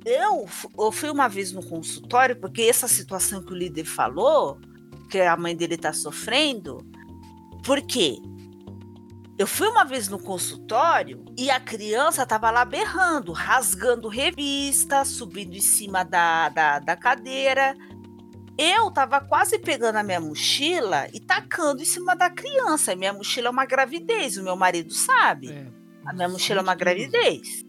eu, 0.04 0.48
eu 0.78 0.92
fui 0.92 1.10
uma 1.10 1.28
vez 1.28 1.52
no 1.52 1.64
consultório, 1.64 2.36
porque 2.36 2.62
essa 2.62 2.88
situação 2.88 3.42
que 3.42 3.52
o 3.52 3.56
líder 3.56 3.84
falou, 3.84 4.58
que 5.10 5.20
a 5.20 5.36
mãe 5.36 5.54
dele 5.54 5.74
está 5.74 5.92
sofrendo, 5.92 6.78
por 7.64 7.82
quê? 7.82 8.16
Eu 9.38 9.46
fui 9.46 9.68
uma 9.68 9.84
vez 9.84 10.08
no 10.08 10.18
consultório 10.18 11.24
e 11.36 11.50
a 11.50 11.58
criança 11.58 12.22
estava 12.22 12.50
lá 12.50 12.64
berrando, 12.64 13.32
rasgando 13.32 14.08
revista, 14.08 15.04
subindo 15.04 15.54
em 15.54 15.60
cima 15.60 16.04
da, 16.04 16.50
da, 16.50 16.78
da 16.78 16.96
cadeira. 16.96 17.74
Eu 18.58 18.88
estava 18.88 19.20
quase 19.20 19.58
pegando 19.58 19.96
a 19.96 20.02
minha 20.02 20.20
mochila 20.20 21.08
e 21.14 21.20
tacando 21.20 21.80
em 21.80 21.86
cima 21.86 22.14
da 22.14 22.28
criança. 22.28 22.94
Minha 22.94 23.14
mochila 23.14 23.48
é 23.48 23.50
uma 23.50 23.64
gravidez, 23.64 24.36
o 24.36 24.42
meu 24.42 24.56
marido 24.56 24.92
sabe. 24.92 25.50
É, 25.50 25.66
a 26.04 26.12
minha 26.12 26.28
mochila 26.28 26.60
é 26.60 26.62
uma 26.62 26.74
gravidez 26.74 27.64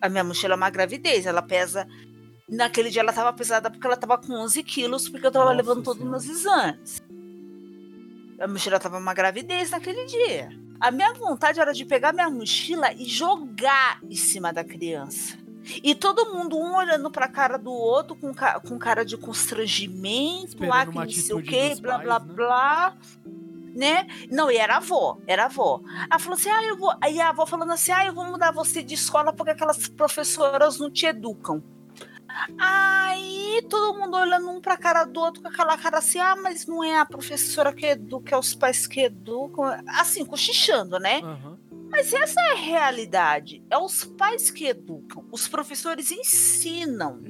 a 0.00 0.08
minha 0.08 0.24
mochila 0.24 0.54
é 0.54 0.56
uma 0.56 0.70
gravidez, 0.70 1.26
ela 1.26 1.42
pesa. 1.42 1.86
Naquele 2.48 2.90
dia 2.90 3.02
ela 3.02 3.10
estava 3.10 3.32
pesada 3.32 3.70
porque 3.70 3.86
ela 3.86 3.94
estava 3.94 4.18
com 4.18 4.32
11 4.32 4.62
quilos, 4.64 5.08
porque 5.08 5.26
eu 5.26 5.28
estava 5.28 5.52
levando 5.52 5.82
todos 5.82 6.02
os 6.02 6.08
meus 6.08 6.28
exames. 6.28 7.00
A 8.40 8.48
mochila 8.48 8.76
estava 8.76 8.98
uma 8.98 9.14
gravidez 9.14 9.70
naquele 9.70 10.04
dia. 10.06 10.48
A 10.80 10.90
minha 10.90 11.12
vontade 11.12 11.60
era 11.60 11.72
de 11.72 11.84
pegar 11.84 12.12
minha 12.12 12.30
mochila 12.30 12.92
e 12.92 13.04
jogar 13.04 14.00
em 14.02 14.16
cima 14.16 14.52
da 14.52 14.64
criança. 14.64 15.38
E 15.84 15.94
todo 15.94 16.32
mundo, 16.34 16.56
um 16.56 16.74
olhando 16.74 17.10
pra 17.10 17.28
cara 17.28 17.58
do 17.58 17.70
outro 17.70 18.16
com, 18.16 18.32
com 18.34 18.78
cara 18.78 19.04
de 19.04 19.16
constrangimento, 19.16 20.46
Esperando 20.46 20.96
lá, 20.96 21.06
que 21.06 21.16
não 21.16 21.22
sei 21.22 21.36
o 21.36 21.42
quê, 21.42 21.76
blá, 21.80 21.98
pais, 21.98 22.04
blá, 22.04 22.18
né? 22.18 22.34
blá 22.34 22.96
né? 23.74 24.06
Não, 24.30 24.50
e 24.50 24.56
era 24.56 24.76
avó, 24.76 25.18
era 25.26 25.46
avó. 25.46 25.80
Ela 26.10 26.18
falou 26.18 26.38
assim: 26.38 26.50
ah, 26.50 26.64
eu 26.64 26.76
vou. 26.76 26.94
Aí 27.00 27.20
a 27.20 27.30
avó 27.30 27.46
falando 27.46 27.72
assim: 27.72 27.92
ah, 27.92 28.06
eu 28.06 28.14
vou 28.14 28.24
mudar 28.24 28.52
você 28.52 28.82
de 28.82 28.94
escola 28.94 29.32
porque 29.32 29.52
aquelas 29.52 29.88
professoras 29.88 30.78
não 30.78 30.90
te 30.90 31.06
educam. 31.06 31.62
Aí 32.58 33.64
todo 33.68 33.98
mundo 33.98 34.16
olhando 34.16 34.48
um 34.50 34.60
pra 34.60 34.76
cara 34.76 35.04
do 35.04 35.20
outro 35.20 35.42
com 35.42 35.48
aquela 35.48 35.76
cara 35.76 35.98
assim: 35.98 36.18
ah, 36.18 36.36
mas 36.36 36.66
não 36.66 36.82
é 36.82 36.98
a 36.98 37.06
professora 37.06 37.72
que 37.72 37.86
educa, 37.86 38.34
é 38.34 38.38
os 38.38 38.54
pais 38.54 38.86
que 38.86 39.00
educam. 39.00 39.64
Assim, 39.86 40.24
cochichando, 40.24 40.98
né? 40.98 41.20
Uhum. 41.20 41.58
Mas 41.90 42.12
essa 42.12 42.40
é 42.40 42.52
a 42.52 42.56
realidade. 42.56 43.64
É 43.68 43.76
os 43.76 44.04
pais 44.04 44.50
que 44.50 44.66
educam. 44.66 45.24
Os 45.32 45.48
professores 45.48 46.12
ensinam. 46.12 47.20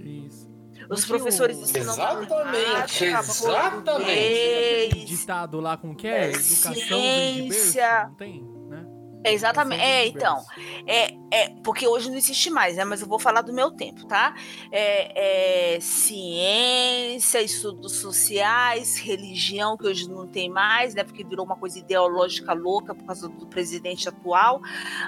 Os 0.91 1.05
professores 1.05 1.57
ensinam 1.57 1.93
Exatamente, 1.93 3.05
exatamente. 3.05 5.05
Ditado 5.05 5.61
lá 5.61 5.77
com 5.77 5.95
que 5.95 6.09
é? 6.09 6.31
Educação 6.31 6.75
ciência. 6.75 8.09
não 8.09 8.15
tem, 8.17 8.43
né? 8.69 8.85
É 9.23 9.33
exatamente. 9.33 9.81
É, 9.81 10.07
então. 10.09 10.43
É, 10.87 11.15
é, 11.31 11.49
porque 11.63 11.87
hoje 11.87 12.11
não 12.11 12.17
existe 12.17 12.51
mais, 12.51 12.77
né? 12.77 12.85
Mas 12.85 13.03
eu 13.03 13.07
vou 13.07 13.19
falar 13.19 13.43
do 13.43 13.53
meu 13.53 13.71
tempo, 13.71 14.07
tá? 14.07 14.35
É, 14.73 15.77
é, 15.77 15.81
ciência, 15.81 17.41
estudos 17.41 17.97
sociais, 17.97 18.99
religião, 18.99 19.77
que 19.77 19.87
hoje 19.87 20.09
não 20.09 20.27
tem 20.27 20.51
mais, 20.51 20.95
né? 20.95 21.05
Porque 21.05 21.23
virou 21.23 21.45
uma 21.45 21.57
coisa 21.57 21.79
ideológica 21.79 22.53
louca 22.53 22.95
por 22.95 23.05
causa 23.05 23.29
do 23.29 23.47
presidente 23.47 24.09
atual. 24.09 24.61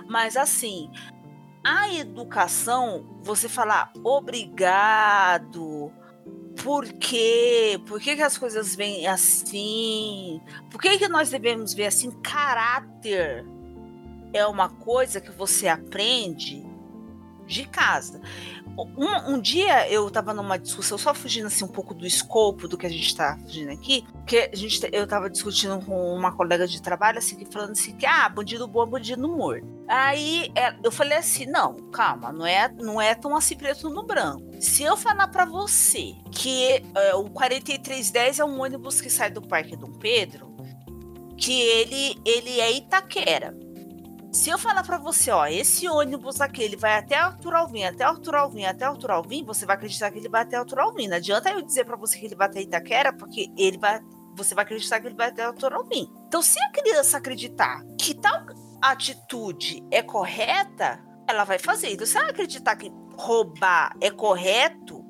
Mas 0.07 0.37
assim, 0.37 0.91
a 1.65 1.93
educação, 1.93 3.19
você 3.23 3.49
falar 3.49 3.93
obrigado, 4.03 5.93
por 6.63 6.87
quê? 6.87 7.81
Por 7.87 8.01
que, 8.01 8.17
que 8.17 8.23
as 8.23 8.37
coisas 8.37 8.75
vêm 8.75 9.07
assim? 9.07 10.41
Por 10.71 10.81
que, 10.81 10.99
que 10.99 11.09
nós 11.09 11.31
devemos 11.31 11.73
ver 11.73 11.87
assim? 11.87 12.11
Caráter 12.23 13.45
é 14.33 14.47
uma 14.47 14.69
coisa 14.69 15.21
que 15.21 15.31
você 15.31 15.69
aprende 15.69 16.72
de 17.53 17.67
casa. 17.67 18.21
Um, 18.97 19.35
um, 19.35 19.41
dia 19.41 19.89
eu 19.91 20.09
estava 20.09 20.33
numa 20.33 20.59
discussão, 20.59 20.97
só 20.97 21.13
fugindo 21.13 21.47
assim 21.47 21.65
um 21.65 21.69
pouco 21.69 21.93
do 21.93 22.07
escopo 22.07 22.67
do 22.67 22.79
que 22.79 22.87
a 22.87 22.89
gente 22.89 23.07
está 23.07 23.37
fugindo 23.39 23.71
aqui, 23.71 24.07
que 24.27 24.51
a 24.51 24.57
gente, 24.57 24.89
eu 24.91 25.05
estava 25.05 25.29
discutindo 25.29 25.85
com 25.85 26.15
uma 26.15 26.33
colega 26.33 26.67
de 26.67 26.81
trabalho, 26.81 27.19
assim, 27.19 27.45
falando 27.45 27.73
assim, 27.73 27.95
que 27.95 28.07
ah, 28.07 28.29
bandido 28.31 28.67
bom, 28.67 28.87
bandido 28.87 29.29
morto. 29.29 29.67
Aí 29.87 30.51
é, 30.55 30.75
eu 30.83 30.91
falei 30.91 31.19
assim, 31.19 31.45
não, 31.45 31.75
calma, 31.91 32.33
não 32.33 32.47
é, 32.47 32.73
não 32.73 33.01
é 33.01 33.15
tão 33.15 33.37
assim 33.37 33.57
preto 33.57 33.91
no 33.91 34.05
branco. 34.05 34.43
Se 34.59 34.83
eu 34.83 34.97
falar 34.97 35.29
para 35.29 35.45
você 35.45 36.15
que 36.31 36.83
é, 36.95 37.15
o 37.15 37.25
4310 37.25 38.39
é 38.39 38.45
um 38.45 38.63
ônibus 38.63 39.03
que 39.03 39.11
sai 39.11 39.31
do 39.31 39.43
Parque 39.43 39.77
Dom 39.77 39.93
Pedro, 39.93 40.57
que 41.37 41.61
ele, 41.61 42.19
ele 42.25 42.61
é 42.61 42.73
Itaquera. 42.73 43.55
Se 44.33 44.49
eu 44.49 44.57
falar 44.57 44.83
para 44.83 44.97
você, 44.97 45.31
ó, 45.31 45.47
esse 45.47 45.87
ônibus 45.87 46.41
aqui, 46.41 46.63
ele 46.63 46.75
vai 46.75 46.97
até 46.97 47.17
Arthur 47.17 47.55
Alvim, 47.55 47.85
até 47.85 48.03
Arthur 48.03 48.35
Alvim, 48.35 48.65
até 48.65 48.87
Arthur 48.87 49.11
Alvim, 49.11 49.45
você 49.45 49.67
vai 49.67 49.77
acreditar 49.77 50.11
que 50.11 50.19
ele 50.19 50.29
vai 50.29 50.41
até 50.41 50.57
Arthur 50.57 50.79
Alvim. 50.79 51.07
Não 51.07 51.19
adianta 51.19 51.51
eu 51.51 51.61
dizer 51.61 51.85
para 51.85 51.97
você 51.97 52.19
que 52.19 52.25
ele 52.25 52.35
vai 52.35 52.47
até 52.47 52.63
Itaquera, 52.63 53.13
porque 53.13 53.53
ele 53.59 53.77
vai, 53.77 54.01
você 54.35 54.55
vai 54.55 54.65
acreditar 54.65 55.01
que 55.01 55.07
ele 55.07 55.15
vai 55.15 55.29
até 55.29 55.45
Arthur 55.45 55.75
Alvim. 55.75 56.11
Então, 56.27 56.41
se 56.41 56.59
a 56.59 56.71
criança 56.71 57.19
acreditar 57.19 57.85
que 58.01 58.15
tal 58.15 58.47
atitude 58.81 59.87
é 59.91 60.01
correta, 60.01 60.99
ela 61.29 61.45
vai 61.45 61.59
fazer. 61.59 61.93
Então, 61.93 62.07
se 62.07 62.17
ela 62.17 62.31
acreditar 62.31 62.75
que 62.77 62.91
roubar 63.15 63.95
é 64.01 64.11
correto 64.11 65.05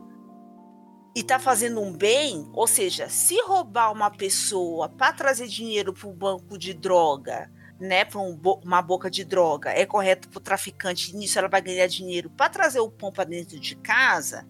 e 1.15 1.23
tá 1.23 1.39
fazendo 1.39 1.81
um 1.81 1.93
bem, 1.93 2.51
ou 2.53 2.67
seja, 2.67 3.09
se 3.09 3.41
roubar 3.43 3.93
uma 3.93 4.11
pessoa 4.11 4.89
para 4.89 5.13
trazer 5.13 5.47
dinheiro 5.47 5.93
para 5.93 6.09
o 6.09 6.13
banco 6.13 6.59
de 6.59 6.75
droga, 6.75 7.49
né, 7.83 8.05
para 8.05 8.21
um 8.21 8.41
uma 8.63 8.81
boca 8.81 9.11
de 9.11 9.25
droga, 9.25 9.71
é 9.71 9.85
correto 9.85 10.29
para 10.29 10.39
o 10.39 10.41
traficante, 10.41 11.15
nisso 11.17 11.39
ela 11.39 11.49
vai 11.49 11.61
ganhar 11.61 11.87
dinheiro 11.89 12.31
para 12.31 12.49
trazer 12.49 12.81
o 12.81 12.91
pão 12.91 13.13
para 13.13 13.25
dentro 13.25 13.59
de 13.59 13.75
casa, 13.77 14.47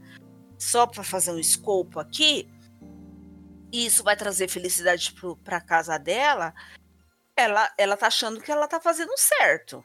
só 0.59 0.87
para 0.87 1.03
fazer 1.03 1.33
um 1.33 1.39
escopo 1.39 1.99
aqui, 1.99 2.49
e 3.73 3.87
isso 3.87 4.05
vai 4.05 4.15
trazer 4.17 4.49
felicidade 4.49 5.15
para 5.43 5.61
casa 5.61 5.99
dela, 5.99 6.53
ela, 7.35 7.73
ela 7.79 7.97
tá 7.97 8.09
achando 8.09 8.41
que 8.41 8.53
ela 8.53 8.69
tá 8.69 8.79
fazendo 8.79 9.13
certo. 9.17 9.83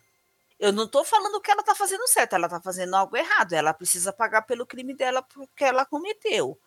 Eu 0.60 0.74
não 0.74 0.88
tô 0.88 1.04
falando 1.06 1.40
que 1.40 1.52
ela 1.52 1.64
tá 1.64 1.74
fazendo 1.74 2.06
certo, 2.08 2.34
ela 2.34 2.50
tá 2.50 2.60
fazendo 2.60 2.96
algo 2.96 3.16
errado. 3.16 3.54
Ela 3.54 3.74
precisa 3.74 4.12
pagar 4.12 4.42
pelo 4.42 4.66
crime 4.66 4.94
dela 4.94 5.22
porque 5.22 5.64
ela 5.64 5.86
cometeu. 5.86 6.60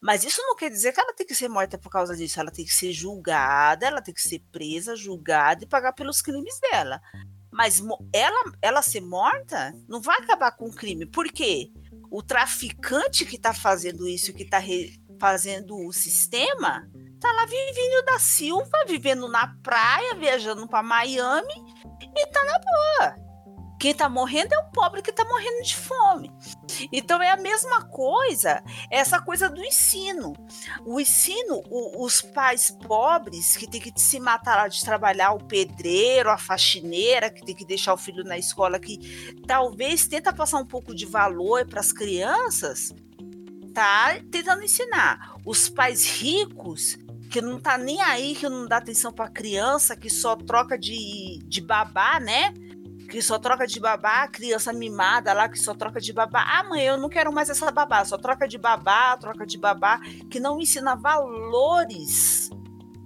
Mas 0.00 0.22
isso 0.22 0.40
não 0.42 0.54
quer 0.54 0.70
dizer 0.70 0.92
que 0.92 1.00
ela 1.00 1.12
tem 1.12 1.26
que 1.26 1.34
ser 1.34 1.48
morta 1.48 1.76
por 1.76 1.90
causa 1.90 2.16
disso. 2.16 2.38
Ela 2.38 2.50
tem 2.50 2.64
que 2.64 2.72
ser 2.72 2.92
julgada, 2.92 3.86
ela 3.86 4.00
tem 4.00 4.14
que 4.14 4.22
ser 4.22 4.40
presa, 4.52 4.94
julgada 4.94 5.64
e 5.64 5.68
pagar 5.68 5.92
pelos 5.92 6.22
crimes 6.22 6.58
dela. 6.60 7.00
Mas 7.50 7.82
ela, 8.12 8.52
ela 8.62 8.82
ser 8.82 9.00
morta 9.00 9.74
não 9.88 10.00
vai 10.00 10.16
acabar 10.18 10.52
com 10.52 10.66
o 10.66 10.74
crime. 10.74 11.06
Por 11.06 11.26
quê? 11.26 11.72
O 12.10 12.22
traficante 12.22 13.26
que 13.26 13.36
está 13.36 13.52
fazendo 13.52 14.06
isso, 14.06 14.32
que 14.32 14.44
está 14.44 14.62
fazendo 15.18 15.76
o 15.76 15.92
sistema, 15.92 16.88
tá 17.20 17.32
lá 17.32 17.44
vivendo 17.44 18.04
da 18.04 18.18
Silva, 18.18 18.84
vivendo 18.86 19.28
na 19.28 19.48
praia, 19.62 20.14
viajando 20.14 20.68
para 20.68 20.82
Miami 20.82 21.54
e 22.16 22.26
tá 22.28 22.44
na 22.44 22.58
boa. 22.60 23.27
Quem 23.78 23.92
está 23.92 24.08
morrendo 24.08 24.52
é 24.52 24.58
o 24.58 24.70
pobre 24.72 25.00
que 25.00 25.10
está 25.10 25.24
morrendo 25.24 25.62
de 25.62 25.76
fome. 25.76 26.32
Então 26.92 27.22
é 27.22 27.30
a 27.30 27.36
mesma 27.36 27.82
coisa, 27.84 28.62
essa 28.90 29.20
coisa 29.20 29.48
do 29.48 29.64
ensino. 29.64 30.32
O 30.84 31.00
ensino, 31.00 31.62
o, 31.70 32.04
os 32.04 32.20
pais 32.20 32.70
pobres 32.86 33.56
que 33.56 33.68
tem 33.68 33.80
que 33.80 33.92
se 33.96 34.18
matar 34.18 34.56
lá 34.56 34.68
de 34.68 34.84
trabalhar, 34.84 35.32
o 35.32 35.44
pedreiro, 35.44 36.30
a 36.30 36.36
faxineira, 36.36 37.30
que 37.30 37.44
tem 37.44 37.54
que 37.54 37.64
deixar 37.64 37.94
o 37.94 37.98
filho 37.98 38.24
na 38.24 38.36
escola, 38.36 38.80
que 38.80 39.34
talvez 39.46 40.08
tenta 40.08 40.32
passar 40.32 40.58
um 40.58 40.66
pouco 40.66 40.94
de 40.94 41.06
valor 41.06 41.66
para 41.66 41.80
as 41.80 41.92
crianças, 41.92 42.92
tá 43.72 44.18
tentando 44.30 44.64
ensinar. 44.64 45.36
Os 45.44 45.68
pais 45.68 46.04
ricos 46.04 46.98
que 47.30 47.40
não 47.40 47.60
tá 47.60 47.76
nem 47.78 48.00
aí, 48.00 48.34
que 48.34 48.48
não 48.48 48.66
dá 48.66 48.78
atenção 48.78 49.12
para 49.12 49.28
criança, 49.28 49.94
que 49.94 50.10
só 50.10 50.34
troca 50.34 50.78
de, 50.78 51.40
de 51.44 51.60
babá, 51.60 52.18
né? 52.18 52.52
Que 53.08 53.22
só 53.22 53.38
troca 53.38 53.66
de 53.66 53.80
babá, 53.80 54.28
criança 54.28 54.72
mimada 54.72 55.32
lá 55.32 55.48
que 55.48 55.58
só 55.58 55.74
troca 55.74 56.00
de 56.00 56.12
babá. 56.12 56.44
Ah, 56.46 56.64
mãe, 56.64 56.82
eu 56.82 56.98
não 56.98 57.08
quero 57.08 57.32
mais 57.32 57.48
essa 57.48 57.70
babá, 57.70 58.04
só 58.04 58.18
troca 58.18 58.46
de 58.46 58.58
babá, 58.58 59.16
troca 59.16 59.46
de 59.46 59.56
babá, 59.56 59.98
que 60.30 60.38
não 60.38 60.60
ensina 60.60 60.94
valores 60.94 62.50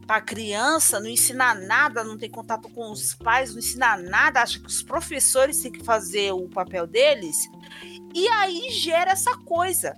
para 0.07 0.20
criança, 0.20 0.98
não 0.98 1.07
ensina 1.09 1.55
nada, 1.55 2.03
não 2.03 2.18
tem 2.18 2.28
contato 2.28 2.68
com 2.68 2.90
os 2.90 3.14
pais, 3.14 3.53
não 3.53 3.61
ensina 3.61 3.96
nada, 3.96 4.42
acha 4.42 4.59
que 4.59 4.66
os 4.66 4.82
professores 4.82 5.61
têm 5.62 5.70
que 5.70 5.84
fazer 5.84 6.32
o 6.32 6.48
papel 6.48 6.86
deles. 6.86 7.36
E 8.12 8.26
aí 8.28 8.70
gera 8.70 9.12
essa 9.12 9.36
coisa. 9.38 9.96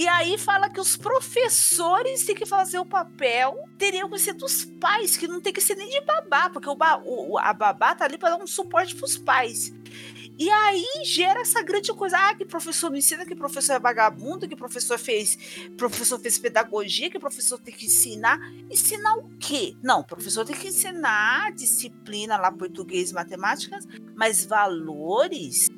E 0.00 0.08
aí 0.08 0.38
fala 0.38 0.70
que 0.70 0.80
os 0.80 0.96
professores 0.96 2.24
têm 2.24 2.34
que 2.34 2.46
fazer 2.46 2.78
o 2.78 2.86
papel, 2.86 3.68
teriam 3.76 4.08
que 4.08 4.18
ser 4.18 4.32
dos 4.32 4.64
pais, 4.64 5.14
que 5.14 5.28
não 5.28 5.42
tem 5.42 5.52
que 5.52 5.60
ser 5.60 5.74
nem 5.74 5.90
de 5.90 6.00
babá, 6.00 6.48
porque 6.48 6.70
o, 6.70 6.74
ba, 6.74 7.02
o 7.04 7.36
a 7.36 7.52
babá 7.52 7.94
tá 7.94 8.06
ali 8.06 8.16
para 8.16 8.30
dar 8.30 8.42
um 8.42 8.46
suporte 8.46 8.96
para 8.96 9.04
os 9.04 9.18
pais. 9.18 9.70
E 10.38 10.48
aí 10.48 10.86
gera 11.04 11.42
essa 11.42 11.62
grande 11.62 11.92
coisa, 11.92 12.16
ah, 12.16 12.34
que 12.34 12.46
professor 12.46 12.88
não 12.88 12.96
ensina, 12.96 13.26
que 13.26 13.36
professor 13.36 13.74
é 13.74 13.78
vagabundo, 13.78 14.48
que 14.48 14.56
professor 14.56 14.98
fez, 14.98 15.36
professor 15.76 16.18
fez 16.18 16.38
pedagogia, 16.38 17.10
que 17.10 17.18
professor 17.18 17.58
tem 17.58 17.74
que 17.74 17.84
ensinar. 17.84 18.40
Ensinar 18.70 19.18
o 19.18 19.28
quê? 19.38 19.76
Não, 19.82 20.02
professor 20.02 20.46
tem 20.46 20.56
que 20.56 20.68
ensinar 20.68 21.52
disciplina 21.52 22.38
lá, 22.38 22.50
português, 22.50 23.12
matemáticas, 23.12 23.86
mas 24.16 24.46
valores 24.46 25.68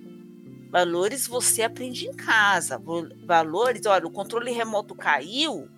Valores 0.72 1.26
você 1.26 1.62
aprende 1.62 2.06
em 2.06 2.14
casa. 2.14 2.82
Valores, 3.26 3.84
olha, 3.84 4.06
o 4.06 4.10
controle 4.10 4.50
remoto 4.50 4.94
caiu, 4.94 5.68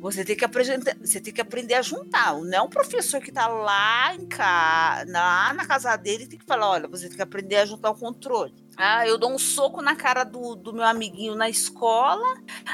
você 0.00 0.24
tem 0.24 0.34
que 0.34 0.44
aprender, 0.44 0.98
você 1.00 1.20
tem 1.20 1.32
que 1.32 1.40
aprender 1.40 1.74
a 1.74 1.82
juntar. 1.82 2.34
Não 2.40 2.52
é 2.52 2.60
um 2.60 2.68
professor 2.68 3.20
que 3.20 3.28
está 3.28 3.46
lá 3.46 4.12
em 4.12 4.26
casa, 4.26 5.08
lá 5.08 5.54
na 5.54 5.64
casa 5.64 5.94
dele 5.94 6.26
tem 6.26 6.36
que 6.36 6.44
falar, 6.44 6.68
olha, 6.68 6.88
você 6.88 7.06
tem 7.06 7.16
que 7.16 7.22
aprender 7.22 7.56
a 7.56 7.64
juntar 7.64 7.92
o 7.92 7.94
controle. 7.94 8.52
Ah, 8.76 9.06
eu 9.06 9.16
dou 9.16 9.32
um 9.32 9.38
soco 9.38 9.80
na 9.80 9.94
cara 9.94 10.24
do, 10.24 10.56
do 10.56 10.72
meu 10.72 10.82
amiguinho 10.82 11.36
na 11.36 11.48
escola. 11.48 12.26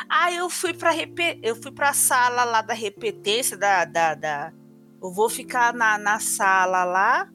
Ah, 0.08 0.32
eu 0.32 0.48
fui 0.48 0.72
para 0.72 0.92
eu 1.42 1.56
fui 1.56 1.70
para 1.70 1.90
a 1.90 1.94
sala 1.94 2.42
lá 2.42 2.62
da 2.62 2.72
repetência 2.72 3.54
da, 3.54 3.84
da, 3.84 4.14
da 4.14 4.52
eu 5.02 5.12
vou 5.12 5.28
ficar 5.28 5.74
na, 5.74 5.98
na 5.98 6.18
sala 6.18 6.84
lá 6.84 7.28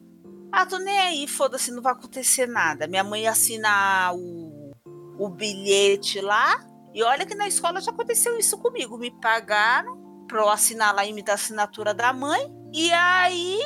ah, 0.56 0.64
tô 0.64 0.78
nem 0.78 0.98
aí, 0.98 1.28
foda-se, 1.28 1.70
não 1.70 1.82
vai 1.82 1.92
acontecer 1.92 2.46
nada. 2.46 2.86
Minha 2.86 3.04
mãe 3.04 3.28
assina 3.28 4.10
o, 4.14 4.72
o 5.18 5.28
bilhete 5.28 6.18
lá. 6.22 6.66
E 6.94 7.02
olha 7.02 7.26
que 7.26 7.34
na 7.34 7.46
escola 7.46 7.78
já 7.78 7.90
aconteceu 7.90 8.38
isso 8.38 8.56
comigo. 8.56 8.96
Me 8.96 9.10
pagaram 9.10 10.24
pra 10.26 10.40
eu 10.40 10.48
assinar 10.48 10.94
lá 10.94 11.04
e 11.04 11.12
me 11.12 11.22
dar 11.22 11.32
a 11.32 11.34
assinatura 11.34 11.92
da 11.92 12.10
mãe. 12.10 12.50
E 12.72 12.90
aí, 12.90 13.60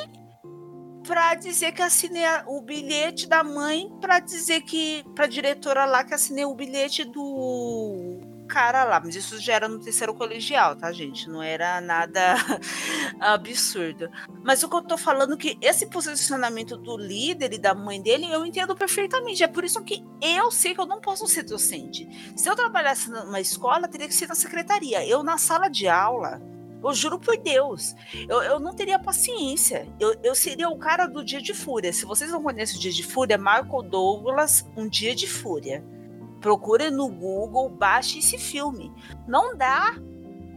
pra 1.07 1.33
dizer 1.33 1.71
que 1.71 1.81
assinei 1.81 2.25
o 2.45 2.59
bilhete 2.59 3.25
da 3.25 3.41
mãe, 3.41 3.89
pra 4.01 4.19
dizer 4.19 4.59
que, 4.63 5.05
pra 5.15 5.27
diretora 5.27 5.85
lá 5.85 6.03
que 6.03 6.13
assinei 6.13 6.43
o 6.43 6.53
bilhete 6.53 7.05
do 7.05 8.19
cara 8.51 8.83
lá, 8.83 8.99
mas 8.99 9.15
isso 9.15 9.39
já 9.39 9.53
era 9.53 9.69
no 9.69 9.79
terceiro 9.79 10.13
colegial, 10.13 10.75
tá, 10.75 10.91
gente? 10.91 11.29
Não 11.29 11.41
era 11.41 11.79
nada 11.79 12.35
absurdo. 13.17 14.09
Mas 14.43 14.61
o 14.61 14.67
que 14.67 14.75
eu 14.75 14.81
tô 14.81 14.97
falando 14.97 15.35
é 15.35 15.37
que 15.37 15.57
esse 15.61 15.85
posicionamento 15.87 16.75
do 16.75 16.97
líder 16.97 17.53
e 17.53 17.57
da 17.57 17.73
mãe 17.73 18.01
dele, 18.01 18.29
eu 18.29 18.45
entendo 18.45 18.75
perfeitamente. 18.75 19.41
É 19.41 19.47
por 19.47 19.63
isso 19.63 19.81
que 19.83 20.03
eu 20.21 20.51
sei 20.51 20.75
que 20.75 20.81
eu 20.81 20.85
não 20.85 20.99
posso 20.99 21.25
ser 21.27 21.43
docente. 21.43 22.33
Se 22.35 22.49
eu 22.49 22.55
trabalhasse 22.55 23.09
numa 23.09 23.39
escola, 23.39 23.87
teria 23.87 24.07
que 24.07 24.13
ser 24.13 24.27
na 24.27 24.35
secretaria. 24.35 25.07
Eu, 25.07 25.23
na 25.23 25.37
sala 25.37 25.69
de 25.69 25.87
aula, 25.87 26.41
eu 26.83 26.93
juro 26.93 27.17
por 27.19 27.37
Deus, 27.37 27.95
eu, 28.27 28.41
eu 28.41 28.59
não 28.59 28.73
teria 28.73 28.99
paciência. 28.99 29.87
Eu, 29.97 30.13
eu 30.21 30.35
seria 30.35 30.67
o 30.67 30.77
cara 30.77 31.07
do 31.07 31.23
Dia 31.23 31.41
de 31.41 31.53
Fúria. 31.53 31.93
Se 31.93 32.05
vocês 32.05 32.29
não 32.29 32.43
conhecem 32.43 32.77
o 32.77 32.81
Dia 32.81 32.91
de 32.91 33.03
Fúria, 33.03 33.37
Michael 33.37 33.83
Douglas, 33.83 34.65
Um 34.75 34.89
Dia 34.89 35.15
de 35.15 35.27
Fúria. 35.27 35.81
Procure 36.41 36.89
no 36.89 37.07
Google, 37.07 37.69
baixe 37.69 38.19
esse 38.19 38.37
filme. 38.37 38.91
Não 39.27 39.55
dá. 39.55 39.95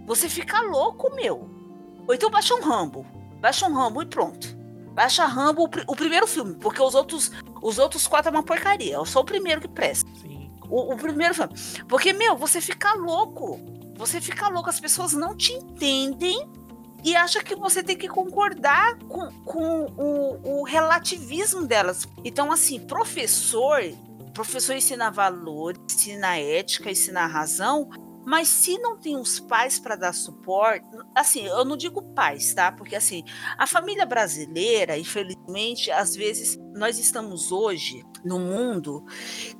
Você 0.06 0.28
fica 0.28 0.60
louco, 0.62 1.14
meu. 1.14 1.48
Ou 2.08 2.14
então 2.14 2.30
baixa 2.30 2.54
um 2.54 2.62
Rambo. 2.62 3.06
Baixa 3.40 3.66
um 3.66 3.74
Rambo 3.74 4.02
e 4.02 4.06
pronto. 4.06 4.56
Baixa 4.94 5.26
Rambo, 5.26 5.68
o 5.86 5.96
primeiro 5.96 6.26
filme, 6.26 6.54
porque 6.54 6.80
os 6.80 6.94
outros, 6.94 7.32
os 7.60 7.78
outros 7.78 8.06
quatro 8.06 8.30
é 8.30 8.32
uma 8.32 8.42
porcaria. 8.42 8.96
É 8.96 9.04
só 9.04 9.20
o 9.20 9.24
primeiro 9.24 9.60
que 9.60 9.68
presta. 9.68 10.08
Sim. 10.20 10.50
O, 10.68 10.94
o 10.94 10.96
primeiro 10.96 11.34
filme. 11.34 11.52
Porque, 11.88 12.12
meu, 12.12 12.36
você 12.36 12.60
fica 12.60 12.94
louco. 12.94 13.60
Você 13.96 14.20
fica 14.20 14.48
louco. 14.48 14.70
As 14.70 14.80
pessoas 14.80 15.12
não 15.12 15.36
te 15.36 15.52
entendem 15.52 16.48
e 17.02 17.14
acha 17.14 17.42
que 17.42 17.54
você 17.54 17.82
tem 17.82 17.96
que 17.96 18.08
concordar 18.08 18.96
com, 19.00 19.30
com 19.44 19.84
o, 19.96 20.60
o 20.60 20.64
relativismo 20.64 21.66
delas. 21.66 22.08
Então, 22.24 22.50
assim, 22.50 22.80
professor 22.80 23.82
professor 24.34 24.74
ensina 24.74 25.10
valor, 25.10 25.74
ensina 25.88 26.36
ética, 26.36 26.90
ensina 26.90 27.26
razão, 27.26 27.88
mas 28.26 28.48
se 28.48 28.78
não 28.78 28.98
tem 28.98 29.16
os 29.16 29.38
pais 29.38 29.78
para 29.78 29.96
dar 29.96 30.12
suporte, 30.12 30.86
assim, 31.14 31.46
eu 31.46 31.64
não 31.64 31.76
digo 31.76 32.02
pais, 32.14 32.52
tá? 32.52 32.72
Porque 32.72 32.96
assim, 32.96 33.22
a 33.56 33.66
família 33.66 34.04
brasileira, 34.04 34.98
infelizmente, 34.98 35.90
às 35.90 36.16
vezes 36.16 36.58
nós 36.74 36.98
estamos 36.98 37.52
hoje 37.52 38.02
no 38.24 38.38
mundo 38.38 39.04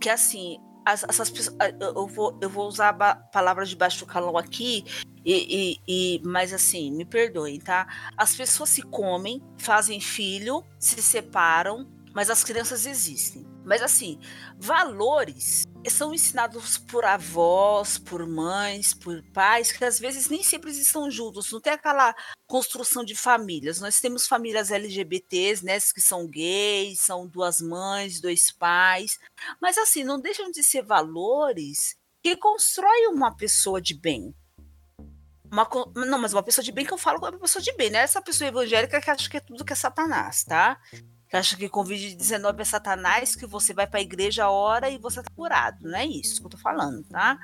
que 0.01 0.09
assim, 0.09 0.59
as, 0.85 1.05
essas 1.05 1.31
pessoas, 1.31 1.57
eu 1.81 2.07
vou, 2.07 2.39
eu 2.41 2.51
vou 2.51 2.67
usar 2.67 2.97
a 3.01 3.15
palavra 3.15 3.65
de 3.65 3.77
baixo 3.77 4.05
calão 4.07 4.37
aqui, 4.37 4.85
e, 5.25 5.79
e, 5.89 6.17
e, 6.17 6.23
mas 6.25 6.53
assim, 6.53 6.91
me 6.91 7.05
perdoem, 7.05 7.59
tá? 7.59 7.87
As 8.17 8.35
pessoas 8.35 8.71
se 8.71 8.83
comem, 8.83 9.43
fazem 9.57 10.01
filho, 10.01 10.63
se 10.79 11.01
separam, 11.01 11.91
mas 12.15 12.29
as 12.29 12.45
crianças 12.45 12.85
existem. 12.85 13.54
Mas 13.65 13.83
assim, 13.83 14.19
valores 14.59 15.65
são 15.91 16.15
ensinados 16.15 16.79
por 16.79 17.05
avós, 17.05 17.99
por 17.99 18.27
mães, 18.27 18.95
por 18.95 19.23
pais, 19.33 19.73
que 19.73 19.85
às 19.85 19.99
vezes 19.99 20.29
nem 20.29 20.43
sempre 20.43 20.71
estão 20.71 21.11
juntos, 21.11 21.51
não 21.51 21.61
tem 21.61 21.73
aquela 21.73 22.15
construção 22.47 23.05
de 23.05 23.15
famílias. 23.15 23.81
Nós 23.81 24.01
temos 24.01 24.27
famílias 24.27 24.71
LGBTs, 24.71 25.65
né, 25.65 25.79
que 25.81 26.01
são 26.01 26.27
gays, 26.27 27.01
são 27.01 27.27
duas 27.27 27.61
mães, 27.61 28.21
dois 28.21 28.51
pais, 28.51 29.19
mas 29.61 29.79
assim, 29.79 30.05
não 30.05 30.21
deixam 30.21 30.51
de 30.51 30.63
ser 30.63 30.83
valores 30.83 31.97
que 32.23 32.37
constroem 32.37 33.09
uma 33.09 33.37
pessoa 33.37 33.81
de 33.81 33.95
bem. 33.95 34.35
Uma, 35.53 35.69
não, 35.95 36.19
mas 36.19 36.33
uma 36.33 36.43
pessoa 36.43 36.65
de 36.65 36.73
bem 36.73 36.85
que 36.85 36.93
eu 36.93 36.99
falo 36.99 37.25
é 37.25 37.31
uma 37.31 37.39
pessoa 37.39 37.63
de 37.63 37.73
bem, 37.77 37.91
né? 37.91 37.99
Essa 37.99 38.21
pessoa 38.21 38.49
evangélica 38.49 39.01
que 39.01 39.11
acha 39.11 39.31
que 39.31 39.37
é 39.37 39.41
tudo 39.41 39.65
que 39.65 39.73
é 39.73 39.77
Satanás, 39.77 40.43
tá? 40.43 40.81
Que 41.35 41.39
acha 41.39 41.57
que 41.57 41.69
Covid-19 41.69 42.61
é 42.61 42.65
Satanás, 42.65 43.35
que 43.35 43.45
você 43.45 43.75
vai 43.75 43.89
para 43.89 43.99
a 43.99 44.03
igreja 44.03 44.45
a 44.45 44.51
hora 44.51 44.89
e 44.89 44.99
você 44.99 45.21
tá 45.21 45.29
curado. 45.35 45.79
Não 45.83 45.99
é 45.99 46.07
isso 46.07 46.39
que 46.39 46.47
eu 46.47 46.51
tô 46.51 46.57
falando, 46.57 47.03
tá? 47.09 47.37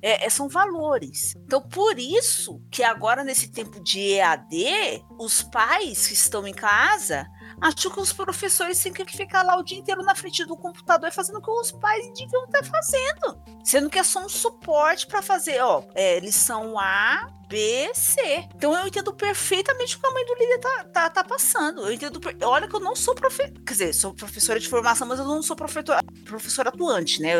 É, 0.00 0.24
é, 0.24 0.30
são 0.30 0.48
valores. 0.48 1.34
Então, 1.44 1.60
por 1.60 1.98
isso 1.98 2.58
que 2.70 2.82
agora, 2.82 3.22
nesse 3.22 3.50
tempo 3.50 3.82
de 3.82 4.00
EAD, 4.14 5.04
os 5.18 5.42
pais 5.42 6.06
que 6.06 6.14
estão 6.14 6.48
em 6.48 6.54
casa 6.54 7.26
acham 7.60 7.90
que 7.90 8.00
os 8.00 8.12
professores 8.12 8.82
têm 8.82 8.92
que 8.92 9.04
ficar 9.04 9.42
lá 9.42 9.56
o 9.56 9.62
dia 9.62 9.78
inteiro 9.78 10.02
na 10.02 10.14
frente 10.14 10.44
do 10.44 10.56
computador 10.56 11.12
fazendo 11.12 11.38
o 11.38 11.42
que 11.42 11.50
os 11.50 11.72
pais 11.72 12.06
deviam 12.14 12.44
estar 12.44 12.64
fazendo. 12.64 13.42
Sendo 13.64 13.90
que 13.90 13.98
é 13.98 14.04
só 14.04 14.24
um 14.24 14.28
suporte 14.28 15.06
para 15.06 15.22
fazer, 15.22 15.60
ó, 15.60 15.82
é, 15.94 16.18
lição 16.20 16.78
A, 16.78 17.28
B, 17.48 17.90
C. 17.94 18.20
Então 18.54 18.76
eu 18.76 18.86
entendo 18.86 19.12
perfeitamente 19.14 19.96
o 19.96 20.00
que 20.00 20.06
a 20.06 20.10
mãe 20.10 20.24
do 20.26 20.34
líder 20.34 20.58
tá, 20.58 20.84
tá, 20.84 21.10
tá 21.10 21.24
passando. 21.24 21.80
Eu 21.80 21.92
entendo. 21.92 22.20
Olha 22.42 22.68
que 22.68 22.76
eu 22.76 22.80
não 22.80 22.94
sou 22.94 23.14
professora. 23.14 23.52
Quer 23.66 23.72
dizer, 23.72 23.92
sou 23.94 24.14
professora 24.14 24.60
de 24.60 24.68
formação, 24.68 25.08
mas 25.08 25.18
eu 25.18 25.24
não 25.24 25.42
sou 25.42 25.56
professora, 25.56 26.02
professora 26.24 26.68
atuante, 26.68 27.22
né? 27.22 27.32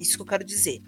Isso 0.00 0.16
que 0.16 0.22
eu 0.22 0.26
quero 0.26 0.44
dizer. 0.44 0.80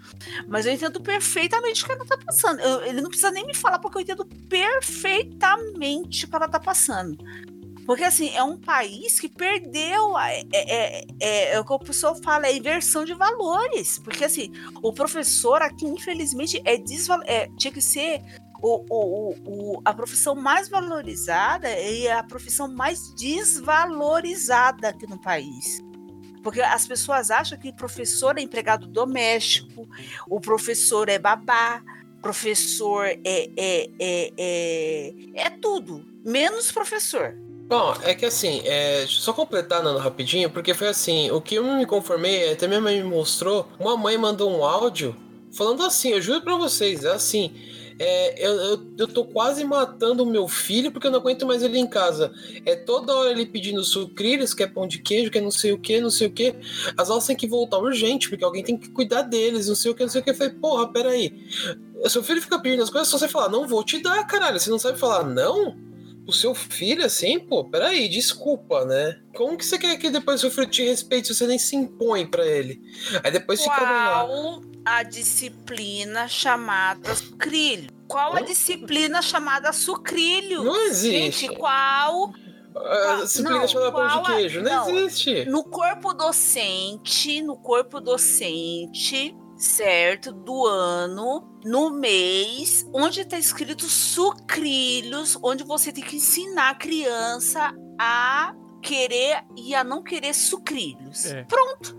Mas 0.47 0.65
eu 0.65 0.71
entendo 0.71 1.01
perfeitamente 1.01 1.83
o 1.83 1.85
que 1.85 1.91
ela 1.91 2.05
tá 2.05 2.17
passando. 2.17 2.61
Eu, 2.61 2.83
ele 2.83 3.01
não 3.01 3.09
precisa 3.09 3.31
nem 3.31 3.45
me 3.45 3.53
falar, 3.53 3.79
porque 3.79 3.97
eu 3.97 4.01
entendo 4.01 4.25
perfeitamente 4.49 6.25
o 6.25 6.29
que 6.29 6.35
ela 6.35 6.47
tá 6.47 6.59
passando. 6.59 7.17
Porque, 7.85 8.03
assim, 8.03 8.29
é 8.35 8.43
um 8.43 8.57
país 8.57 9.19
que 9.19 9.27
perdeu. 9.27 10.15
A, 10.15 10.31
é, 10.31 10.45
é, 10.53 11.05
é, 11.19 11.53
é, 11.53 11.59
o 11.59 11.65
que 11.65 11.73
o 11.73 11.79
pessoal 11.79 12.15
fala, 12.21 12.47
é 12.47 12.55
inversão 12.55 13.03
de 13.03 13.13
valores. 13.13 13.99
Porque, 13.99 14.23
assim, 14.23 14.51
o 14.81 14.93
professor 14.93 15.61
aqui, 15.61 15.85
infelizmente, 15.85 16.61
é, 16.65 16.77
desval 16.77 17.21
é 17.25 17.47
tinha 17.57 17.71
que 17.71 17.81
ser 17.81 18.21
o, 18.61 18.85
o, 18.89 19.35
o, 19.45 19.81
a 19.83 19.93
profissão 19.93 20.35
mais 20.35 20.69
valorizada 20.69 21.69
e 21.79 22.07
a 22.07 22.23
profissão 22.23 22.67
mais 22.67 23.13
desvalorizada 23.15 24.89
aqui 24.89 25.07
no 25.07 25.19
país. 25.19 25.81
Porque 26.43 26.61
as 26.61 26.87
pessoas 26.87 27.29
acham 27.29 27.57
que 27.57 27.73
professor 27.73 28.37
é 28.37 28.41
empregado 28.41 28.87
doméstico, 28.87 29.87
o 30.27 30.39
professor 30.39 31.09
é 31.09 31.19
babá, 31.19 31.83
professor 32.21 33.05
é, 33.05 33.19
é, 33.25 33.89
é, 33.99 34.33
é, 34.37 35.13
é 35.35 35.49
tudo, 35.49 36.05
menos 36.23 36.71
professor. 36.71 37.35
Bom, 37.71 37.93
é 38.03 38.13
que 38.13 38.25
assim, 38.25 38.61
é, 38.65 39.05
só 39.07 39.31
completar, 39.31 39.81
Nando, 39.81 39.97
rapidinho, 39.97 40.49
porque 40.49 40.73
foi 40.73 40.89
assim, 40.89 41.31
o 41.31 41.39
que 41.39 41.55
eu 41.55 41.63
me 41.63 41.85
conformei, 41.85 42.51
até 42.51 42.67
minha 42.67 42.81
mãe 42.81 43.01
me 43.01 43.07
mostrou, 43.07 43.65
uma 43.79 43.95
mãe 43.95 44.17
mandou 44.17 44.51
um 44.51 44.65
áudio 44.65 45.15
falando 45.53 45.81
assim, 45.81 46.09
eu 46.09 46.21
juro 46.21 46.41
pra 46.41 46.57
vocês, 46.57 47.05
é 47.05 47.13
assim, 47.13 47.49
é, 47.97 48.45
eu, 48.45 48.51
eu, 48.55 48.87
eu, 48.97 49.07
tô 49.07 49.23
quase 49.23 49.63
matando 49.63 50.23
o 50.23 50.25
meu 50.25 50.49
filho 50.49 50.91
porque 50.91 51.07
eu 51.07 51.11
não 51.11 51.19
aguento 51.19 51.45
mais 51.45 51.63
ele 51.63 51.77
em 51.77 51.87
casa. 51.87 52.33
É 52.65 52.75
toda 52.75 53.15
hora 53.15 53.31
ele 53.31 53.45
pedindo 53.45 53.81
sucrilhos, 53.85 54.53
que 54.53 54.63
é 54.63 54.67
pão 54.67 54.85
de 54.85 54.99
queijo, 55.01 55.31
que 55.31 55.37
é 55.37 55.41
não 55.41 55.51
sei 55.51 55.71
o 55.71 55.77
que, 55.77 56.01
não 56.01 56.09
sei 56.09 56.27
o 56.27 56.31
que. 56.31 56.53
As 56.97 57.09
aulas 57.09 57.25
têm 57.25 57.37
que 57.37 57.47
voltar 57.47 57.77
urgente, 57.77 58.27
porque 58.27 58.43
alguém 58.43 58.63
tem 58.63 58.75
que 58.77 58.89
cuidar 58.89 59.21
deles, 59.21 59.69
não 59.69 59.75
sei 59.75 59.91
o 59.91 59.95
que, 59.95 60.01
não 60.01 60.09
sei 60.09 60.19
o 60.19 60.23
que. 60.25 60.31
Eu 60.31 60.35
falei, 60.35 60.53
porra, 60.53 60.91
peraí. 60.91 61.47
Seu 62.09 62.21
filho 62.21 62.41
fica 62.41 62.59
pedindo 62.59 62.83
as 62.83 62.89
coisas, 62.89 63.07
só 63.07 63.17
você 63.17 63.29
falar, 63.29 63.47
não 63.47 63.65
vou 63.65 63.81
te 63.81 64.01
dar, 64.01 64.25
caralho. 64.25 64.59
Você 64.59 64.69
não 64.69 64.79
sabe 64.79 64.97
falar 64.97 65.23
não? 65.23 65.90
O 66.27 66.31
seu 66.31 66.53
filho, 66.53 67.03
assim, 67.05 67.39
pô, 67.39 67.65
peraí, 67.65 68.07
desculpa, 68.07 68.85
né? 68.85 69.19
Como 69.35 69.57
que 69.57 69.65
você 69.65 69.77
quer 69.77 69.97
que 69.97 70.09
depois 70.09 70.39
seu 70.39 70.51
filho 70.51 70.67
te 70.67 70.83
respeite 70.83 71.27
se 71.27 71.35
você 71.35 71.47
nem 71.47 71.57
se 71.57 71.75
impõe 71.75 72.25
para 72.25 72.45
ele? 72.45 72.79
Aí 73.23 73.31
depois 73.31 73.61
Qual 73.61 73.75
fica 73.75 73.89
lá. 73.89 74.27
a 74.85 75.03
disciplina 75.03 76.27
chamada 76.27 77.15
sucrilho? 77.15 77.89
Qual 78.07 78.35
a 78.35 78.41
disciplina 78.41 79.21
chamada 79.21 79.73
sucrilho? 79.73 80.63
Não 80.63 80.85
existe. 80.87 81.41
Gente, 81.41 81.55
qual? 81.55 82.33
A 82.75 83.21
disciplina 83.23 83.59
não, 83.59 83.67
chamada 83.67 83.91
pão 83.91 84.21
de 84.21 84.31
queijo, 84.31 84.61
não, 84.61 84.85
não 84.87 84.99
existe. 84.99 85.45
No 85.45 85.63
corpo 85.63 86.13
docente, 86.13 87.41
no 87.41 87.57
corpo 87.57 87.99
docente, 87.99 89.35
certo, 89.61 90.31
do 90.31 90.65
ano, 90.65 91.59
no 91.63 91.91
mês, 91.91 92.87
onde 92.93 93.21
está 93.21 93.37
escrito 93.37 93.85
sucrilhos, 93.85 95.37
onde 95.41 95.63
você 95.63 95.91
tem 95.91 96.03
que 96.03 96.15
ensinar 96.15 96.71
a 96.71 96.75
criança 96.75 97.71
a 97.99 98.55
querer 98.81 99.43
e 99.55 99.75
a 99.75 99.83
não 99.83 100.01
querer 100.01 100.33
sucrilhos. 100.33 101.25
É. 101.25 101.43
Pronto. 101.43 101.95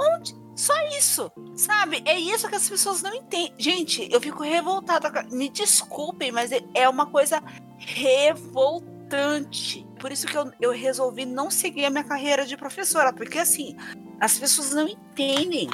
Onde? 0.00 0.36
Só 0.54 0.72
isso, 0.96 1.30
sabe? 1.54 2.02
É 2.06 2.18
isso 2.18 2.48
que 2.48 2.54
as 2.54 2.68
pessoas 2.68 3.02
não 3.02 3.14
entendem. 3.14 3.52
Gente, 3.58 4.08
eu 4.10 4.20
fico 4.20 4.42
revoltada. 4.42 5.26
Me 5.30 5.50
desculpem, 5.50 6.32
mas 6.32 6.52
é, 6.52 6.62
é 6.72 6.88
uma 6.88 7.06
coisa 7.06 7.42
revoltante. 7.78 9.86
Por 10.00 10.12
isso 10.12 10.26
que 10.26 10.36
eu, 10.36 10.50
eu 10.60 10.70
resolvi 10.70 11.26
não 11.26 11.50
seguir 11.50 11.84
a 11.84 11.90
minha 11.90 12.04
carreira 12.04 12.46
de 12.46 12.56
professora, 12.56 13.12
porque 13.12 13.38
assim, 13.38 13.76
as 14.18 14.38
pessoas 14.38 14.70
não 14.70 14.88
entendem 14.88 15.68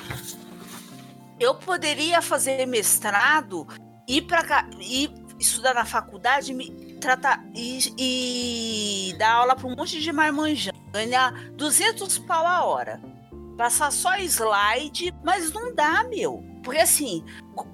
eu 1.43 1.55
poderia 1.57 2.23
fazer 2.23 2.65
mestrado, 2.67 3.67
ir 4.07 4.23
para 4.23 4.45
cá, 4.45 4.67
ir 4.81 5.13
estudar 5.41 5.75
na 5.75 5.85
faculdade, 5.85 6.55
me 6.55 6.71
tratar 7.01 7.45
e, 7.53 9.09
e 9.11 9.19
dar 9.19 9.33
aula 9.33 9.57
para 9.57 9.67
um 9.67 9.75
monte 9.75 10.01
de 10.01 10.13
marmanjão, 10.13 10.73
ganhar 10.93 11.33
200 11.55 12.19
pau 12.21 12.47
a 12.47 12.65
hora, 12.65 13.01
passar 13.59 13.91
só 13.91 14.17
slide, 14.19 15.13
mas 15.25 15.53
não 15.53 15.75
dá, 15.75 16.05
meu. 16.05 16.45
Porque 16.63 16.79
assim, 16.81 17.25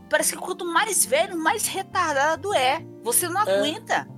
parece 0.09 0.33
que 0.33 0.39
quanto 0.39 0.65
mais 0.65 1.05
velho, 1.05 1.37
mais 1.37 1.67
retardado 1.67 2.55
é. 2.55 2.83
Você 3.03 3.29
não 3.29 3.43
é. 3.43 3.59
aguenta. 3.59 4.09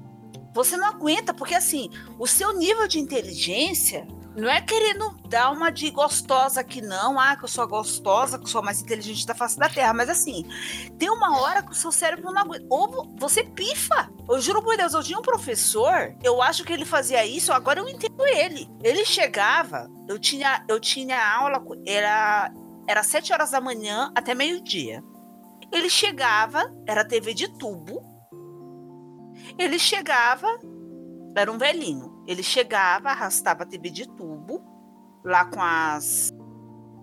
Você 0.54 0.76
não 0.76 0.86
aguenta, 0.86 1.34
porque 1.34 1.56
assim, 1.56 1.90
o 2.18 2.26
seu 2.26 2.56
nível 2.56 2.86
de 2.86 3.00
inteligência 3.00 4.06
não 4.36 4.48
é 4.48 4.60
querendo 4.60 5.16
dar 5.28 5.50
uma 5.50 5.70
de 5.70 5.90
gostosa 5.90 6.60
aqui, 6.60 6.80
não. 6.80 7.18
Ah, 7.18 7.36
que 7.36 7.44
eu 7.44 7.48
sou 7.48 7.66
gostosa, 7.66 8.38
que 8.38 8.44
eu 8.44 8.48
sou 8.48 8.62
mais 8.62 8.80
inteligente 8.80 9.26
da 9.26 9.34
face 9.34 9.58
da 9.58 9.68
Terra. 9.68 9.92
Mas 9.92 10.08
assim, 10.08 10.44
tem 10.98 11.10
uma 11.10 11.40
hora 11.40 11.62
que 11.62 11.72
o 11.72 11.74
seu 11.74 11.90
cérebro 11.90 12.30
não 12.30 12.42
aguenta. 12.42 12.64
Ou 12.70 13.14
você 13.18 13.42
pifa. 13.42 14.10
Eu 14.28 14.40
juro 14.40 14.62
por 14.62 14.76
Deus, 14.76 14.94
eu 14.94 15.02
tinha 15.02 15.18
um 15.18 15.22
professor, 15.22 16.14
eu 16.22 16.40
acho 16.40 16.64
que 16.64 16.72
ele 16.72 16.84
fazia 16.84 17.26
isso, 17.26 17.52
agora 17.52 17.80
eu 17.80 17.88
entendo 17.88 18.24
ele. 18.26 18.68
Ele 18.82 19.04
chegava, 19.04 19.88
eu 20.08 20.18
tinha, 20.18 20.64
eu 20.68 20.78
tinha 20.78 21.20
aula, 21.20 21.60
era, 21.84 22.52
era 22.86 23.02
sete 23.02 23.32
horas 23.32 23.50
da 23.50 23.60
manhã 23.60 24.12
até 24.14 24.34
meio-dia. 24.34 25.02
Ele 25.72 25.90
chegava, 25.90 26.72
era 26.86 27.04
TV 27.04 27.34
de 27.34 27.48
tubo. 27.58 28.02
Ele 29.58 29.78
chegava, 29.78 30.46
era 31.36 31.50
um 31.50 31.58
velhinho. 31.58 32.09
Ele 32.30 32.44
chegava, 32.44 33.10
arrastava 33.10 33.64
a 33.64 33.66
TV 33.66 33.90
de 33.90 34.06
tubo, 34.06 34.62
lá 35.24 35.46
com 35.46 35.60
as 35.60 36.32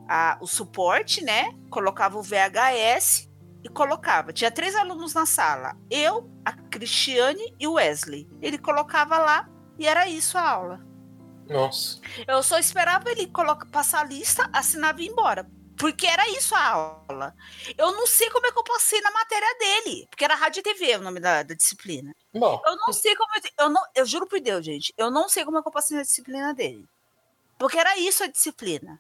a, 0.08 0.38
o 0.40 0.48
suporte, 0.48 1.22
né? 1.22 1.52
Colocava 1.70 2.18
o 2.18 2.24
VHS 2.24 3.30
e 3.62 3.68
colocava. 3.68 4.32
Tinha 4.32 4.50
três 4.50 4.74
alunos 4.74 5.14
na 5.14 5.26
sala: 5.26 5.76
eu, 5.92 6.32
a 6.46 6.54
Cristiane 6.54 7.54
e 7.60 7.68
o 7.68 7.74
Wesley. 7.74 8.26
Ele 8.42 8.58
colocava 8.58 9.18
lá 9.18 9.50
e 9.78 9.86
era 9.86 10.08
isso 10.08 10.38
a 10.38 10.50
aula. 10.50 10.80
Nossa. 11.50 12.00
Eu 12.26 12.42
só 12.42 12.58
esperava 12.58 13.12
ele 13.12 13.30
passar 13.70 14.04
a 14.04 14.06
lista, 14.06 14.50
assinava 14.54 15.02
e 15.02 15.08
ir 15.08 15.10
embora. 15.10 15.46
Porque 15.78 16.08
era 16.08 16.28
isso 16.30 16.56
a 16.56 16.66
aula. 16.66 17.36
Eu 17.78 17.92
não 17.92 18.08
sei 18.08 18.30
como 18.32 18.48
é 18.48 18.52
que 18.52 18.58
eu 18.58 18.64
passei 18.64 19.00
na 19.02 19.12
matéria 19.12 19.58
dele, 19.60 20.08
porque 20.10 20.26
era 20.26 20.36
rádio 20.36 20.60
e 20.60 20.64
TV 20.64 20.96
o 20.96 21.02
nome 21.02 21.20
da, 21.20 21.44
da 21.44 21.54
disciplina. 21.54 22.16
Bom. 22.34 22.62
Eu 22.66 22.76
não 22.78 22.92
sei 22.92 23.16
como. 23.16 23.30
Eu, 23.36 23.66
eu, 23.66 23.70
não, 23.70 23.82
eu 23.96 24.06
juro 24.06 24.26
por 24.26 24.40
Deus, 24.40 24.66
gente. 24.66 24.94
Eu 24.98 25.12
não 25.12 25.30
sei 25.30 25.46
como 25.46 25.58
é 25.58 25.62
que 25.62 25.68
eu 25.68 25.72
passei 25.72 25.96
na 25.96 26.04
disciplina 26.04 26.54
dele. 26.54 26.86
Porque 27.60 27.78
era 27.78 27.98
isso 27.98 28.24
a 28.24 28.28
disciplina. 28.28 29.00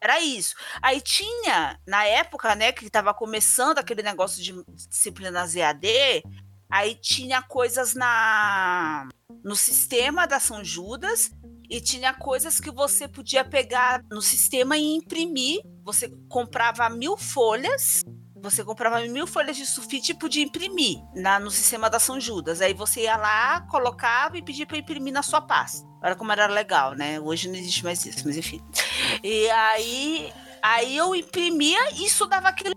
Era 0.00 0.20
isso. 0.20 0.54
Aí 0.80 1.00
tinha, 1.00 1.78
na 1.86 2.04
época, 2.04 2.54
né, 2.54 2.72
que 2.72 2.86
estava 2.86 3.12
começando 3.12 3.78
aquele 3.78 4.02
negócio 4.02 4.42
de 4.42 4.54
disciplina 4.88 5.46
ZAD, 5.46 6.22
aí 6.70 6.94
tinha 6.94 7.42
coisas 7.42 7.94
na 7.94 9.08
no 9.44 9.56
sistema 9.56 10.26
da 10.26 10.40
São 10.40 10.64
Judas 10.64 11.30
e 11.68 11.80
tinha 11.80 12.14
coisas 12.14 12.58
que 12.60 12.70
você 12.70 13.06
podia 13.06 13.44
pegar 13.44 14.02
no 14.10 14.22
sistema 14.22 14.76
e 14.76 14.96
imprimir. 14.96 15.60
Você 15.84 16.08
comprava 16.28 16.88
mil 16.88 17.16
folhas, 17.16 18.02
você 18.40 18.64
comprava 18.64 19.00
mil 19.00 19.26
folhas 19.26 19.56
de 19.56 19.66
sulfite 19.66 20.12
e 20.12 20.14
podia 20.14 20.42
imprimir 20.42 20.98
na, 21.14 21.38
no 21.38 21.50
sistema 21.50 21.90
da 21.90 21.98
São 21.98 22.20
Judas. 22.20 22.60
Aí 22.60 22.72
você 22.72 23.02
ia 23.02 23.16
lá, 23.16 23.60
colocava 23.62 24.38
e 24.38 24.42
pedia 24.42 24.66
para 24.66 24.78
imprimir 24.78 25.12
na 25.12 25.22
sua 25.22 25.40
pasta. 25.40 25.86
Olha 26.02 26.14
como 26.14 26.32
era 26.32 26.46
legal, 26.46 26.94
né? 26.94 27.20
Hoje 27.20 27.48
não 27.48 27.56
existe 27.56 27.84
mais 27.84 28.04
isso, 28.06 28.24
mas 28.24 28.36
enfim. 28.36 28.60
E 29.22 29.50
aí, 29.50 30.32
aí 30.62 30.96
eu 30.96 31.14
imprimia 31.14 31.90
e 31.94 32.04
estudava 32.06 32.48
aquele 32.48 32.74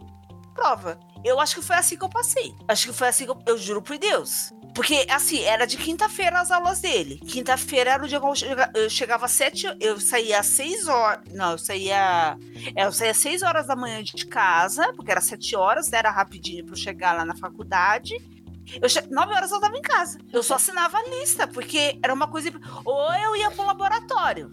prova. 0.53 0.99
Eu 1.23 1.39
acho 1.39 1.55
que 1.55 1.61
foi 1.61 1.75
assim 1.75 1.97
que 1.97 2.03
eu 2.03 2.09
passei. 2.09 2.55
Acho 2.67 2.87
que 2.87 2.93
foi 2.93 3.07
assim 3.07 3.25
que 3.25 3.31
eu, 3.31 3.39
eu 3.45 3.57
juro 3.57 3.81
por 3.81 3.97
Deus. 3.97 4.51
Porque, 4.73 5.05
assim, 5.09 5.41
era 5.41 5.65
de 5.65 5.77
quinta-feira 5.77 6.39
as 6.39 6.49
aulas 6.49 6.79
dele. 6.79 7.19
Quinta-feira 7.27 7.91
era 7.91 8.03
o 8.03 8.07
dia 8.07 8.19
que 8.19 8.25
eu 8.25 8.35
chegava, 8.35 8.71
eu 8.75 8.89
chegava 8.89 9.25
às 9.25 9.31
sete, 9.31 9.67
eu 9.79 9.99
saía 9.99 10.39
às 10.39 10.45
seis 10.45 10.87
horas. 10.87 11.21
Não, 11.33 11.51
eu 11.51 11.57
saía. 11.57 12.37
É, 12.75 12.85
eu 12.85 12.91
saía 12.91 13.11
às 13.11 13.17
seis 13.17 13.41
horas 13.41 13.67
da 13.67 13.75
manhã 13.75 14.01
de 14.01 14.25
casa, 14.25 14.93
porque 14.93 15.11
era 15.11 15.21
sete 15.21 15.55
horas, 15.55 15.91
era 15.91 16.09
rapidinho 16.09 16.63
para 16.65 16.73
eu 16.73 16.77
chegar 16.77 17.13
lá 17.13 17.25
na 17.25 17.35
faculdade. 17.35 18.15
Eu 18.81 18.87
che... 18.87 19.01
Nove 19.09 19.33
horas 19.33 19.51
eu 19.51 19.57
estava 19.57 19.77
em 19.77 19.81
casa. 19.81 20.19
Eu 20.31 20.43
só 20.43 20.55
assinava 20.55 20.97
a 20.97 21.09
lista, 21.09 21.47
porque 21.47 21.99
era 22.01 22.13
uma 22.13 22.27
coisa. 22.27 22.49
Ou 22.85 23.13
eu 23.13 23.35
ia 23.35 23.51
pro 23.51 23.65
laboratório. 23.65 24.49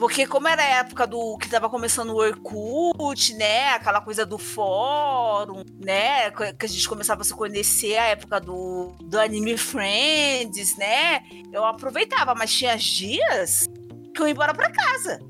Porque 0.00 0.26
como 0.26 0.48
era 0.48 0.62
a 0.62 0.78
época 0.78 1.06
do 1.06 1.36
que 1.36 1.46
tava 1.46 1.68
começando 1.68 2.08
o 2.08 2.16
Orkut, 2.16 3.34
né? 3.34 3.74
Aquela 3.74 4.00
coisa 4.00 4.24
do 4.24 4.38
fórum, 4.38 5.62
né? 5.78 6.30
Que 6.30 6.64
a 6.64 6.68
gente 6.68 6.88
começava 6.88 7.20
a 7.20 7.24
se 7.24 7.34
conhecer 7.34 7.98
a 7.98 8.06
época 8.06 8.40
do, 8.40 8.94
do 8.98 9.20
Anime 9.20 9.58
Friends, 9.58 10.74
né? 10.78 11.20
Eu 11.52 11.66
aproveitava, 11.66 12.34
mas 12.34 12.50
tinha 12.50 12.78
dias 12.78 13.66
que 14.14 14.22
eu 14.22 14.26
ia 14.26 14.32
embora 14.32 14.54
pra 14.54 14.72
casa. 14.72 15.20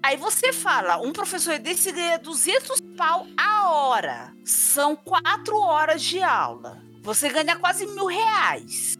Aí 0.00 0.16
você 0.16 0.52
fala, 0.52 0.98
um 0.98 1.12
professor 1.12 1.58
desse 1.58 1.90
ganha 1.90 2.20
200 2.20 2.82
pau 2.96 3.26
a 3.36 3.68
hora. 3.72 4.32
São 4.44 4.94
quatro 4.94 5.58
horas 5.58 6.00
de 6.00 6.22
aula. 6.22 6.80
Você 7.02 7.28
ganha 7.28 7.56
quase 7.56 7.84
mil 7.84 8.06
reais. 8.06 8.96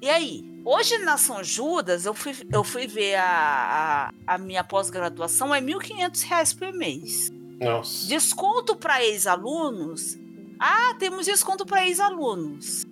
E 0.00 0.08
aí? 0.08 0.53
Hoje 0.64 0.96
na 0.98 1.18
São 1.18 1.44
Judas, 1.44 2.06
eu 2.06 2.14
fui, 2.14 2.34
eu 2.50 2.64
fui 2.64 2.86
ver 2.86 3.16
a, 3.16 4.12
a, 4.26 4.34
a 4.34 4.38
minha 4.38 4.64
pós-graduação, 4.64 5.54
é 5.54 5.60
R$ 5.60 5.66
1.500 5.66 6.58
por 6.58 6.72
mês. 6.72 7.30
Nossa. 7.60 8.06
Desconto 8.06 8.74
para 8.74 9.04
ex-alunos. 9.04 10.16
Ah, 10.58 10.94
temos 10.98 11.26
desconto 11.26 11.66
para 11.66 11.86
ex-alunos. 11.86 12.86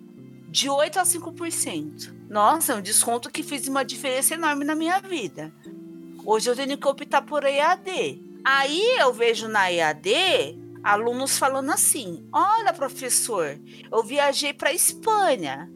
De 0.49 0.67
8% 0.67 0.97
a 0.97 1.03
5%. 1.03 2.13
Nossa, 2.29 2.73
é 2.73 2.75
um 2.75 2.81
desconto 2.81 3.31
que 3.31 3.41
fez 3.41 3.67
uma 3.67 3.83
diferença 3.83 4.35
enorme 4.35 4.63
na 4.63 4.75
minha 4.75 4.99
vida. 4.99 5.51
Hoje 6.23 6.49
eu 6.49 6.55
tenho 6.55 6.77
que 6.77 6.87
optar 6.87 7.23
por 7.23 7.43
EAD. 7.43 8.21
Aí 8.43 8.97
eu 8.99 9.11
vejo 9.11 9.47
na 9.47 9.71
EAD 9.71 10.61
alunos 10.83 11.39
falando 11.39 11.71
assim: 11.71 12.27
Olha, 12.31 12.73
professor, 12.73 13.59
eu 13.91 14.03
viajei 14.03 14.53
para 14.53 14.73
Espanha. 14.73 15.71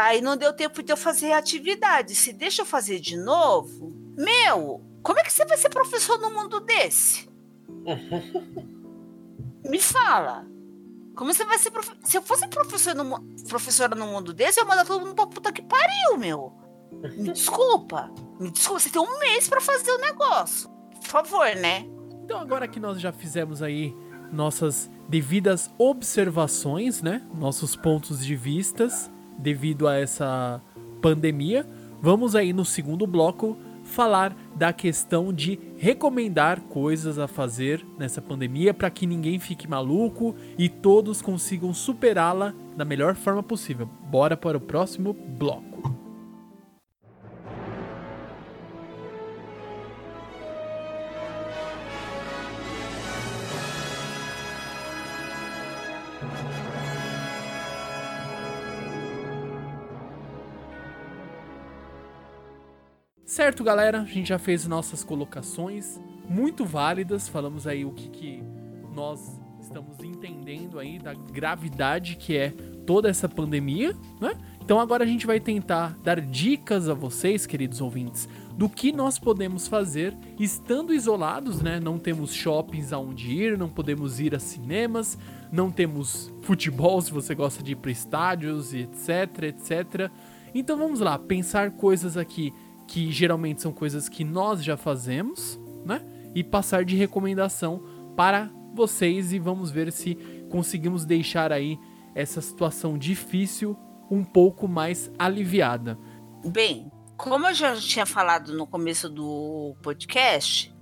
Aí 0.00 0.22
não 0.22 0.34
deu 0.34 0.50
tempo 0.54 0.82
de 0.82 0.90
eu 0.90 0.96
fazer 0.96 1.32
a 1.32 1.38
atividade. 1.38 2.14
Se 2.14 2.32
deixa 2.32 2.62
eu 2.62 2.66
fazer 2.66 2.98
de 3.00 3.18
novo, 3.18 3.92
meu, 4.16 4.80
como 5.02 5.18
é 5.18 5.22
que 5.22 5.30
você 5.30 5.44
vai 5.44 5.58
ser 5.58 5.68
professor 5.68 6.18
num 6.18 6.32
mundo 6.32 6.58
desse? 6.58 7.28
Me 9.62 9.78
fala. 9.78 10.46
Como 11.14 11.34
você 11.34 11.44
vai 11.44 11.58
ser 11.58 11.70
prof... 11.70 11.92
Se 12.02 12.16
eu 12.16 12.22
fosse 12.22 12.48
professor 12.48 12.94
no... 12.94 13.22
professora 13.46 13.94
num 13.94 14.10
mundo 14.10 14.32
desse, 14.32 14.58
eu 14.58 14.64
ia 14.64 14.68
mandar 14.70 14.86
todo 14.86 15.04
mundo 15.04 15.14
pra 15.14 15.26
puta 15.26 15.52
que 15.52 15.60
pariu, 15.60 16.16
meu. 16.16 16.50
Me 17.18 17.28
desculpa. 17.34 18.10
Me 18.40 18.50
desculpa, 18.50 18.80
você 18.80 18.88
tem 18.88 19.02
um 19.02 19.18
mês 19.18 19.50
para 19.50 19.60
fazer 19.60 19.90
o 19.92 19.98
negócio. 19.98 20.70
Por 20.94 21.08
favor, 21.08 21.54
né? 21.56 21.84
Então 22.24 22.40
agora 22.40 22.66
que 22.66 22.80
nós 22.80 22.98
já 22.98 23.12
fizemos 23.12 23.62
aí 23.62 23.94
nossas 24.32 24.90
devidas 25.10 25.70
observações, 25.76 27.02
né? 27.02 27.20
Nossos 27.34 27.76
pontos 27.76 28.24
de 28.24 28.34
vistas 28.34 29.10
devido 29.40 29.88
a 29.88 29.96
essa 29.96 30.60
pandemia, 31.00 31.66
vamos 32.00 32.36
aí 32.36 32.52
no 32.52 32.64
segundo 32.64 33.06
bloco 33.06 33.56
falar 33.84 34.36
da 34.54 34.72
questão 34.72 35.32
de 35.32 35.58
recomendar 35.76 36.60
coisas 36.60 37.18
a 37.18 37.26
fazer 37.26 37.84
nessa 37.98 38.22
pandemia 38.22 38.72
para 38.72 38.90
que 38.90 39.06
ninguém 39.06 39.38
fique 39.38 39.68
maluco 39.68 40.34
e 40.56 40.68
todos 40.68 41.20
consigam 41.20 41.74
superá-la 41.74 42.54
da 42.76 42.84
melhor 42.84 43.14
forma 43.16 43.42
possível. 43.42 43.88
Bora 44.08 44.36
para 44.36 44.56
o 44.56 44.60
próximo 44.60 45.12
bloco. 45.12 45.69
Certo, 63.40 63.64
galera, 63.64 64.02
a 64.02 64.04
gente 64.04 64.28
já 64.28 64.38
fez 64.38 64.66
nossas 64.66 65.02
colocações 65.02 65.98
muito 66.28 66.62
válidas, 66.62 67.26
falamos 67.26 67.66
aí 67.66 67.86
o 67.86 67.90
que, 67.90 68.10
que 68.10 68.42
nós 68.94 69.40
estamos 69.62 69.98
entendendo 70.04 70.78
aí 70.78 70.98
da 70.98 71.14
gravidade 71.14 72.16
que 72.16 72.36
é 72.36 72.50
toda 72.86 73.08
essa 73.08 73.26
pandemia, 73.30 73.96
né? 74.20 74.36
Então 74.62 74.78
agora 74.78 75.04
a 75.04 75.06
gente 75.06 75.26
vai 75.26 75.40
tentar 75.40 75.96
dar 76.04 76.20
dicas 76.20 76.86
a 76.86 76.92
vocês, 76.92 77.46
queridos 77.46 77.80
ouvintes, 77.80 78.28
do 78.58 78.68
que 78.68 78.92
nós 78.92 79.18
podemos 79.18 79.66
fazer 79.66 80.14
estando 80.38 80.92
isolados, 80.92 81.62
né? 81.62 81.80
Não 81.80 81.98
temos 81.98 82.34
shoppings 82.34 82.92
aonde 82.92 83.32
ir, 83.32 83.56
não 83.56 83.70
podemos 83.70 84.20
ir 84.20 84.34
a 84.34 84.38
cinemas, 84.38 85.16
não 85.50 85.70
temos 85.70 86.30
futebol 86.42 87.00
se 87.00 87.10
você 87.10 87.34
gosta 87.34 87.62
de 87.62 87.72
ir 87.72 87.76
para 87.76 87.90
estádios, 87.90 88.74
etc, 88.74 89.44
etc. 89.44 90.10
Então 90.54 90.76
vamos 90.76 91.00
lá, 91.00 91.18
pensar 91.18 91.70
coisas 91.70 92.18
aqui 92.18 92.52
que 92.90 93.12
geralmente 93.12 93.62
são 93.62 93.72
coisas 93.72 94.08
que 94.08 94.24
nós 94.24 94.64
já 94.64 94.76
fazemos, 94.76 95.60
né? 95.86 96.02
E 96.34 96.42
passar 96.42 96.84
de 96.84 96.96
recomendação 96.96 97.84
para 98.16 98.50
vocês 98.74 99.32
e 99.32 99.38
vamos 99.38 99.70
ver 99.70 99.92
se 99.92 100.16
conseguimos 100.50 101.04
deixar 101.04 101.52
aí 101.52 101.78
essa 102.16 102.40
situação 102.40 102.98
difícil 102.98 103.78
um 104.10 104.24
pouco 104.24 104.66
mais 104.66 105.08
aliviada. 105.16 105.96
Bem, 106.44 106.90
como 107.16 107.46
eu 107.46 107.54
já 107.54 107.76
tinha 107.76 108.04
falado 108.04 108.52
no 108.54 108.66
começo 108.66 109.08
do 109.08 109.76
podcast, 109.82 110.74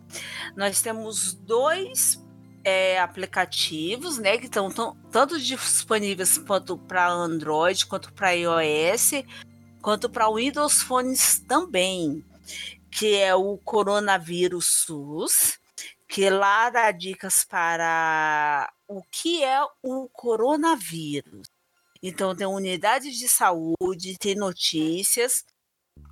nós 0.57 0.81
temos 0.81 1.35
dois 1.35 2.25
é, 2.65 2.99
aplicativos, 2.99 4.19
né, 4.19 4.39
que 4.39 4.47
estão 4.47 4.71
tanto 5.11 5.39
disponíveis 5.39 6.39
quanto 6.39 6.79
para 6.79 7.07
Android 7.07 7.85
quanto 7.85 8.11
para 8.15 8.33
iOS, 8.33 9.25
quanto 9.83 10.09
para 10.09 10.29
o 10.29 10.37
Windows 10.37 10.83
Phones 10.83 11.41
também, 11.41 12.24
que 12.91 13.16
é 13.16 13.35
o 13.35 13.59
Coronavírus 13.59 14.85
SUS, 14.87 15.59
que 16.09 16.31
lá 16.31 16.70
dá 16.70 16.91
dicas 16.91 17.45
para 17.45 18.72
o 18.89 19.03
que 19.03 19.45
é 19.45 19.61
o 19.83 20.09
coronavírus. 20.09 21.49
Então 22.03 22.35
tem 22.35 22.47
unidade 22.47 23.11
de 23.11 23.29
saúde, 23.29 24.16
tem 24.18 24.35
notícias, 24.35 25.45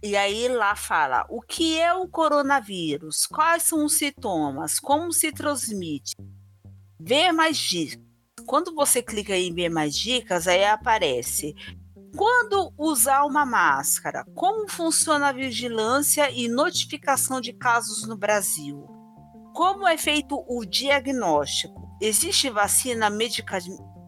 e 0.03 0.17
aí 0.17 0.49
lá 0.49 0.77
fala 0.77 1.25
o 1.31 1.41
que 1.41 1.79
é 1.79 1.95
o 1.95 2.09
coronavírus, 2.09 3.27
quais 3.27 3.63
são 3.63 3.85
os 3.85 3.95
sintomas, 3.95 4.79
como 4.79 5.13
se 5.13 5.33
transmite. 5.33 6.15
Ver 7.01 7.33
mais 7.33 7.57
dicas. 7.57 8.05
Quando 8.47 8.75
você 8.75 9.03
clica 9.03 9.37
em 9.37 9.53
ver 9.53 9.71
mais 9.71 9.95
dicas, 9.95 10.47
aí 10.47 10.65
aparece 10.65 11.55
quando 12.17 12.73
usar 12.79 13.25
uma 13.25 13.45
máscara? 13.45 14.25
Como 14.35 14.69
funciona 14.69 15.29
a 15.29 15.33
vigilância 15.33 16.31
e 16.31 16.49
notificação 16.49 17.41
de 17.41 17.53
casos 17.53 18.09
no 18.09 18.17
Brasil? 18.17 18.85
Como 19.55 19.87
é 19.87 19.99
feito 19.99 20.43
o 20.49 20.65
diagnóstico? 20.65 21.97
Existe 22.01 22.49
vacina, 22.51 23.11
medica 23.11 23.59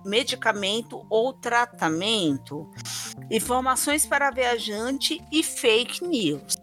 medicamento 0.05 1.07
ou 1.11 1.35
tratamento? 1.35 2.71
Informações 3.31 4.07
para 4.07 4.31
viajante 4.31 5.23
e 5.31 5.43
fake 5.43 6.05
news. 6.07 6.57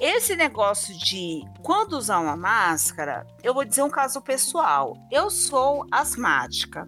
Esse 0.00 0.36
negócio 0.36 0.96
de 0.98 1.42
quando 1.62 1.94
usar 1.94 2.18
uma 2.18 2.36
máscara, 2.36 3.26
eu 3.42 3.54
vou 3.54 3.64
dizer 3.64 3.82
um 3.82 3.90
caso 3.90 4.20
pessoal. 4.20 4.96
Eu 5.10 5.30
sou 5.30 5.86
asmática. 5.90 6.86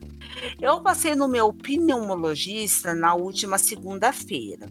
Eu 0.61 0.81
passei 0.83 1.15
no 1.15 1.29
meu 1.29 1.53
pneumologista 1.53 2.95
na 2.95 3.15
última 3.15 3.59
segunda-feira. 3.59 4.69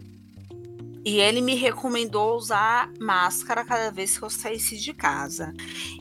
E 1.04 1.20
ele 1.20 1.40
me 1.40 1.54
recomendou 1.54 2.36
usar 2.36 2.90
máscara 3.00 3.64
cada 3.64 3.90
vez 3.90 4.18
que 4.18 4.24
eu 4.24 4.30
saísse 4.30 4.76
de 4.76 4.92
casa. 4.92 5.52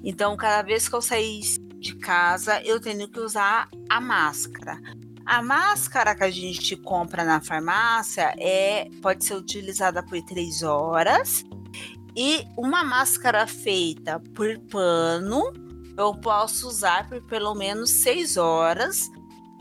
Então, 0.03 0.35
cada 0.35 0.61
vez 0.61 0.89
que 0.89 0.95
eu 0.95 1.01
saísse 1.01 1.59
de 1.59 1.95
casa, 1.95 2.61
eu 2.63 2.79
tenho 2.79 3.07
que 3.07 3.19
usar 3.19 3.69
a 3.89 4.01
máscara. 4.01 4.79
A 5.25 5.41
máscara 5.41 6.15
que 6.15 6.23
a 6.23 6.29
gente 6.29 6.75
compra 6.77 7.23
na 7.23 7.41
farmácia 7.41 8.33
é 8.37 8.89
pode 9.01 9.25
ser 9.25 9.35
utilizada 9.35 10.01
por 10.01 10.21
três 10.23 10.63
horas 10.63 11.43
e 12.17 12.47
uma 12.57 12.83
máscara 12.83 13.45
feita 13.45 14.19
por 14.33 14.57
pano 14.71 15.53
eu 15.95 16.15
posso 16.15 16.67
usar 16.67 17.07
por 17.07 17.21
pelo 17.27 17.53
menos 17.53 17.91
seis 17.91 18.37
horas 18.37 19.07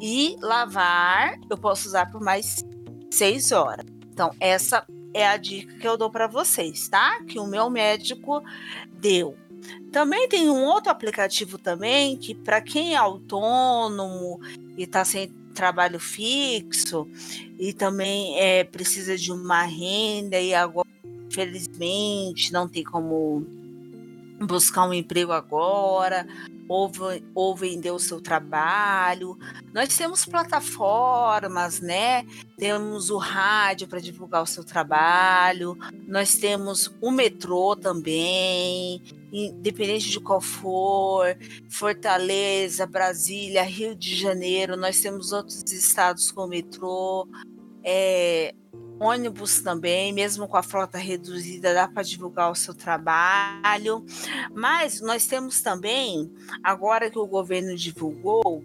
e 0.01 0.37
lavar 0.41 1.39
eu 1.51 1.59
posso 1.59 1.87
usar 1.87 2.11
por 2.11 2.23
mais 2.23 2.65
seis 3.11 3.53
horas. 3.53 3.85
Então, 4.11 4.31
essa 4.41 4.87
é 5.13 5.27
a 5.27 5.37
dica 5.37 5.77
que 5.79 5.87
eu 5.87 5.99
dou 5.99 6.11
para 6.11 6.27
vocês, 6.27 6.89
tá? 6.89 7.23
Que 7.25 7.39
o 7.39 7.47
meu 7.47 7.69
médico 7.69 8.43
deu. 8.91 9.37
Também 9.93 10.27
tem 10.27 10.49
um 10.49 10.65
outro 10.65 10.91
aplicativo 10.91 11.59
também 11.59 12.17
que 12.17 12.35
para 12.35 12.63
quem 12.63 12.95
é 12.95 12.97
autônomo 12.97 14.41
e 14.79 14.85
está 14.85 15.05
sem 15.05 15.29
trabalho 15.55 16.01
fixo 16.01 17.07
e 17.59 17.75
também 17.75 18.39
é, 18.39 18.65
precisa 18.65 19.17
de 19.17 19.31
uma 19.33 19.63
renda 19.63 20.39
e 20.41 20.55
agora 20.55 20.87
infelizmente 21.37 22.53
não 22.53 22.67
tem 22.67 22.83
como 22.83 23.45
buscar 24.41 24.87
um 24.87 24.95
emprego 24.95 25.33
agora 25.33 26.27
ou, 26.69 26.91
ou 27.35 27.55
vender 27.55 27.91
o 27.91 27.99
seu 27.99 28.21
trabalho. 28.21 29.39
Nós 29.73 29.97
temos 29.97 30.25
plataformas, 30.25 31.81
né? 31.81 32.27
Temos 32.59 33.11
o 33.11 33.19
rádio 33.19 33.87
para 33.87 34.01
divulgar 34.01 34.43
o 34.43 34.47
seu 34.47 34.65
trabalho, 34.65 35.77
nós 36.07 36.37
temos 36.37 36.93
o 37.01 37.11
metrô 37.11 37.77
também, 37.77 39.03
independente 39.33 40.11
de 40.11 40.21
qual 40.21 40.41
for, 40.41 41.37
Fortaleza, 41.71 42.87
Brasília, 42.87 43.63
Rio 43.63 43.95
de 43.95 44.15
Janeiro, 44.17 44.77
nós 44.77 45.01
temos 45.01 45.33
outros 45.33 45.63
estados 45.73 46.33
com 46.33 46.47
metrô. 46.47 47.29
É, 47.89 48.53
ônibus 49.01 49.61
também, 49.61 50.13
mesmo 50.13 50.49
com 50.49 50.57
a 50.57 50.63
frota 50.63 50.99
reduzida, 50.99 51.75
dá 51.75 51.89
para 51.89 52.03
divulgar 52.03 52.51
o 52.51 52.55
seu 52.55 52.75
trabalho. 52.75 54.05
Mas 54.55 55.01
nós 55.01 55.27
temos 55.27 55.61
também, 55.61 56.33
agora 56.63 57.11
que 57.11 57.19
o 57.19 57.27
governo 57.27 57.77
divulgou, 57.77 58.63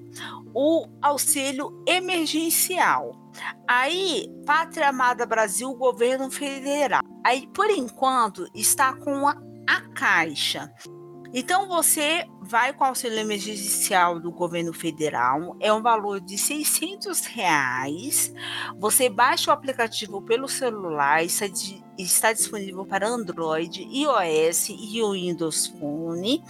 o 0.54 0.88
auxílio 1.02 1.84
emergencial. 1.88 3.16
Aí, 3.68 4.28
Pátria 4.46 4.90
Amada 4.90 5.26
Brasil, 5.26 5.74
governo 5.76 6.30
federal. 6.30 7.02
Aí, 7.24 7.48
por 7.48 7.70
enquanto, 7.70 8.48
está 8.54 8.94
com 8.94 9.28
a, 9.28 9.36
a 9.68 9.82
Caixa. 9.94 10.72
Então 11.34 11.68
você 11.68 12.28
vai 12.52 12.74
com 12.74 12.84
o 12.84 12.88
auxílio 12.88 13.18
emergencial 13.18 14.20
do 14.20 14.30
governo 14.30 14.74
federal, 14.74 15.56
é 15.62 15.72
um 15.72 15.82
valor 15.82 16.20
de 16.20 16.38
600 16.38 17.26
reais. 17.28 18.34
Você 18.78 19.08
baixa 19.08 19.50
o 19.50 19.54
aplicativo 19.54 20.22
pelo 20.22 20.50
celular, 20.50 21.24
está, 21.24 21.46
está 21.98 22.34
disponível 22.34 22.86
para 22.86 23.08
Android, 23.08 23.82
iOS 23.84 24.68
e 24.68 25.02
o 25.02 25.14
Windows 25.14 25.68
Phone. 25.68 26.44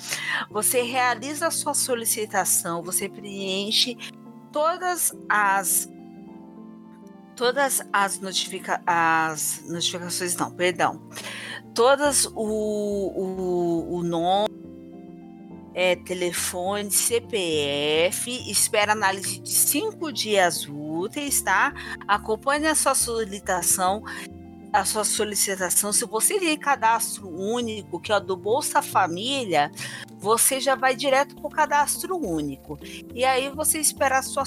Você 0.50 0.82
realiza 0.82 1.46
a 1.46 1.52
sua 1.52 1.76
solicitação, 1.76 2.82
você 2.82 3.08
preenche 3.08 3.96
todas 4.52 5.16
as 5.30 5.88
todas 7.36 7.82
as, 7.94 8.20
notifica 8.20 8.82
as 8.86 9.64
notificações, 9.68 10.36
não, 10.36 10.52
perdão, 10.52 11.02
todas 11.74 12.26
o, 12.26 12.34
o, 12.36 13.96
o 13.98 14.04
nome 14.04 14.61
é, 15.74 15.96
telefone, 15.96 16.92
CPF, 16.92 18.30
espera 18.50 18.92
análise 18.92 19.40
de 19.40 19.50
cinco 19.50 20.12
dias 20.12 20.68
úteis, 20.68 21.42
tá? 21.42 21.74
Acompanhe 22.08 22.68
a 22.68 22.76
sua 22.76 22.94
solicitação, 22.94 24.04
a 24.74 24.84
sua 24.86 25.04
solicitação. 25.04 25.94
Se 25.94 26.06
você 26.06 26.40
tem 26.40 26.58
cadastro 26.58 27.30
único, 27.30 28.00
que 28.00 28.12
é 28.12 28.18
o 28.18 28.20
do 28.20 28.36
Bolsa 28.36 28.82
Família, 28.82 29.72
você 30.20 30.60
já 30.60 30.76
vai 30.76 30.96
direto 30.96 31.36
para 31.36 31.48
o 31.48 31.50
cadastro 31.50 32.16
único. 32.18 32.78
E 33.14 33.24
aí 33.24 33.50
você 33.50 33.80
espera 33.80 34.20
a 34.20 34.22
sua, 34.22 34.44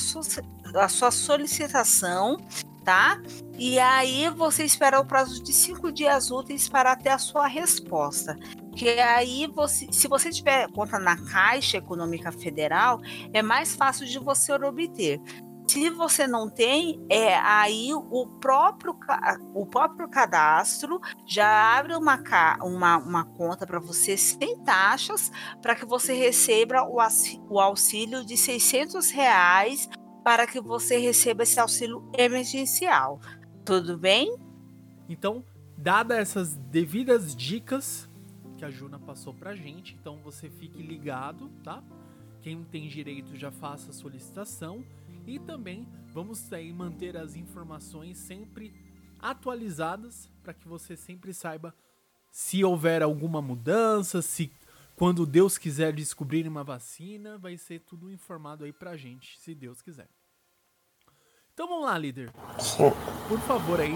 a 0.76 0.88
sua 0.88 1.10
solicitação 1.10 2.38
tá? 2.84 3.20
E 3.58 3.78
aí 3.78 4.28
você 4.30 4.64
espera 4.64 5.00
o 5.00 5.06
prazo 5.06 5.42
de 5.42 5.52
cinco 5.52 5.90
dias 5.90 6.30
úteis 6.30 6.68
para 6.68 6.94
ter 6.94 7.08
a 7.08 7.18
sua 7.18 7.46
resposta. 7.46 8.36
Que 8.76 9.00
aí 9.00 9.46
você, 9.46 9.86
se 9.90 10.06
você 10.08 10.30
tiver 10.30 10.70
conta 10.72 10.98
na 10.98 11.16
Caixa 11.16 11.78
Econômica 11.78 12.30
Federal, 12.30 13.00
é 13.32 13.42
mais 13.42 13.74
fácil 13.74 14.06
de 14.06 14.18
você 14.18 14.52
obter. 14.52 15.20
Se 15.66 15.88
você 15.88 16.26
não 16.26 16.50
tem, 16.50 17.04
é 17.08 17.36
aí 17.36 17.90
o 17.94 18.26
próprio, 18.38 18.94
o 19.54 19.64
próprio 19.64 20.08
cadastro 20.10 21.00
já 21.26 21.78
abre 21.78 21.94
uma, 21.96 22.22
uma, 22.62 22.98
uma 22.98 23.24
conta 23.24 23.66
para 23.66 23.80
você 23.80 24.14
sem 24.16 24.58
taxas, 24.62 25.32
para 25.62 25.74
que 25.74 25.86
você 25.86 26.12
receba 26.12 26.82
o, 26.82 26.98
o 27.48 27.58
auxílio 27.58 28.24
de 28.24 28.36
600 28.36 29.10
reais 29.10 29.88
para 30.24 30.46
que 30.46 30.58
você 30.58 30.96
receba 30.96 31.42
esse 31.42 31.60
auxílio 31.60 32.10
emergencial. 32.16 33.20
Tudo 33.62 33.98
bem? 33.98 34.34
Então, 35.06 35.44
dadas 35.76 36.16
essas 36.18 36.56
devidas 36.56 37.36
dicas 37.36 38.08
que 38.56 38.64
a 38.64 38.70
Juna 38.70 38.98
passou 38.98 39.34
pra 39.34 39.54
gente, 39.54 39.94
então 40.00 40.18
você 40.22 40.48
fique 40.48 40.82
ligado, 40.82 41.50
tá? 41.62 41.84
Quem 42.40 42.64
tem 42.64 42.88
direito 42.88 43.36
já 43.36 43.50
faça 43.50 43.90
a 43.90 43.92
solicitação 43.92 44.82
e 45.26 45.38
também 45.38 45.86
vamos 46.06 46.50
aí 46.52 46.72
manter 46.72 47.16
as 47.16 47.36
informações 47.36 48.16
sempre 48.16 48.74
atualizadas 49.18 50.30
para 50.42 50.54
que 50.54 50.66
você 50.66 50.96
sempre 50.96 51.34
saiba 51.34 51.74
se 52.30 52.64
houver 52.64 53.02
alguma 53.02 53.42
mudança, 53.42 54.22
se 54.22 54.50
quando 54.96 55.26
Deus 55.26 55.58
quiser 55.58 55.92
descobrir 55.92 56.46
uma 56.46 56.62
vacina, 56.62 57.36
vai 57.38 57.56
ser 57.56 57.80
tudo 57.80 58.10
informado 58.10 58.64
aí 58.64 58.72
pra 58.72 58.96
gente, 58.96 59.38
se 59.40 59.54
Deus 59.54 59.82
quiser. 59.82 60.08
Então 61.52 61.68
vamos 61.68 61.84
lá, 61.84 61.96
líder. 61.96 62.32
Por 63.28 63.38
favor 63.40 63.80
aí, 63.80 63.94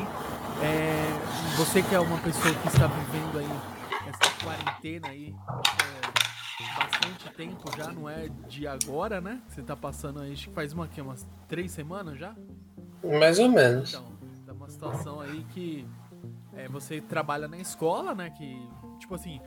é, 0.63 1.57
você 1.57 1.83
que 1.83 1.95
é 1.95 2.01
uma 2.01 2.19
pessoa 2.19 2.55
que 2.55 2.69
está 2.69 2.87
vivendo 2.87 3.39
aí 3.39 3.79
essa 4.09 4.45
quarentena 4.45 5.09
aí 5.09 5.35
é, 5.35 6.79
bastante 6.79 7.31
tempo 7.37 7.77
já, 7.77 7.93
não 7.93 8.09
é 8.09 8.29
de 8.49 8.67
agora, 8.67 9.21
né? 9.21 9.43
Você 9.49 9.63
tá 9.63 9.77
passando 9.77 10.21
aí, 10.21 10.33
acho 10.33 10.49
que 10.49 10.55
faz 10.55 10.73
uma, 10.73 10.87
que, 10.87 11.01
umas 11.01 11.27
três 11.49 11.73
semanas 11.73 12.19
já? 12.19 12.35
Mais 13.03 13.39
ou 13.39 13.49
menos. 13.49 13.91
Então, 13.91 14.19
é 14.47 14.53
uma 14.53 14.69
situação 14.69 15.21
aí 15.21 15.45
que 15.53 15.87
é, 16.55 16.69
você 16.69 17.01
trabalha 17.01 17.47
na 17.49 17.59
escola, 17.59 18.15
né? 18.15 18.31
Que, 18.31 18.57
tipo 18.99 19.15
assim, 19.15 19.41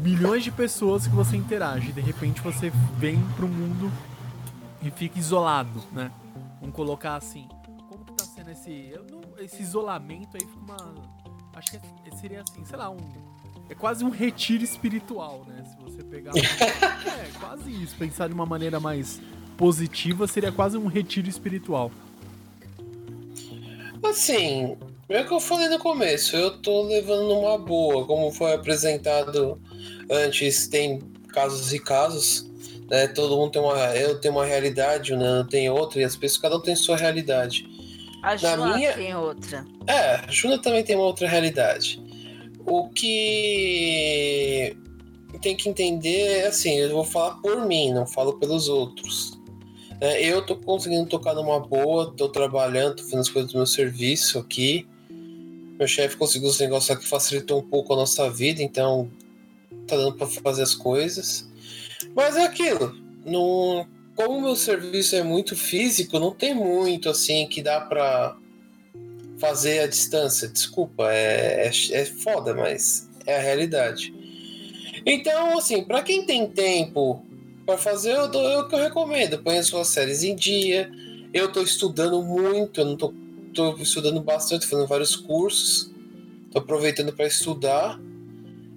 milhões 0.00 0.42
de 0.42 0.50
pessoas 0.50 1.06
que 1.06 1.14
você 1.14 1.36
interage. 1.36 1.92
De 1.92 2.00
repente 2.00 2.40
você 2.40 2.70
vem 2.98 3.20
pro 3.36 3.48
mundo 3.48 3.90
e 4.82 4.90
fica 4.90 5.18
isolado, 5.18 5.82
né? 5.92 6.10
Vamos 6.60 6.74
colocar 6.74 7.16
assim. 7.16 7.48
Como 7.88 8.04
que 8.04 8.12
tá 8.14 8.24
sendo 8.24 8.50
esse. 8.50 8.94
Não, 9.10 9.20
esse 9.38 9.62
isolamento 9.62 10.36
aí 10.36 10.46
fica 10.46 10.60
uma. 10.60 10.94
Acho 11.54 11.70
que 11.72 11.76
é, 11.76 12.16
seria 12.16 12.42
assim, 12.42 12.64
sei 12.64 12.76
lá, 12.76 12.90
um. 12.90 12.98
É 13.68 13.74
quase 13.74 14.04
um 14.04 14.10
retiro 14.10 14.64
espiritual, 14.64 15.44
né? 15.46 15.64
Se 15.64 15.76
você 15.76 16.02
pegar. 16.02 16.32
é, 16.36 17.30
quase 17.38 17.70
isso. 17.70 17.96
Pensar 17.96 18.28
de 18.28 18.34
uma 18.34 18.46
maneira 18.46 18.80
mais 18.80 19.20
positiva, 19.56 20.26
seria 20.26 20.50
quase 20.50 20.76
um 20.76 20.86
retiro 20.86 21.28
espiritual. 21.28 21.90
Assim, 24.02 24.78
é 25.10 25.22
o 25.22 25.26
que 25.26 25.34
eu 25.34 25.40
falei 25.40 25.68
no 25.68 25.78
começo, 25.78 26.36
eu 26.36 26.58
tô 26.58 26.82
levando 26.82 27.28
numa 27.28 27.58
boa, 27.58 28.06
como 28.06 28.30
foi 28.30 28.52
apresentado 28.54 29.60
antes, 30.10 30.68
tem 30.68 31.00
casos 31.32 31.72
e 31.72 31.78
casos 31.78 32.50
né? 32.90 33.06
Todo 33.06 33.36
mundo 33.36 33.52
tem 33.52 33.62
uma, 33.62 33.76
eu 33.96 34.20
tenho 34.20 34.34
uma 34.34 34.44
realidade, 34.44 35.14
o 35.14 35.16
Nano 35.16 35.48
tem 35.48 35.70
outra, 35.70 36.00
e 36.00 36.04
as 36.04 36.16
pessoas, 36.16 36.42
cada 36.42 36.56
um 36.56 36.60
tem 36.60 36.74
sua 36.74 36.96
realidade. 36.96 37.64
A 38.22 38.36
Juna 38.36 38.76
minha... 38.76 38.92
tem 38.92 39.14
outra. 39.14 39.64
É, 39.86 40.16
a 40.16 40.26
Juna 40.28 40.58
também 40.58 40.82
tem 40.82 40.96
uma 40.96 41.06
outra 41.06 41.28
realidade. 41.28 42.02
O 42.66 42.90
que 42.90 44.76
tem 45.40 45.56
que 45.56 45.68
entender, 45.68 46.44
assim, 46.44 46.78
eu 46.78 46.90
vou 46.90 47.04
falar 47.04 47.36
por 47.36 47.64
mim, 47.64 47.92
não 47.92 48.06
falo 48.06 48.34
pelos 48.38 48.68
outros. 48.68 49.40
É, 50.00 50.22
eu 50.22 50.44
tô 50.44 50.56
conseguindo 50.56 51.06
tocar 51.06 51.34
numa 51.34 51.60
boa, 51.60 52.12
tô 52.16 52.28
trabalhando, 52.28 52.96
tô 52.96 53.04
fazendo 53.04 53.20
as 53.20 53.28
coisas 53.28 53.52
do 53.52 53.58
meu 53.58 53.66
serviço 53.66 54.38
aqui. 54.38 54.86
Meu 55.80 55.88
chefe 55.88 56.14
conseguiu 56.14 56.50
os 56.50 56.60
negócios 56.60 56.98
que 56.98 57.08
facilitou 57.08 57.60
um 57.60 57.66
pouco 57.66 57.94
a 57.94 57.96
nossa 57.96 58.28
vida, 58.28 58.62
então 58.62 59.10
tá 59.86 59.96
dando 59.96 60.12
para 60.14 60.26
fazer 60.26 60.62
as 60.62 60.74
coisas. 60.74 61.48
Mas 62.14 62.36
é 62.36 62.44
aquilo. 62.44 62.94
Como 64.14 64.36
o 64.36 64.42
meu 64.42 64.56
serviço 64.56 65.16
é 65.16 65.22
muito 65.22 65.56
físico, 65.56 66.18
não 66.18 66.32
tem 66.34 66.54
muito 66.54 67.08
assim 67.08 67.46
que 67.46 67.62
dá 67.62 67.80
pra 67.80 68.36
fazer 69.38 69.78
a 69.78 69.86
distância. 69.86 70.48
Desculpa, 70.48 71.10
é, 71.10 71.66
é, 71.66 71.92
é 71.92 72.04
foda, 72.04 72.52
mas 72.52 73.08
é 73.24 73.38
a 73.38 73.40
realidade. 73.40 74.12
Então, 75.06 75.56
assim, 75.56 75.82
para 75.82 76.02
quem 76.02 76.26
tem 76.26 76.46
tempo 76.46 77.24
para 77.64 77.78
fazer, 77.78 78.12
eu 78.12 78.30
eu 78.30 78.68
que 78.68 78.74
eu 78.74 78.80
recomendo. 78.80 79.38
Põe 79.38 79.56
as 79.56 79.68
suas 79.68 79.88
séries 79.88 80.22
em 80.24 80.36
dia. 80.36 80.90
Eu 81.32 81.50
tô 81.50 81.62
estudando 81.62 82.22
muito, 82.22 82.82
eu 82.82 82.84
não 82.84 82.96
tô, 82.98 83.14
tô 83.54 83.74
estudando 83.76 84.20
bastante, 84.20 84.66
fazendo 84.66 84.86
vários 84.86 85.16
cursos. 85.16 85.90
Tô 86.50 86.58
aproveitando 86.58 87.12
para 87.12 87.26
estudar. 87.26 88.00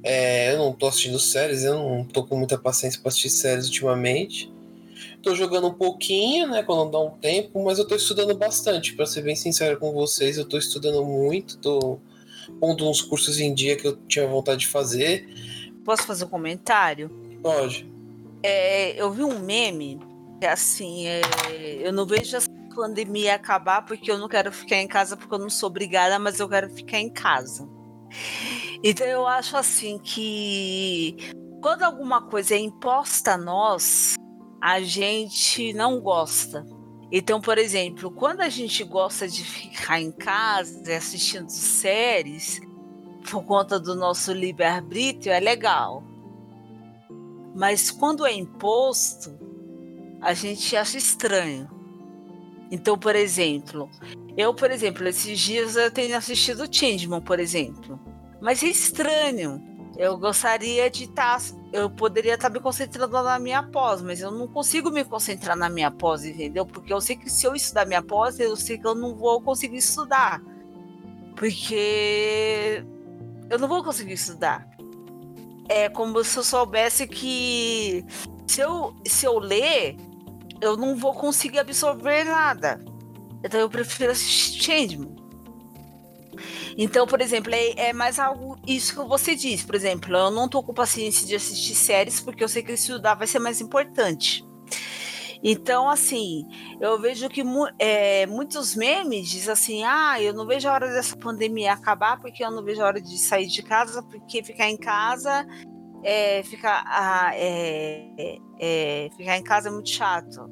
É, 0.03 0.53
eu 0.53 0.57
não 0.57 0.73
tô 0.73 0.87
assistindo 0.87 1.17
séries, 1.17 1.63
eu 1.63 1.75
não 1.75 2.03
tô 2.03 2.23
com 2.23 2.35
muita 2.35 2.57
paciência 2.57 2.99
para 2.99 3.09
assistir 3.09 3.29
séries 3.29 3.67
ultimamente. 3.67 4.51
Tô 5.21 5.33
jogando 5.33 5.67
um 5.67 5.73
pouquinho, 5.73 6.47
né, 6.47 6.61
quando 6.61 6.91
dá 6.91 6.99
um 6.99 7.11
tempo, 7.11 7.63
mas 7.63 7.79
eu 7.79 7.87
tô 7.87 7.95
estudando 7.95 8.35
bastante, 8.35 8.93
para 8.93 9.05
ser 9.05 9.21
bem 9.21 9.35
sincero 9.35 9.79
com 9.79 9.93
vocês, 9.93 10.37
eu 10.37 10.43
tô 10.43 10.57
estudando 10.57 11.03
muito, 11.05 11.57
tô 11.59 11.97
pondo 12.59 12.89
uns 12.89 13.01
cursos 13.01 13.39
em 13.39 13.53
dia 13.53 13.77
que 13.77 13.87
eu 13.87 13.95
tinha 14.07 14.27
vontade 14.27 14.61
de 14.61 14.67
fazer. 14.67 15.25
Posso 15.85 16.03
fazer 16.03 16.25
um 16.25 16.29
comentário? 16.29 17.09
Pode. 17.41 17.89
É, 18.43 19.01
eu 19.01 19.09
vi 19.11 19.23
um 19.23 19.39
meme 19.39 19.97
assim, 20.45 21.07
é, 21.07 21.21
eu 21.81 21.93
não 21.93 22.05
vejo 22.05 22.35
essa 22.35 22.49
pandemia 22.73 23.35
acabar 23.35 23.83
porque 23.83 24.11
eu 24.11 24.17
não 24.17 24.27
quero 24.27 24.51
ficar 24.51 24.77
em 24.77 24.87
casa 24.87 25.15
porque 25.15 25.33
eu 25.33 25.39
não 25.39 25.49
sou 25.49 25.67
obrigada, 25.67 26.17
mas 26.19 26.39
eu 26.39 26.49
quero 26.49 26.69
ficar 26.69 26.99
em 26.99 27.09
casa. 27.09 27.67
Então 28.83 29.07
eu 29.07 29.27
acho 29.27 29.55
assim 29.55 29.97
que 29.97 31.15
quando 31.61 31.83
alguma 31.83 32.21
coisa 32.21 32.55
é 32.55 32.59
imposta 32.59 33.33
a 33.33 33.37
nós, 33.37 34.15
a 34.61 34.81
gente 34.81 35.73
não 35.73 35.99
gosta. 35.99 36.65
Então, 37.11 37.39
por 37.39 37.57
exemplo, 37.57 38.09
quando 38.11 38.41
a 38.41 38.49
gente 38.49 38.83
gosta 38.83 39.27
de 39.27 39.43
ficar 39.43 40.01
em 40.01 40.11
casa 40.11 40.81
assistindo 40.95 41.49
séries, 41.49 42.59
por 43.29 43.43
conta 43.45 43.79
do 43.79 43.95
nosso 43.95 44.33
livre-arbítrio, 44.33 45.31
é 45.31 45.39
legal. 45.39 46.03
Mas 47.55 47.91
quando 47.91 48.25
é 48.25 48.33
imposto, 48.33 49.37
a 50.21 50.33
gente 50.33 50.75
acha 50.75 50.97
estranho. 50.97 51.69
Então, 52.71 52.97
por 52.97 53.15
exemplo, 53.15 53.89
eu, 54.35 54.53
por 54.53 54.71
exemplo, 54.71 55.07
esses 55.07 55.39
dias 55.39 55.75
eu 55.75 55.91
tenho 55.91 56.17
assistido 56.17 56.67
Changeman, 56.69 57.21
por 57.21 57.39
exemplo. 57.39 57.99
Mas 58.41 58.63
é 58.63 58.67
estranho. 58.67 59.61
Eu 59.95 60.17
gostaria 60.17 60.89
de 60.89 61.03
estar. 61.03 61.39
Tá, 61.39 61.45
eu 61.71 61.89
poderia 61.89 62.33
estar 62.33 62.49
tá 62.49 62.53
me 62.53 62.59
concentrando 62.59 63.21
na 63.21 63.37
minha 63.37 63.61
pós, 63.61 64.01
mas 64.01 64.21
eu 64.21 64.31
não 64.31 64.47
consigo 64.47 64.89
me 64.89 65.03
concentrar 65.05 65.55
na 65.55 65.69
minha 65.69 65.91
pós, 65.91 66.25
entendeu? 66.25 66.65
Porque 66.65 66.91
eu 66.91 66.99
sei 66.99 67.15
que 67.15 67.29
se 67.29 67.45
eu 67.45 67.55
estudar 67.55 67.85
minha 67.85 68.01
pós, 68.01 68.39
eu 68.39 68.55
sei 68.55 68.77
que 68.77 68.87
eu 68.87 68.95
não 68.95 69.15
vou 69.15 69.39
conseguir 69.41 69.77
estudar. 69.77 70.41
Porque 71.35 72.83
eu 73.49 73.59
não 73.59 73.67
vou 73.67 73.83
conseguir 73.83 74.13
estudar. 74.13 74.67
É 75.69 75.89
como 75.89 76.23
se 76.23 76.37
eu 76.37 76.43
soubesse 76.43 77.07
que 77.07 78.03
se 78.47 78.61
eu, 78.61 78.95
se 79.05 79.25
eu 79.25 79.39
ler, 79.39 79.95
eu 80.63 80.77
não 80.77 80.95
vou 80.95 81.13
conseguir 81.13 81.59
absorver 81.59 82.23
nada. 82.23 82.79
Então 83.43 83.59
eu 83.59 83.69
prefiro 83.69 84.11
assistir 84.11 84.63
Changeman. 84.63 85.13
Então, 86.77 87.05
por 87.05 87.21
exemplo, 87.21 87.53
é, 87.53 87.89
é, 87.89 87.93
mais 87.93 88.17
algo 88.17 88.57
isso 88.65 88.99
que 88.99 89.07
você 89.07 89.35
disse. 89.35 89.65
Por 89.65 89.75
exemplo, 89.75 90.15
eu 90.15 90.31
não 90.31 90.47
tô 90.47 90.63
com 90.63 90.73
paciência 90.73 91.27
de 91.27 91.35
assistir 91.35 91.75
séries 91.75 92.19
porque 92.19 92.43
eu 92.43 92.47
sei 92.47 92.63
que 92.63 92.71
estudar 92.71 93.15
vai 93.15 93.27
ser 93.27 93.39
mais 93.39 93.61
importante. 93.61 94.43
Então, 95.45 95.89
assim, 95.89 96.47
eu 96.79 96.97
vejo 96.99 97.27
que 97.27 97.43
é, 97.77 98.25
muitos 98.25 98.75
memes 98.75 99.27
dizem 99.27 99.51
assim: 99.51 99.83
ah, 99.83 100.19
eu 100.21 100.33
não 100.33 100.47
vejo 100.47 100.69
a 100.69 100.73
hora 100.73 100.87
dessa 100.91 101.17
pandemia 101.17 101.73
acabar 101.73 102.19
porque 102.19 102.43
eu 102.43 102.49
não 102.49 102.63
vejo 102.63 102.81
a 102.81 102.85
hora 102.85 103.01
de 103.01 103.17
sair 103.17 103.47
de 103.47 103.61
casa, 103.61 104.01
porque 104.01 104.41
ficar 104.41 104.69
em 104.69 104.77
casa 104.77 105.45
é, 106.03 106.43
ficar, 106.43 106.83
ah, 106.85 107.31
é, 107.33 108.37
é, 108.65 109.09
ficar 109.17 109.37
em 109.37 109.43
casa 109.43 109.67
é 109.67 109.71
muito 109.71 109.89
chato. 109.89 110.49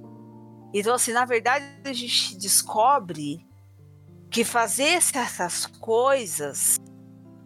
Então, 0.74 0.94
assim, 0.94 1.14
na 1.14 1.24
verdade, 1.24 1.66
a 1.86 1.94
gente 1.94 2.38
descobre 2.38 3.48
que 4.30 4.44
fazer 4.44 5.02
certas 5.02 5.66
coisas. 5.66 6.76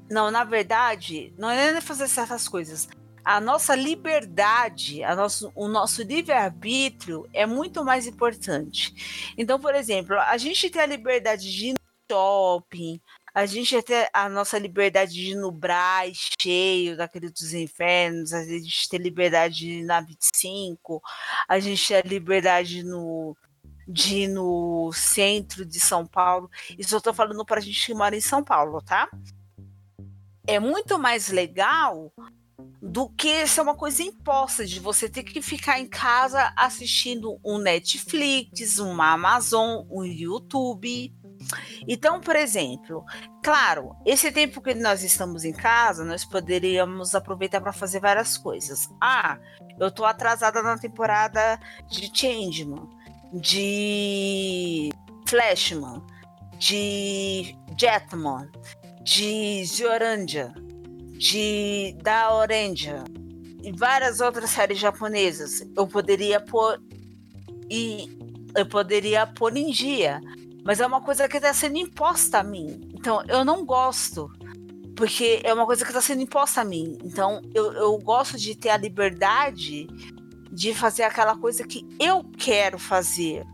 Não, 0.09 0.31
na 0.31 0.43
verdade, 0.43 1.31
não 1.37 1.51
é 1.51 1.71
nem 1.71 1.81
fazer 1.81 2.07
certas 2.07 2.47
coisas. 2.47 2.87
A 3.23 3.39
nossa 3.39 3.75
liberdade, 3.75 5.03
a 5.03 5.15
nosso, 5.15 5.51
o 5.55 5.67
nosso 5.67 6.01
livre-arbítrio 6.01 7.27
é 7.31 7.45
muito 7.45 7.85
mais 7.85 8.07
importante. 8.07 9.33
Então, 9.37 9.59
por 9.59 9.75
exemplo, 9.75 10.17
a 10.19 10.35
gente 10.37 10.71
tem 10.71 10.81
a 10.81 10.87
liberdade 10.87 11.51
de 11.51 11.67
ir 11.67 11.73
no 11.73 11.79
shopping, 12.11 12.99
a 13.35 13.45
gente 13.45 13.81
tem 13.81 14.07
a 14.13 14.29
nossa 14.29 14.57
liberdade 14.57 15.13
de 15.13 15.35
no 15.35 15.51
Braz 15.51 16.29
cheio 16.41 16.95
daquele 16.95 17.29
dos 17.29 17.53
infernos, 17.53 18.31
a 18.31 18.41
gente 18.45 18.87
tem 18.87 18.97
liberdade 18.97 19.83
na 19.83 19.99
25, 19.99 21.01
a 21.45 21.59
gente 21.59 21.85
tem 21.85 21.97
a 21.97 22.01
liberdade 22.01 22.81
no, 22.81 23.35
de 23.85 24.19
ir 24.19 24.27
no 24.29 24.89
centro 24.93 25.65
de 25.65 25.81
São 25.81 26.07
Paulo. 26.07 26.49
Isso 26.79 26.95
eu 26.95 27.01
tô 27.01 27.13
falando 27.13 27.43
para 27.45 27.59
a 27.59 27.61
gente 27.61 27.85
que 27.85 27.93
mora 27.93 28.15
em 28.15 28.21
São 28.21 28.41
Paulo, 28.41 28.81
tá? 28.81 29.09
É 30.47 30.57
muito 30.57 30.97
mais 30.97 31.27
legal 31.27 32.13
do 32.81 33.09
que 33.09 33.45
ser 33.47 33.59
uma 33.59 33.75
coisa 33.75 34.01
imposta 34.01 34.65
de 34.65 34.79
você 34.79 35.09
ter 35.09 35.23
que 35.23 35.41
ficar 35.41 35.77
em 35.77 35.89
casa 35.89 36.53
assistindo 36.55 37.37
um 37.43 37.57
Netflix, 37.57 38.79
uma 38.79 39.11
Amazon, 39.11 39.85
um 39.89 40.05
YouTube. 40.05 41.13
Então, 41.87 42.19
por 42.19 42.35
exemplo, 42.35 43.03
claro, 43.43 43.95
esse 44.05 44.31
tempo 44.31 44.61
que 44.61 44.73
nós 44.73 45.03
estamos 45.03 45.43
em 45.43 45.53
casa, 45.53 46.03
nós 46.03 46.25
poderíamos 46.25 47.15
aproveitar 47.15 47.61
para 47.61 47.73
fazer 47.73 47.99
várias 47.99 48.37
coisas. 48.37 48.89
Ah, 49.01 49.37
eu 49.79 49.91
tô 49.91 50.05
atrasada 50.05 50.61
na 50.61 50.77
temporada 50.77 51.59
de 51.89 52.09
Changeman, 52.13 52.89
de 53.33 54.89
Flashman, 55.27 56.01
de 56.57 57.55
Jetman, 57.77 58.49
de 59.03 59.63
Ziorandia, 59.65 60.53
de 61.17 61.95
Da 62.01 62.29
e 63.61 63.71
várias 63.71 64.19
outras 64.19 64.49
séries 64.51 64.79
japonesas. 64.79 65.61
Eu 65.75 65.87
poderia 65.87 66.39
pôr 66.39 66.79
e 67.69 68.07
eu 68.55 68.65
poderia 68.65 69.25
pôr 69.27 69.55
em 69.57 69.71
dia 69.71 70.21
mas 70.65 70.79
é 70.79 70.87
uma 70.87 70.99
coisa 70.99 71.29
que 71.29 71.37
está 71.37 71.53
sendo 71.53 71.77
imposta 71.77 72.39
a 72.39 72.43
mim. 72.43 72.81
Então, 72.91 73.23
eu 73.27 73.45
não 73.45 73.63
gosto, 73.63 74.31
porque 74.97 75.39
é 75.43 75.53
uma 75.53 75.63
coisa 75.63 75.85
que 75.85 75.91
está 75.91 76.01
sendo 76.01 76.23
imposta 76.23 76.61
a 76.61 76.65
mim. 76.65 76.97
Então, 77.03 77.39
eu, 77.53 77.71
eu 77.73 77.97
gosto 77.99 78.35
de 78.35 78.55
ter 78.55 78.69
a 78.69 78.77
liberdade 78.77 79.85
de 80.51 80.73
fazer 80.73 81.03
aquela 81.03 81.37
coisa 81.37 81.63
que 81.67 81.87
eu 81.99 82.23
quero 82.35 82.79
fazer. 82.79 83.45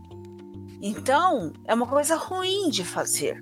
Então, 0.80 1.52
é 1.66 1.74
uma 1.74 1.86
coisa 1.86 2.16
ruim 2.16 2.70
de 2.70 2.82
fazer. 2.82 3.38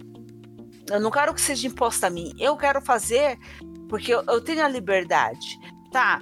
Eu 0.90 0.98
não 0.98 1.12
quero 1.12 1.32
que 1.32 1.40
seja 1.40 1.68
imposta 1.68 2.08
a 2.08 2.10
mim. 2.10 2.34
Eu 2.40 2.56
quero 2.56 2.80
fazer 2.80 3.38
porque 3.88 4.12
eu, 4.12 4.24
eu 4.26 4.40
tenho 4.40 4.64
a 4.64 4.68
liberdade. 4.68 5.60
Tá, 5.92 6.20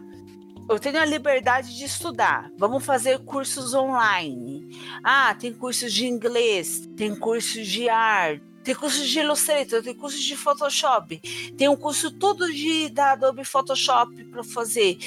eu 0.68 0.78
tenho 0.78 1.00
a 1.00 1.04
liberdade 1.04 1.76
de 1.76 1.84
estudar. 1.84 2.52
Vamos 2.56 2.84
fazer 2.84 3.18
cursos 3.20 3.72
online. 3.72 4.68
Ah, 5.02 5.34
tem 5.34 5.52
cursos 5.52 5.92
de 5.92 6.06
inglês, 6.06 6.86
tem 6.94 7.14
cursos 7.14 7.66
de 7.66 7.88
arte, 7.88 8.42
tem 8.62 8.74
cursos 8.74 9.08
de 9.08 9.20
Illustrator, 9.20 9.82
tem 9.82 9.94
cursos 9.94 10.20
de 10.20 10.36
Photoshop, 10.36 11.18
tem 11.56 11.70
um 11.70 11.76
curso 11.76 12.10
todo 12.10 12.52
de 12.52 12.90
da 12.90 13.12
Adobe 13.12 13.42
Photoshop 13.44 14.24
para 14.24 14.44
fazer. 14.44 14.98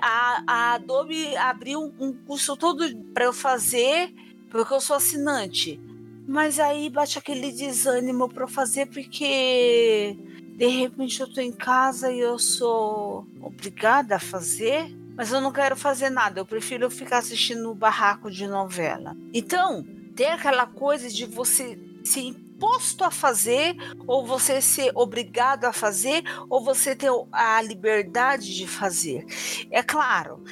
A, 0.00 0.42
a, 0.46 0.74
Adobe 0.74 1.36
abriu 1.36 1.92
um 2.00 2.14
curso 2.14 2.56
todo 2.56 2.82
para 3.12 3.26
eu 3.26 3.32
fazer, 3.34 4.14
porque 4.50 4.72
eu 4.72 4.80
sou 4.80 4.96
assinante. 4.96 5.78
Mas 6.26 6.58
aí 6.58 6.88
bate 6.88 7.18
aquele 7.18 7.52
desânimo 7.52 8.26
para 8.26 8.46
fazer 8.46 8.86
porque 8.86 10.16
de 10.56 10.66
repente 10.66 11.20
eu 11.20 11.30
tô 11.30 11.42
em 11.42 11.52
casa 11.52 12.10
e 12.10 12.20
eu 12.20 12.38
sou 12.38 13.26
obrigada 13.42 14.16
a 14.16 14.20
fazer 14.20 14.99
mas 15.20 15.32
eu 15.32 15.40
não 15.42 15.52
quero 15.52 15.76
fazer 15.76 16.08
nada, 16.08 16.40
eu 16.40 16.46
prefiro 16.46 16.88
ficar 16.88 17.18
assistindo 17.18 17.70
o 17.70 17.74
barraco 17.74 18.30
de 18.30 18.46
novela. 18.46 19.14
Então, 19.34 19.84
tem 20.16 20.28
aquela 20.28 20.64
coisa 20.64 21.10
de 21.10 21.26
você 21.26 21.78
se 22.02 22.34
imposto 22.60 23.04
a 23.04 23.10
fazer, 23.10 23.74
ou 24.06 24.26
você 24.26 24.60
ser 24.60 24.92
obrigado 24.94 25.64
a 25.64 25.72
fazer, 25.72 26.22
ou 26.50 26.62
você 26.62 26.94
ter 26.94 27.10
a 27.32 27.62
liberdade 27.62 28.54
de 28.54 28.66
fazer. 28.66 29.24
É 29.70 29.82
claro, 29.82 30.44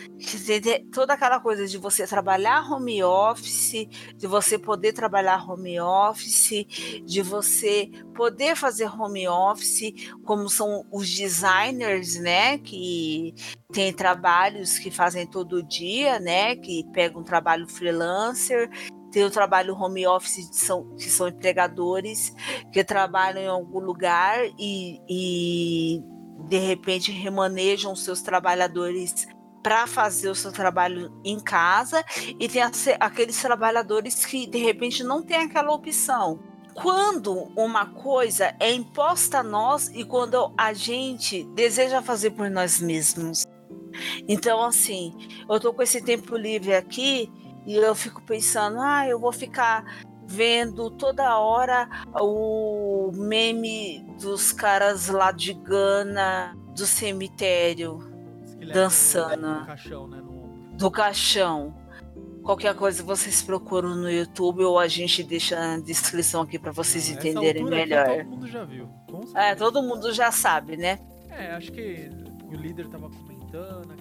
toda 0.90 1.12
aquela 1.12 1.38
coisa 1.38 1.66
de 1.66 1.76
você 1.76 2.06
trabalhar 2.06 2.70
home 2.72 3.02
office, 3.04 3.86
de 4.16 4.26
você 4.26 4.58
poder 4.58 4.94
trabalhar 4.94 5.46
home 5.46 5.78
office, 5.78 6.64
de 7.04 7.20
você 7.20 7.90
poder 8.14 8.56
fazer 8.56 8.86
home 8.86 9.28
office, 9.28 9.92
como 10.24 10.48
são 10.48 10.86
os 10.90 11.14
designers, 11.14 12.14
né, 12.18 12.56
que 12.56 13.34
tem 13.70 13.92
trabalhos 13.92 14.78
que 14.78 14.90
fazem 14.90 15.26
todo 15.26 15.62
dia, 15.62 16.18
né, 16.18 16.56
que 16.56 16.84
pegam 16.92 17.20
um 17.20 17.24
trabalho 17.24 17.68
freelancer 17.68 18.70
tem 19.10 19.24
o 19.24 19.30
trabalho 19.30 19.74
home 19.74 20.06
office, 20.06 20.48
são, 20.52 20.94
que 20.96 21.08
são 21.08 21.28
empregadores 21.28 22.34
que 22.72 22.84
trabalham 22.84 23.42
em 23.42 23.48
algum 23.48 23.80
lugar 23.80 24.38
e, 24.58 25.00
e 25.08 26.02
de 26.46 26.58
repente 26.58 27.10
remanejam 27.10 27.94
seus 27.96 28.22
trabalhadores 28.22 29.26
para 29.62 29.86
fazer 29.86 30.30
o 30.30 30.34
seu 30.34 30.52
trabalho 30.52 31.12
em 31.24 31.40
casa 31.40 32.04
e 32.38 32.48
tem 32.48 32.62
aqueles 33.00 33.40
trabalhadores 33.40 34.24
que 34.24 34.46
de 34.46 34.58
repente 34.58 35.02
não 35.02 35.22
tem 35.22 35.38
aquela 35.38 35.72
opção. 35.72 36.40
Quando 36.74 37.50
uma 37.56 37.86
coisa 37.86 38.54
é 38.60 38.72
imposta 38.72 39.38
a 39.38 39.42
nós 39.42 39.88
e 39.88 40.04
quando 40.04 40.52
a 40.56 40.72
gente 40.72 41.42
deseja 41.54 42.00
fazer 42.00 42.30
por 42.30 42.48
nós 42.48 42.80
mesmos. 42.80 43.44
Então, 44.28 44.62
assim, 44.62 45.12
eu 45.48 45.58
tô 45.58 45.72
com 45.72 45.82
esse 45.82 46.00
tempo 46.00 46.36
livre 46.36 46.74
aqui 46.74 47.30
E 47.68 47.76
eu 47.76 47.94
fico 47.94 48.22
pensando, 48.22 48.80
ah, 48.80 49.06
eu 49.06 49.20
vou 49.20 49.30
ficar 49.30 49.84
vendo 50.26 50.90
toda 50.90 51.38
hora 51.38 51.86
o 52.18 53.12
meme 53.12 54.06
dos 54.18 54.54
caras 54.54 55.08
lá 55.08 55.30
de 55.30 55.52
Gana, 55.52 56.56
do 56.74 56.86
cemitério, 56.86 57.98
dançando. 58.72 59.60
Do 59.60 59.66
caixão, 59.66 60.08
né? 60.08 60.22
Do 60.78 60.90
caixão. 60.90 61.74
Qualquer 62.42 62.74
coisa 62.74 63.02
vocês 63.02 63.42
procuram 63.42 63.94
no 63.94 64.10
YouTube 64.10 64.64
ou 64.64 64.78
a 64.78 64.88
gente 64.88 65.22
deixa 65.22 65.54
na 65.54 65.78
descrição 65.78 66.40
aqui 66.40 66.58
para 66.58 66.72
vocês 66.72 67.10
entenderem 67.10 67.66
melhor. 67.66 68.06
todo 68.06 68.24
mundo 68.30 68.46
já 68.46 68.64
viu. 68.64 68.88
É, 69.34 69.54
todo 69.54 69.82
mundo 69.82 70.10
já 70.14 70.32
sabe, 70.32 70.78
né? 70.78 70.98
É, 71.28 71.52
acho 71.52 71.70
que 71.70 72.08
o 72.46 72.54
líder 72.54 72.88
tava 72.88 73.10
comentando 73.10 73.92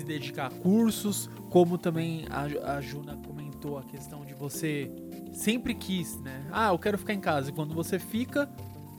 se 0.00 0.04
dedicar 0.04 0.46
a 0.46 0.50
cursos, 0.50 1.28
como 1.50 1.76
também 1.76 2.24
a, 2.30 2.76
a 2.76 2.80
Juna 2.80 3.16
comentou 3.16 3.78
a 3.78 3.82
questão 3.82 4.24
de 4.24 4.34
você 4.34 4.90
sempre 5.32 5.74
quis, 5.74 6.18
né? 6.20 6.46
Ah, 6.50 6.68
eu 6.68 6.78
quero 6.78 6.96
ficar 6.98 7.12
em 7.12 7.20
casa. 7.20 7.50
E 7.50 7.52
quando 7.52 7.74
você 7.74 7.98
fica, 7.98 8.50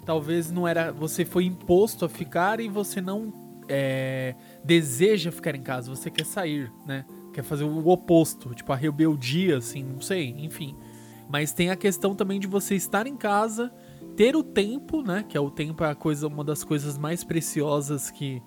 talvez 0.05 0.51
não 0.51 0.67
era. 0.67 0.91
Você 0.91 1.25
foi 1.25 1.45
imposto 1.45 2.05
a 2.05 2.09
ficar 2.09 2.59
e 2.59 2.69
você 2.69 3.01
não 3.01 3.33
é, 3.67 4.35
deseja 4.63 5.31
ficar 5.31 5.55
em 5.55 5.63
casa, 5.63 5.89
você 5.93 6.11
quer 6.11 6.25
sair, 6.25 6.71
né? 6.85 7.05
Quer 7.33 7.43
fazer 7.43 7.63
o 7.63 7.87
oposto, 7.87 8.53
tipo 8.53 8.71
a 8.71 8.75
rebeldia, 8.75 9.57
assim, 9.57 9.83
não 9.83 10.01
sei, 10.01 10.35
enfim. 10.37 10.75
Mas 11.29 11.53
tem 11.53 11.69
a 11.69 11.75
questão 11.75 12.13
também 12.13 12.39
de 12.39 12.45
você 12.45 12.75
estar 12.75 13.07
em 13.07 13.15
casa, 13.15 13.71
ter 14.15 14.35
o 14.35 14.43
tempo, 14.43 15.01
né? 15.01 15.25
Que 15.27 15.37
é 15.37 15.39
o 15.39 15.49
tempo 15.49 15.83
é 15.83 15.89
a 15.89 15.95
coisa, 15.95 16.27
uma 16.27 16.43
das 16.43 16.63
coisas 16.63 16.97
mais 16.97 17.23
preciosas 17.23 18.11
que 18.11 18.43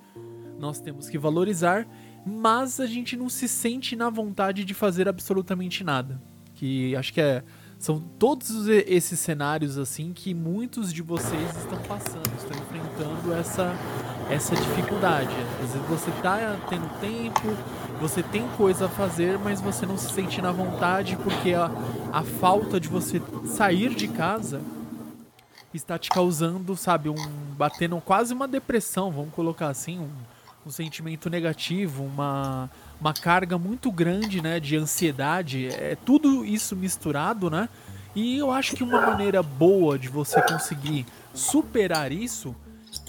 nós 0.59 0.81
temos 0.81 1.09
que 1.09 1.19
valorizar, 1.19 1.87
mas 2.25 2.81
a 2.81 2.87
gente 2.87 3.17
não 3.17 3.29
se 3.29 3.47
sente 3.47 3.95
na 3.95 4.09
vontade 4.09 4.65
de 4.65 4.75
fazer 4.75 5.09
absolutamente 5.09 5.85
nada. 5.85 6.21
Que 6.55 6.95
acho 6.97 7.13
que 7.13 7.21
é 7.21 7.43
são 7.79 8.01
todos 8.01 8.67
esses 8.69 9.21
cenários 9.21 9.77
assim 9.77 10.13
que 10.15 10.33
muitos 10.33 10.91
de 10.91 11.03
vocês 11.03 11.57
estão 11.57 11.79
passando, 11.83 12.33
estão 12.39 12.57
enfrentando 12.57 13.35
essa 13.35 13.77
essa 14.31 14.57
dificuldade. 14.57 15.35
Às 15.63 15.73
vezes 15.73 15.89
você 15.89 16.11
está 16.11 16.57
tendo 16.69 16.89
tempo, 16.99 17.43
você 18.01 18.23
tem 18.23 18.49
coisa 18.57 18.87
a 18.87 18.89
fazer, 18.89 19.39
mas 19.39 19.61
você 19.61 19.85
não 19.85 19.99
se 19.99 20.11
sente 20.13 20.41
na 20.41 20.51
vontade 20.51 21.17
porque 21.17 21.53
a, 21.53 21.71
a 22.11 22.23
falta 22.23 22.81
de 22.81 22.89
você 22.89 23.21
sair 23.45 23.95
de 23.95 24.09
casa 24.09 24.63
está 25.75 25.99
te 25.99 26.09
causando, 26.09 26.77
sabe, 26.77 27.09
um 27.09 27.17
batendo 27.57 28.01
quase 28.01 28.33
uma 28.33 28.49
depressão, 28.49 29.11
vamos 29.11 29.35
colocar 29.35 29.69
assim, 29.69 29.99
um, 29.99 30.09
um 30.67 30.71
sentimento 30.71 31.29
negativo, 31.29 32.05
uma, 32.05 32.71
uma 33.01 33.13
carga 33.13 33.59
muito 33.59 33.93
grande, 33.93 34.41
né, 34.41 34.59
de 34.59 34.77
ansiedade, 34.77 35.69
é 35.69 35.97
tudo 35.97 36.45
isso 36.45 36.75
misturado, 36.75 37.51
né? 37.51 37.69
E 38.15 38.39
eu 38.39 38.51
acho 38.51 38.77
que 38.77 38.83
uma 38.83 39.01
maneira 39.01 39.43
boa 39.43 39.99
de 39.99 40.09
você 40.09 40.41
conseguir 40.41 41.05
superar 41.35 42.13
isso 42.13 42.55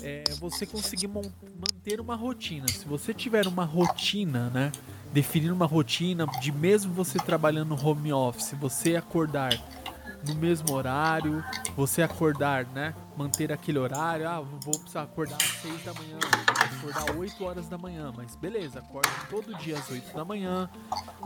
é 0.02 0.24
você 0.40 0.66
conseguir 0.66 1.08
manter 1.08 2.02
uma 2.02 2.16
rotina. 2.16 2.68
Se 2.68 2.86
você 2.86 3.14
tiver 3.14 3.46
uma 3.48 3.64
rotina, 3.64 4.50
né? 4.50 4.72
Definir 5.14 5.52
uma 5.52 5.66
rotina 5.66 6.26
de 6.42 6.52
mesmo 6.52 6.92
você 6.94 7.20
trabalhando 7.20 7.76
home 7.76 8.12
office, 8.12 8.54
você 8.60 8.96
acordar 8.96 9.54
no 10.28 10.36
mesmo 10.36 10.74
horário, 10.74 11.44
você 11.76 12.02
acordar, 12.02 12.66
né? 12.68 12.94
Manter 13.18 13.52
aquele 13.52 13.78
horário. 13.78 14.28
Ah, 14.28 14.42
vou 14.42 14.78
precisar 14.80 15.04
acordar 15.04 15.38
às 15.42 15.62
6 15.62 15.84
da 15.84 15.94
manhã, 15.94 16.18
vou 16.82 16.92
acordar 16.92 17.18
8 17.18 17.44
horas 17.44 17.68
da 17.68 17.78
manhã, 17.78 18.14
mas 18.16 18.36
beleza, 18.36 18.80
acorde 18.80 19.10
todo 19.30 19.56
dia 19.58 19.78
às 19.78 19.90
8 19.90 20.16
da 20.16 20.26
manhã. 20.26 20.70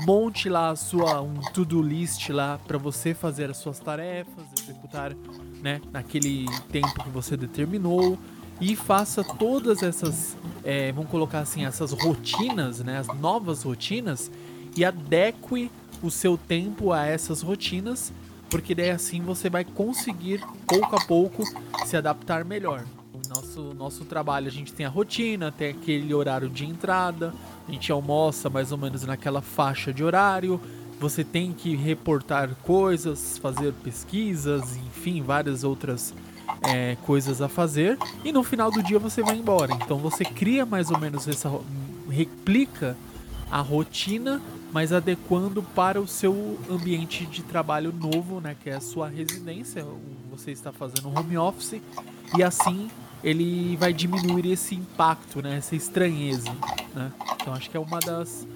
Monte 0.01 0.49
lá 0.49 0.69
a 0.69 0.75
sua 0.75 1.21
um 1.21 1.39
to-do 1.53 1.81
list 1.81 2.29
lá 2.29 2.59
para 2.67 2.77
você 2.77 3.13
fazer 3.13 3.49
as 3.49 3.57
suas 3.57 3.79
tarefas, 3.79 4.45
executar, 4.59 5.13
né, 5.61 5.81
naquele 5.91 6.45
tempo 6.71 7.03
que 7.03 7.09
você 7.09 7.35
determinou 7.35 8.17
e 8.61 8.75
faça 8.75 9.23
todas 9.23 9.81
essas, 9.81 10.37
é, 10.63 10.91
vamos 10.91 11.09
colocar 11.09 11.39
assim, 11.39 11.65
essas 11.65 11.91
rotinas, 11.91 12.79
né, 12.79 12.99
as 12.99 13.07
novas 13.07 13.63
rotinas 13.63 14.29
e 14.75 14.83
adeque 14.83 15.71
o 16.01 16.11
seu 16.11 16.37
tempo 16.37 16.91
a 16.91 17.05
essas 17.05 17.41
rotinas, 17.41 18.11
porque 18.49 18.73
daí 18.73 18.89
assim 18.89 19.21
você 19.21 19.49
vai 19.49 19.63
conseguir 19.63 20.43
pouco 20.67 20.95
a 20.95 21.05
pouco 21.05 21.43
se 21.85 21.95
adaptar 21.95 22.43
melhor. 22.43 22.83
Nosso, 23.27 23.73
nosso 23.75 24.05
trabalho, 24.05 24.47
a 24.47 24.51
gente 24.51 24.73
tem 24.73 24.85
a 24.85 24.89
rotina, 24.89 25.51
tem 25.51 25.69
aquele 25.69 26.13
horário 26.13 26.49
de 26.49 26.65
entrada, 26.65 27.33
a 27.67 27.71
gente 27.71 27.91
almoça 27.91 28.49
mais 28.49 28.71
ou 28.71 28.77
menos 28.77 29.03
naquela 29.03 29.41
faixa 29.41 29.93
de 29.93 30.03
horário, 30.03 30.59
você 30.99 31.23
tem 31.23 31.53
que 31.53 31.75
reportar 31.75 32.49
coisas, 32.63 33.37
fazer 33.37 33.71
pesquisas, 33.83 34.75
enfim, 34.75 35.21
várias 35.21 35.63
outras 35.63 36.13
é, 36.63 36.97
coisas 37.05 37.41
a 37.41 37.47
fazer 37.47 37.97
e 38.23 38.31
no 38.31 38.43
final 38.43 38.71
do 38.71 38.81
dia 38.83 38.99
você 38.99 39.21
vai 39.21 39.37
embora. 39.37 39.73
Então 39.73 39.97
você 39.97 40.25
cria 40.25 40.65
mais 40.65 40.89
ou 40.89 40.99
menos 40.99 41.27
essa. 41.27 41.49
replica 42.09 42.97
a 43.51 43.61
rotina, 43.61 44.41
mas 44.71 44.93
adequando 44.93 45.63
para 45.63 45.99
o 45.99 46.07
seu 46.07 46.59
ambiente 46.69 47.25
de 47.25 47.43
trabalho 47.43 47.91
novo, 47.91 48.39
né? 48.39 48.55
Que 48.61 48.69
é 48.69 48.75
a 48.75 48.81
sua 48.81 49.07
residência. 49.07 49.85
Você 50.31 50.51
está 50.51 50.71
fazendo 50.71 51.09
home 51.09 51.37
office 51.37 51.81
e 52.37 52.43
assim 52.43 52.89
ele 53.23 53.75
vai 53.77 53.91
diminuir 53.91 54.51
esse 54.51 54.75
impacto, 54.75 55.41
né? 55.41 55.57
Essa 55.57 55.75
estranheza, 55.75 56.51
né? 56.95 57.11
Então 57.35 57.53
acho 57.53 57.69
que 57.69 57.75
é 57.75 57.79
uma 57.79 57.99
das 57.99 58.47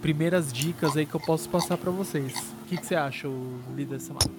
primeiras 0.00 0.52
dicas 0.52 0.96
aí 0.96 1.06
que 1.06 1.14
eu 1.14 1.20
posso 1.20 1.48
passar 1.48 1.76
para 1.78 1.90
vocês. 1.90 2.32
O 2.62 2.68
que, 2.68 2.76
que 2.76 2.86
você 2.86 2.94
acha, 2.94 3.28
líder 3.74 4.00
Samara? 4.00 4.30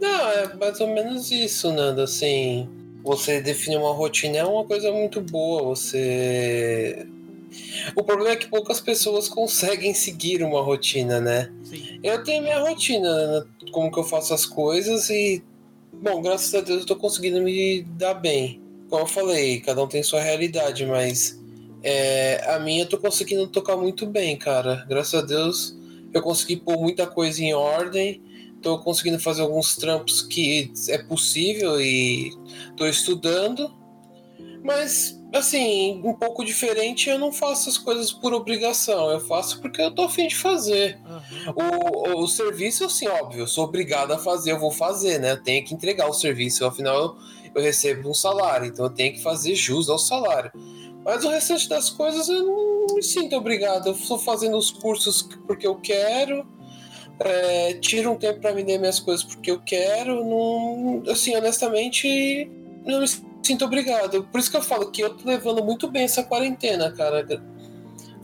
Não, 0.00 0.28
é 0.30 0.54
mais 0.54 0.80
ou 0.80 0.88
menos 0.94 1.30
isso, 1.30 1.72
Nando. 1.72 2.02
Assim, 2.02 2.68
você 3.02 3.40
definir 3.40 3.78
uma 3.78 3.92
rotina 3.92 4.38
é 4.38 4.44
uma 4.44 4.64
coisa 4.64 4.90
muito 4.92 5.20
boa. 5.20 5.62
Você. 5.62 7.06
O 7.96 8.02
problema 8.02 8.32
é 8.32 8.36
que 8.36 8.48
poucas 8.48 8.80
pessoas 8.80 9.28
conseguem 9.28 9.94
seguir 9.94 10.42
uma 10.42 10.62
rotina, 10.62 11.20
né? 11.20 11.52
Sim. 11.64 12.00
Eu 12.02 12.22
tenho 12.22 12.42
minha 12.42 12.58
rotina, 12.60 13.46
como 13.72 13.90
que 13.90 13.98
eu 13.98 14.04
faço 14.04 14.34
as 14.34 14.46
coisas 14.46 15.10
e. 15.10 15.42
Bom, 15.92 16.22
graças 16.22 16.54
a 16.54 16.60
Deus 16.60 16.80
eu 16.80 16.86
tô 16.86 16.96
conseguindo 16.96 17.40
me 17.42 17.82
dar 17.82 18.14
bem. 18.14 18.60
Como 18.88 19.02
eu 19.02 19.06
falei, 19.06 19.60
cada 19.60 19.82
um 19.82 19.88
tem 19.88 20.02
sua 20.02 20.20
realidade, 20.20 20.86
mas 20.86 21.38
é, 21.82 22.44
a 22.48 22.58
minha 22.58 22.84
eu 22.84 22.88
tô 22.88 22.98
conseguindo 22.98 23.46
tocar 23.46 23.76
muito 23.76 24.06
bem, 24.06 24.36
cara. 24.36 24.84
Graças 24.88 25.14
a 25.14 25.26
Deus 25.26 25.76
eu 26.12 26.22
consegui 26.22 26.56
pôr 26.56 26.78
muita 26.80 27.06
coisa 27.06 27.42
em 27.42 27.54
ordem 27.54 28.20
tô 28.60 28.78
conseguindo 28.78 29.18
fazer 29.18 29.42
alguns 29.42 29.76
trampos 29.76 30.22
que 30.22 30.72
é 30.88 30.98
possível 30.98 31.80
e 31.80 32.30
tô 32.76 32.86
estudando. 32.86 33.74
Mas, 34.62 35.19
assim, 35.32 36.00
um 36.04 36.12
pouco 36.12 36.44
diferente, 36.44 37.08
eu 37.08 37.18
não 37.18 37.32
faço 37.32 37.68
as 37.68 37.78
coisas 37.78 38.12
por 38.12 38.32
obrigação, 38.32 39.10
eu 39.10 39.20
faço 39.20 39.60
porque 39.60 39.80
eu 39.80 39.90
tô 39.90 40.02
afim 40.02 40.26
de 40.26 40.36
fazer. 40.36 40.98
Uhum. 41.06 42.18
O, 42.18 42.22
o, 42.24 42.28
serviço, 42.28 42.84
assim, 42.84 43.06
óbvio, 43.06 43.40
eu 43.40 43.46
sou 43.46 43.64
obrigado 43.64 44.12
a 44.12 44.18
fazer, 44.18 44.52
eu 44.52 44.58
vou 44.58 44.70
fazer, 44.70 45.18
né? 45.18 45.32
Eu 45.32 45.42
tenho 45.42 45.64
que 45.64 45.74
entregar 45.74 46.08
o 46.08 46.12
serviço, 46.12 46.64
afinal 46.64 46.96
eu, 46.96 47.16
eu 47.54 47.62
recebo 47.62 48.08
um 48.08 48.14
salário, 48.14 48.66
então 48.66 48.86
eu 48.86 48.90
tenho 48.90 49.12
que 49.12 49.22
fazer 49.22 49.54
jus 49.54 49.88
ao 49.88 49.98
salário. 49.98 50.50
Mas 51.04 51.24
o 51.24 51.30
restante 51.30 51.68
das 51.68 51.90
coisas 51.90 52.28
eu 52.28 52.44
não 52.44 52.94
me 52.94 53.02
sinto 53.02 53.36
obrigado, 53.36 53.86
eu 53.86 53.92
estou 53.92 54.18
fazendo 54.18 54.56
os 54.56 54.70
cursos 54.70 55.22
porque 55.46 55.66
eu 55.66 55.76
quero 55.76 56.46
é, 57.20 57.74
tiro 57.74 58.10
um 58.10 58.16
tempo 58.16 58.40
para 58.40 58.52
vender 58.52 58.78
minhas 58.78 58.98
coisas 58.98 59.24
porque 59.24 59.50
eu 59.50 59.60
quero, 59.60 60.24
não, 60.24 61.02
assim, 61.10 61.36
honestamente, 61.36 62.50
não 62.84 63.00
me 63.00 63.06
sinto 63.42 63.64
obrigado. 63.64 64.24
Por 64.24 64.40
isso 64.40 64.50
que 64.50 64.56
eu 64.56 64.62
falo 64.62 64.90
que 64.90 65.02
eu 65.02 65.16
tô 65.16 65.28
levando 65.28 65.64
muito 65.64 65.88
bem 65.88 66.04
essa 66.04 66.22
quarentena, 66.22 66.90
cara. 66.92 67.24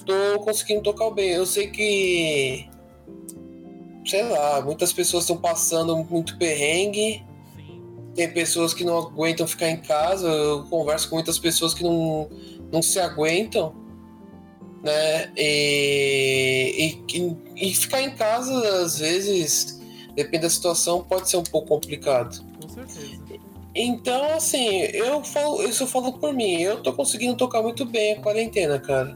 Tô 0.04 0.40
conseguindo 0.40 0.82
tocar 0.82 1.10
bem. 1.10 1.30
Eu 1.30 1.46
sei 1.46 1.68
que, 1.68 2.68
sei 4.04 4.22
lá, 4.22 4.60
muitas 4.60 4.92
pessoas 4.92 5.24
estão 5.24 5.36
passando 5.36 5.96
muito 5.96 6.38
perrengue. 6.38 7.24
Tem 8.14 8.32
pessoas 8.32 8.72
que 8.72 8.84
não 8.84 8.96
aguentam 8.98 9.46
ficar 9.46 9.68
em 9.68 9.78
casa. 9.78 10.28
Eu 10.28 10.64
converso 10.64 11.08
com 11.08 11.16
muitas 11.16 11.38
pessoas 11.38 11.74
que 11.74 11.82
não, 11.82 12.28
não 12.72 12.80
se 12.80 12.98
aguentam 12.98 13.86
né? 14.86 15.32
E, 15.36 17.00
e, 17.12 17.36
e, 17.56 17.74
ficar 17.74 18.02
em 18.02 18.14
casa, 18.14 18.82
às 18.82 18.98
vezes, 19.00 19.80
depende 20.14 20.42
da 20.42 20.50
situação, 20.50 21.02
pode 21.02 21.28
ser 21.28 21.36
um 21.36 21.42
pouco 21.42 21.66
complicado. 21.68 22.44
Com 22.60 22.68
certeza. 22.68 23.25
Então, 23.78 24.34
assim, 24.34 24.78
eu 24.94 25.22
falo, 25.22 25.62
isso 25.62 25.82
eu 25.82 25.86
falo 25.86 26.14
por 26.14 26.32
mim, 26.32 26.62
eu 26.62 26.82
tô 26.82 26.94
conseguindo 26.94 27.36
tocar 27.36 27.60
muito 27.60 27.84
bem 27.84 28.14
a 28.14 28.20
quarentena, 28.22 28.78
cara. 28.78 29.14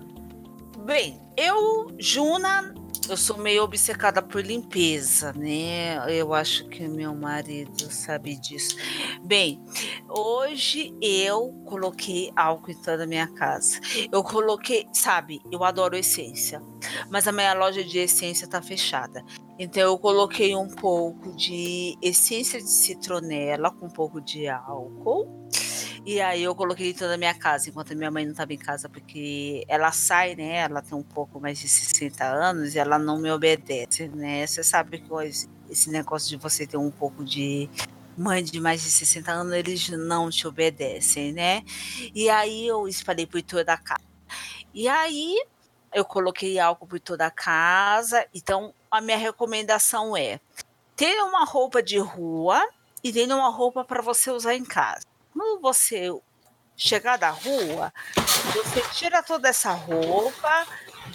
Bem, 0.84 1.18
eu, 1.34 1.86
Juna, 1.98 2.74
eu 3.10 3.16
sou 3.16 3.36
meio 3.36 3.64
obcecada 3.64 4.22
por 4.22 4.40
limpeza, 4.40 5.32
né? 5.32 5.98
Eu 6.08 6.32
acho 6.32 6.68
que 6.68 6.86
meu 6.86 7.12
marido 7.12 7.90
sabe 7.90 8.36
disso. 8.36 8.76
Bem, 9.24 9.60
hoje 10.08 10.94
eu 11.02 11.52
coloquei 11.66 12.30
álcool 12.36 12.70
em 12.70 12.80
toda 12.80 13.02
a 13.02 13.06
minha 13.06 13.26
casa. 13.26 13.80
Eu 14.12 14.22
coloquei, 14.22 14.86
sabe, 14.92 15.40
eu 15.50 15.64
adoro 15.64 15.96
essência, 15.96 16.62
mas 17.10 17.26
a 17.26 17.32
minha 17.32 17.52
loja 17.52 17.82
de 17.82 17.98
essência 17.98 18.46
tá 18.46 18.62
fechada. 18.62 19.24
Então 19.58 19.82
eu 19.82 19.98
coloquei 19.98 20.54
um 20.54 20.68
pouco 20.68 21.34
de 21.34 21.98
essência 22.00 22.60
de 22.60 22.70
citronela 22.70 23.72
com 23.72 23.86
um 23.86 23.90
pouco 23.90 24.20
de 24.20 24.48
álcool 24.48 25.48
e 26.04 26.20
aí 26.20 26.42
eu 26.42 26.54
coloquei 26.54 26.94
toda 26.94 27.14
a 27.14 27.18
minha 27.18 27.34
casa, 27.34 27.68
enquanto 27.68 27.94
minha 27.94 28.10
mãe 28.10 28.24
não 28.24 28.32
estava 28.32 28.52
em 28.52 28.58
casa, 28.58 28.88
porque 28.88 29.64
ela 29.68 29.92
sai, 29.92 30.34
né? 30.34 30.56
Ela 30.56 30.80
tem 30.80 30.96
um 30.96 31.02
pouco 31.02 31.38
mais 31.38 31.58
de 31.58 31.68
60 31.68 32.24
anos 32.24 32.74
e 32.74 32.78
ela 32.78 32.98
não 32.98 33.18
me 33.18 33.30
obedece, 33.30 34.08
né? 34.08 34.46
Você 34.46 34.64
sabe 34.64 34.98
que 34.98 35.08
esse 35.68 35.90
negócio 35.90 36.28
de 36.28 36.36
você 36.36 36.66
ter 36.66 36.78
um 36.78 36.90
pouco 36.90 37.22
de 37.22 37.68
mãe 38.16 38.42
de 38.42 38.60
mais 38.60 38.82
de 38.82 38.90
60 38.90 39.30
anos, 39.30 39.52
eles 39.52 39.88
não 39.90 40.30
te 40.30 40.46
obedecem, 40.46 41.32
né? 41.32 41.62
E 42.14 42.30
aí 42.30 42.66
eu 42.66 42.88
espalhei 42.88 43.26
por 43.26 43.42
toda 43.42 43.74
a 43.74 43.78
casa. 43.78 44.04
E 44.72 44.88
aí 44.88 45.36
eu 45.92 46.04
coloquei 46.04 46.58
álcool 46.58 46.86
por 46.86 47.00
toda 47.00 47.26
a 47.26 47.30
casa. 47.30 48.26
Então 48.34 48.74
a 48.90 49.00
minha 49.00 49.18
recomendação 49.18 50.16
é: 50.16 50.40
tenha 50.96 51.24
uma 51.24 51.44
roupa 51.44 51.82
de 51.82 51.98
rua 51.98 52.66
e 53.04 53.12
tenha 53.12 53.36
uma 53.36 53.50
roupa 53.50 53.84
para 53.84 54.02
você 54.02 54.30
usar 54.30 54.54
em 54.54 54.64
casa. 54.64 55.09
Quando 55.40 55.62
você 55.62 56.14
chegar 56.76 57.16
da 57.16 57.30
rua, 57.30 57.90
você 58.52 58.82
tira 58.92 59.22
toda 59.22 59.48
essa 59.48 59.72
roupa, 59.72 60.66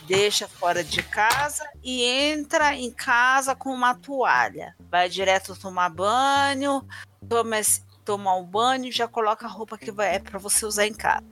deixa 0.07 0.47
fora 0.47 0.83
de 0.83 1.03
casa 1.03 1.63
e 1.83 2.03
entra 2.03 2.73
em 2.73 2.89
casa 2.89 3.55
com 3.55 3.69
uma 3.69 3.93
toalha. 3.93 4.75
Vai 4.89 5.09
direto 5.09 5.55
tomar 5.55 5.89
banho, 5.89 6.83
toma, 7.29 7.57
tomar 8.03 8.35
um 8.37 8.43
banho 8.43 8.85
e 8.85 8.91
já 8.91 9.07
coloca 9.07 9.45
a 9.45 9.49
roupa 9.49 9.77
que 9.77 9.91
vai, 9.91 10.15
é 10.15 10.19
para 10.19 10.39
você 10.39 10.65
usar 10.65 10.87
em 10.87 10.93
casa. 10.95 11.23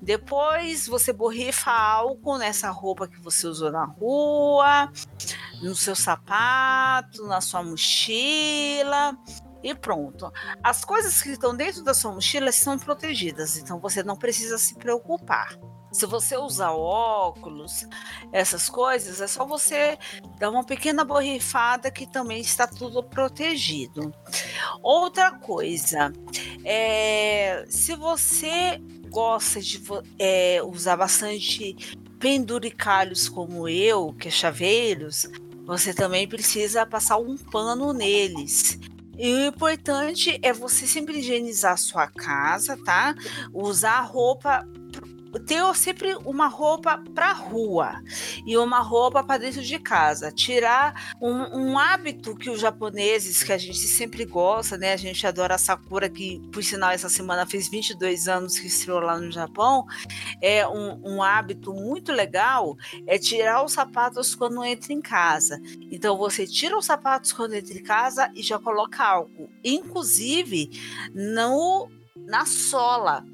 Depois 0.00 0.86
você 0.86 1.12
borrifa 1.12 1.72
álcool 1.72 2.38
nessa 2.38 2.70
roupa 2.70 3.08
que 3.08 3.18
você 3.18 3.48
usou 3.48 3.72
na 3.72 3.86
rua, 3.86 4.88
no 5.60 5.74
seu 5.74 5.96
sapato, 5.96 7.26
na 7.26 7.40
sua 7.40 7.64
mochila 7.64 9.18
e 9.62 9.74
pronto. 9.74 10.32
As 10.62 10.84
coisas 10.84 11.20
que 11.22 11.30
estão 11.30 11.56
dentro 11.56 11.82
da 11.82 11.94
sua 11.94 12.12
mochila 12.12 12.52
são 12.52 12.78
protegidas, 12.78 13.56
então 13.56 13.78
você 13.78 14.02
não 14.02 14.16
precisa 14.16 14.58
se 14.58 14.74
preocupar. 14.74 15.58
Se 15.92 16.04
você 16.04 16.36
usar 16.36 16.72
óculos, 16.72 17.86
essas 18.30 18.68
coisas, 18.68 19.20
é 19.20 19.26
só 19.26 19.46
você 19.46 19.96
dar 20.38 20.50
uma 20.50 20.64
pequena 20.64 21.04
borrifada 21.04 21.90
que 21.90 22.06
também 22.06 22.40
está 22.40 22.66
tudo 22.66 23.02
protegido. 23.02 24.12
Outra 24.82 25.38
coisa, 25.38 26.12
é, 26.64 27.64
se 27.70 27.94
você 27.94 28.78
gosta 29.08 29.60
de 29.60 29.82
é, 30.18 30.60
usar 30.62 30.96
bastante 30.96 31.74
penduricalhos 32.18 33.28
como 33.28 33.68
eu, 33.68 34.12
que 34.12 34.28
é 34.28 34.30
chaveiros, 34.30 35.30
você 35.64 35.94
também 35.94 36.28
precisa 36.28 36.84
passar 36.84 37.16
um 37.16 37.36
pano 37.36 37.92
neles. 37.92 38.78
E 39.18 39.32
o 39.34 39.46
importante 39.46 40.38
é 40.42 40.52
você 40.52 40.86
sempre 40.86 41.18
higienizar 41.18 41.72
a 41.72 41.76
sua 41.76 42.06
casa, 42.06 42.76
tá? 42.84 43.14
Usar 43.52 44.00
roupa 44.02 44.66
ter 45.38 45.62
sempre 45.74 46.14
uma 46.24 46.46
roupa 46.46 47.02
para 47.14 47.32
rua 47.32 48.02
e 48.44 48.56
uma 48.56 48.80
roupa 48.80 49.22
para 49.22 49.38
dentro 49.38 49.62
de 49.62 49.78
casa. 49.78 50.30
Tirar 50.30 51.14
um, 51.20 51.72
um, 51.72 51.78
hábito 51.78 52.36
que 52.36 52.50
os 52.50 52.60
japoneses, 52.60 53.42
que 53.42 53.52
a 53.52 53.58
gente 53.58 53.78
sempre 53.78 54.24
gosta, 54.24 54.76
né? 54.76 54.92
A 54.92 54.96
gente 54.96 55.26
adora 55.26 55.54
a 55.54 55.58
Sakura, 55.58 56.08
que 56.08 56.40
por 56.52 56.62
sinal 56.62 56.90
essa 56.90 57.08
semana 57.08 57.46
fez 57.46 57.68
22 57.68 58.28
anos 58.28 58.58
que 58.58 58.66
estreou 58.66 59.00
lá 59.00 59.18
no 59.18 59.30
Japão. 59.30 59.86
É 60.40 60.66
um, 60.66 61.16
um 61.16 61.22
hábito 61.22 61.72
muito 61.72 62.12
legal, 62.12 62.76
é 63.06 63.18
tirar 63.18 63.64
os 63.64 63.72
sapatos 63.72 64.34
quando 64.34 64.64
entra 64.64 64.92
em 64.92 65.00
casa. 65.00 65.60
Então 65.90 66.16
você 66.16 66.46
tira 66.46 66.76
os 66.76 66.86
sapatos 66.86 67.32
quando 67.32 67.54
entra 67.54 67.74
em 67.74 67.82
casa 67.82 68.30
e 68.34 68.42
já 68.42 68.58
coloca 68.58 69.04
álcool. 69.04 69.50
Inclusive 69.64 70.70
no, 71.14 71.88
na 72.16 72.46
sola 72.46 73.24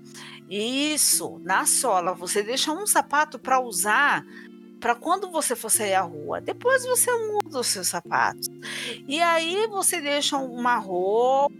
isso, 0.58 1.40
na 1.42 1.64
sola. 1.64 2.12
Você 2.14 2.42
deixa 2.42 2.72
um 2.72 2.86
sapato 2.86 3.38
para 3.38 3.60
usar 3.60 4.24
para 4.78 4.94
quando 4.96 5.30
você 5.30 5.54
for 5.54 5.70
sair 5.70 5.94
à 5.94 6.02
rua. 6.02 6.40
Depois 6.40 6.84
você 6.84 7.10
muda 7.28 7.60
os 7.60 7.68
seus 7.68 7.88
sapatos. 7.88 8.48
E 9.06 9.20
aí 9.20 9.66
você 9.68 10.00
deixa 10.00 10.36
uma 10.36 10.76
roupa 10.76 11.54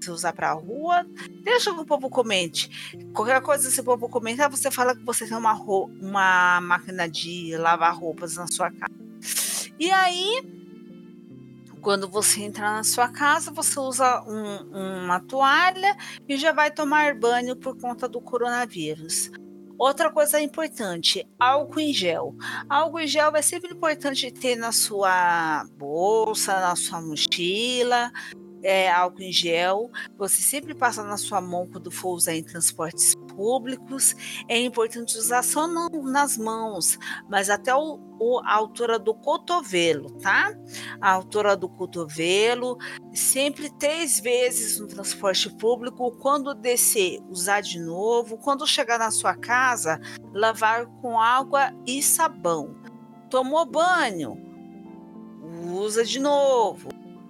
você 0.00 0.10
usar 0.10 0.32
para 0.32 0.50
a 0.50 0.54
rua, 0.54 1.04
deixa 1.42 1.74
que 1.74 1.80
o 1.80 1.84
povo 1.84 2.08
comente. 2.08 2.96
Qualquer 3.12 3.40
coisa 3.42 3.70
que 3.70 3.80
o 3.80 3.84
povo 3.84 4.08
comentar, 4.08 4.48
você 4.48 4.70
fala 4.70 4.94
que 4.94 5.04
você 5.04 5.26
tem 5.26 5.36
uma, 5.36 5.54
uma 5.54 6.60
máquina 6.60 7.08
de 7.08 7.56
lavar 7.56 7.96
roupas 7.96 8.36
na 8.36 8.46
sua 8.46 8.70
casa. 8.70 8.94
E 9.78 9.90
aí 9.90 10.57
quando 11.78 12.08
você 12.08 12.42
entrar 12.42 12.72
na 12.72 12.84
sua 12.84 13.08
casa, 13.08 13.50
você 13.50 13.78
usa 13.78 14.22
um, 14.22 15.04
uma 15.04 15.20
toalha 15.20 15.96
e 16.28 16.36
já 16.36 16.52
vai 16.52 16.70
tomar 16.70 17.14
banho 17.14 17.56
por 17.56 17.76
conta 17.78 18.08
do 18.08 18.20
coronavírus. 18.20 19.30
Outra 19.78 20.10
coisa 20.10 20.40
importante, 20.40 21.24
álcool 21.38 21.80
em 21.80 21.92
gel. 21.92 22.34
Álcool 22.68 23.00
em 23.00 23.06
gel 23.06 23.34
é 23.36 23.42
sempre 23.42 23.72
importante 23.72 24.30
ter 24.30 24.56
na 24.56 24.72
sua 24.72 25.64
bolsa, 25.78 26.60
na 26.60 26.74
sua 26.74 27.00
mochila, 27.00 28.10
é, 28.60 28.90
álcool 28.90 29.22
em 29.22 29.32
gel. 29.32 29.90
Você 30.18 30.42
sempre 30.42 30.74
passa 30.74 31.04
na 31.04 31.16
sua 31.16 31.40
mão 31.40 31.68
quando 31.70 31.92
for 31.92 32.10
usar 32.10 32.34
em 32.34 32.42
transportes 32.42 33.14
públicos. 33.38 34.16
É 34.48 34.58
importante 34.58 35.16
usar 35.16 35.44
só 35.44 35.68
não 35.68 35.88
nas 36.02 36.36
mãos, 36.36 36.98
mas 37.28 37.48
até 37.48 37.72
o, 37.72 38.00
o, 38.18 38.40
a 38.40 38.52
altura 38.52 38.98
do 38.98 39.14
cotovelo, 39.14 40.10
tá? 40.18 40.52
A 41.00 41.12
altura 41.12 41.56
do 41.56 41.68
cotovelo. 41.68 42.76
Sempre 43.14 43.70
três 43.70 44.18
vezes 44.18 44.80
no 44.80 44.88
transporte 44.88 45.48
público. 45.50 46.10
Quando 46.18 46.52
descer, 46.52 47.22
usar 47.30 47.60
de 47.60 47.78
novo. 47.78 48.36
Quando 48.38 48.66
chegar 48.66 48.98
na 48.98 49.12
sua 49.12 49.36
casa, 49.36 50.00
lavar 50.34 50.86
com 51.00 51.20
água 51.20 51.72
e 51.86 52.02
sabão. 52.02 52.74
Tomou 53.30 53.64
banho? 53.64 54.36
Usa 55.72 56.04
de 56.04 56.18
novo 56.18 56.88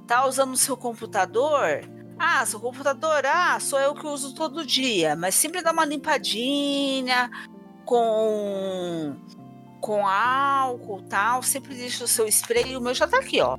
tá 0.09 0.27
usando 0.27 0.55
o 0.55 0.57
seu 0.57 0.75
computador. 0.75 1.83
Ah, 2.19 2.45
seu 2.45 2.59
computador, 2.59 3.25
ah, 3.25 3.59
sou 3.61 3.79
eu 3.79 3.95
que 3.95 4.07
uso 4.07 4.35
todo 4.35 4.67
dia, 4.67 5.15
mas 5.15 5.35
sempre 5.35 5.63
dá 5.63 5.71
uma 5.71 5.85
limpadinha 5.85 7.31
com 7.85 9.17
com 9.81 10.07
álcool, 10.07 11.03
tal, 11.09 11.43
sempre 11.43 11.75
deixa 11.75 12.05
o 12.05 12.09
seu 12.09 12.27
spray, 12.27 12.77
o 12.77 12.81
meu 12.81 12.93
já 12.93 13.07
tá 13.07 13.19
aqui, 13.19 13.41
ó. 13.41 13.57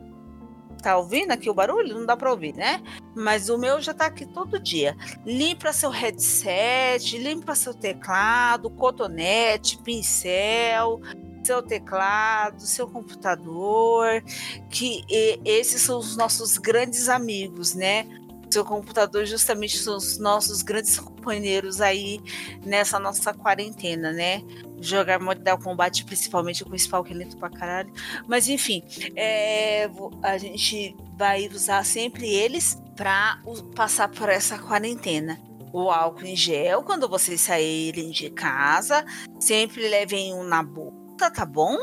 Tá 0.81 0.97
ouvindo 0.97 1.31
aqui 1.31 1.49
o 1.49 1.53
barulho? 1.53 1.95
Não 1.97 2.05
dá 2.05 2.15
para 2.15 2.29
ouvir, 2.29 2.53
né? 2.53 2.81
Mas 3.15 3.49
o 3.49 3.57
meu 3.57 3.81
já 3.81 3.93
tá 3.93 4.05
aqui 4.05 4.25
todo 4.25 4.59
dia. 4.59 4.95
Limpa 5.25 5.73
seu 5.73 5.89
headset, 5.89 7.17
limpa 7.17 7.55
seu 7.55 7.73
teclado, 7.73 8.69
cotonete, 8.69 9.77
pincel, 9.79 11.01
seu 11.43 11.61
teclado, 11.61 12.61
seu 12.61 12.87
computador, 12.87 14.23
que 14.69 15.03
esses 15.43 15.81
são 15.81 15.99
os 15.99 16.15
nossos 16.15 16.57
grandes 16.57 17.09
amigos, 17.09 17.73
né? 17.73 18.05
Seu 18.49 18.65
computador 18.65 19.25
justamente 19.25 19.77
são 19.77 19.95
os 19.95 20.17
nossos 20.17 20.61
grandes 20.61 20.99
companheiros 20.99 21.79
aí 21.81 22.19
nessa 22.65 22.99
nossa 22.99 23.33
quarentena, 23.33 24.11
né? 24.11 24.41
Jogar 24.81 25.19
Mortal 25.19 25.59
Kombat, 25.59 26.03
principalmente 26.05 26.63
com 26.63 26.71
pau 26.89 27.03
que 27.03 27.13
é 27.13 27.15
lento 27.15 27.37
pra 27.37 27.49
caralho. 27.49 27.91
Mas 28.27 28.47
enfim, 28.47 28.83
é, 29.15 29.89
a 30.23 30.37
gente 30.37 30.95
vai 31.17 31.47
usar 31.47 31.85
sempre 31.85 32.27
eles 32.27 32.81
para 32.95 33.41
passar 33.75 34.07
por 34.07 34.29
essa 34.29 34.57
quarentena 34.57 35.39
o 35.71 35.91
álcool 35.91 36.25
em 36.25 36.35
gel 36.35 36.81
quando 36.81 37.07
vocês 37.07 37.41
saírem 37.41 38.09
de 38.09 38.29
casa. 38.29 39.05
Sempre 39.39 39.87
levem 39.87 40.33
um 40.33 40.43
na 40.43 40.63
boca 40.63 40.99
tá 41.29 41.45
bom? 41.45 41.75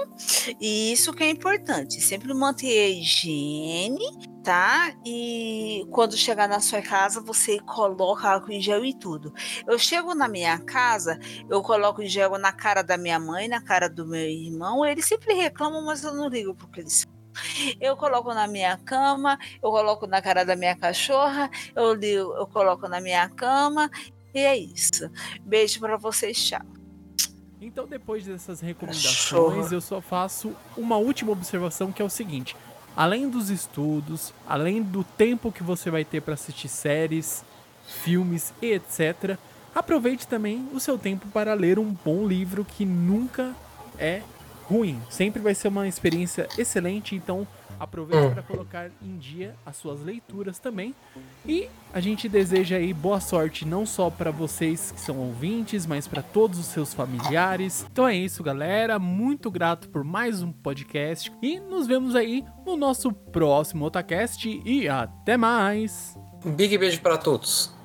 E 0.58 0.92
isso 0.92 1.12
que 1.12 1.22
é 1.22 1.28
importante, 1.28 2.00
sempre 2.00 2.32
manter 2.32 2.86
a 2.86 2.88
higiene, 2.88 4.06
tá? 4.46 4.94
E 5.04 5.84
quando 5.90 6.16
chegar 6.16 6.48
na 6.48 6.60
sua 6.60 6.80
casa, 6.80 7.20
você 7.20 7.58
coloca 7.58 8.30
álcool 8.30 8.52
em 8.52 8.60
gel 8.60 8.84
e 8.84 8.94
tudo. 8.94 9.34
Eu 9.66 9.76
chego 9.76 10.14
na 10.14 10.28
minha 10.28 10.56
casa, 10.60 11.18
eu 11.50 11.60
coloco 11.64 12.00
em 12.00 12.06
gel 12.06 12.38
na 12.38 12.52
cara 12.52 12.80
da 12.80 12.96
minha 12.96 13.18
mãe, 13.18 13.48
na 13.48 13.60
cara 13.60 13.88
do 13.88 14.06
meu 14.06 14.20
irmão, 14.20 14.86
eles 14.86 15.04
sempre 15.04 15.34
reclamam, 15.34 15.84
mas 15.84 16.04
eu 16.04 16.14
não 16.14 16.28
ligo 16.28 16.54
porque 16.54 16.78
eles 16.78 17.04
eu 17.80 17.96
coloco 17.96 18.32
na 18.32 18.46
minha 18.46 18.78
cama, 18.78 19.36
eu 19.60 19.70
coloco 19.70 20.06
na 20.06 20.22
cara 20.22 20.44
da 20.44 20.54
minha 20.54 20.76
cachorra, 20.76 21.50
eu, 21.74 21.92
ligo, 21.92 22.32
eu 22.34 22.46
coloco 22.46 22.88
na 22.88 23.00
minha 23.00 23.28
cama, 23.28 23.90
e 24.32 24.38
é 24.38 24.56
isso. 24.56 25.10
Beijo 25.42 25.80
para 25.80 25.96
vocês, 25.96 26.38
tchau. 26.38 26.62
Então, 27.60 27.84
depois 27.84 28.24
dessas 28.24 28.60
recomendações, 28.60 29.72
eu 29.72 29.80
só 29.80 30.00
faço 30.00 30.54
uma 30.76 30.96
última 30.96 31.32
observação 31.32 31.90
que 31.90 32.00
é 32.00 32.04
o 32.04 32.08
seguinte: 32.08 32.56
além 32.96 33.28
dos 33.28 33.50
estudos, 33.50 34.32
além 34.48 34.82
do 34.82 35.04
tempo 35.04 35.52
que 35.52 35.62
você 35.62 35.90
vai 35.90 36.04
ter 36.04 36.22
para 36.22 36.34
assistir 36.34 36.68
séries, 36.68 37.44
filmes 37.86 38.54
e 38.62 38.72
etc., 38.72 39.36
aproveite 39.74 40.26
também 40.26 40.66
o 40.72 40.80
seu 40.80 40.98
tempo 40.98 41.28
para 41.28 41.52
ler 41.52 41.78
um 41.78 41.94
bom 42.04 42.26
livro 42.26 42.64
que 42.64 42.86
nunca 42.86 43.54
é 43.98 44.22
ruim. 44.64 45.00
Sempre 45.10 45.42
vai 45.42 45.54
ser 45.54 45.68
uma 45.68 45.86
experiência 45.86 46.48
excelente, 46.56 47.14
então 47.14 47.46
aproveite 47.78 48.26
hum. 48.26 48.32
para 48.32 48.42
colocar 48.42 48.90
em 49.02 49.16
dia 49.18 49.54
as 49.64 49.76
suas 49.76 50.02
leituras 50.02 50.58
também. 50.58 50.94
E 51.44 51.68
a 51.92 52.00
gente 52.00 52.28
deseja 52.28 52.76
aí 52.76 52.92
boa 52.92 53.20
sorte 53.20 53.66
não 53.66 53.86
só 53.86 54.10
para 54.10 54.30
vocês 54.30 54.90
que 54.90 55.00
são 55.00 55.18
ouvintes, 55.18 55.86
mas 55.86 56.06
para 56.06 56.22
todos 56.22 56.58
os 56.58 56.66
seus 56.66 56.94
familiares. 56.94 57.86
Então 57.90 58.08
é 58.08 58.14
isso, 58.14 58.42
galera. 58.42 58.98
Muito 58.98 59.50
grato 59.50 59.88
por 59.88 60.02
mais 60.02 60.42
um 60.42 60.52
podcast 60.52 61.32
e 61.42 61.60
nos 61.60 61.86
vemos 61.86 62.14
aí 62.14 62.44
no 62.64 62.76
nosso 62.76 63.12
próximo 63.12 63.84
Otacast 63.84 64.46
e 64.64 64.88
até 64.88 65.36
mais. 65.36 66.16
Um 66.44 66.52
big 66.52 66.76
beijo 66.78 67.00
para 67.00 67.18
todos. 67.18 67.75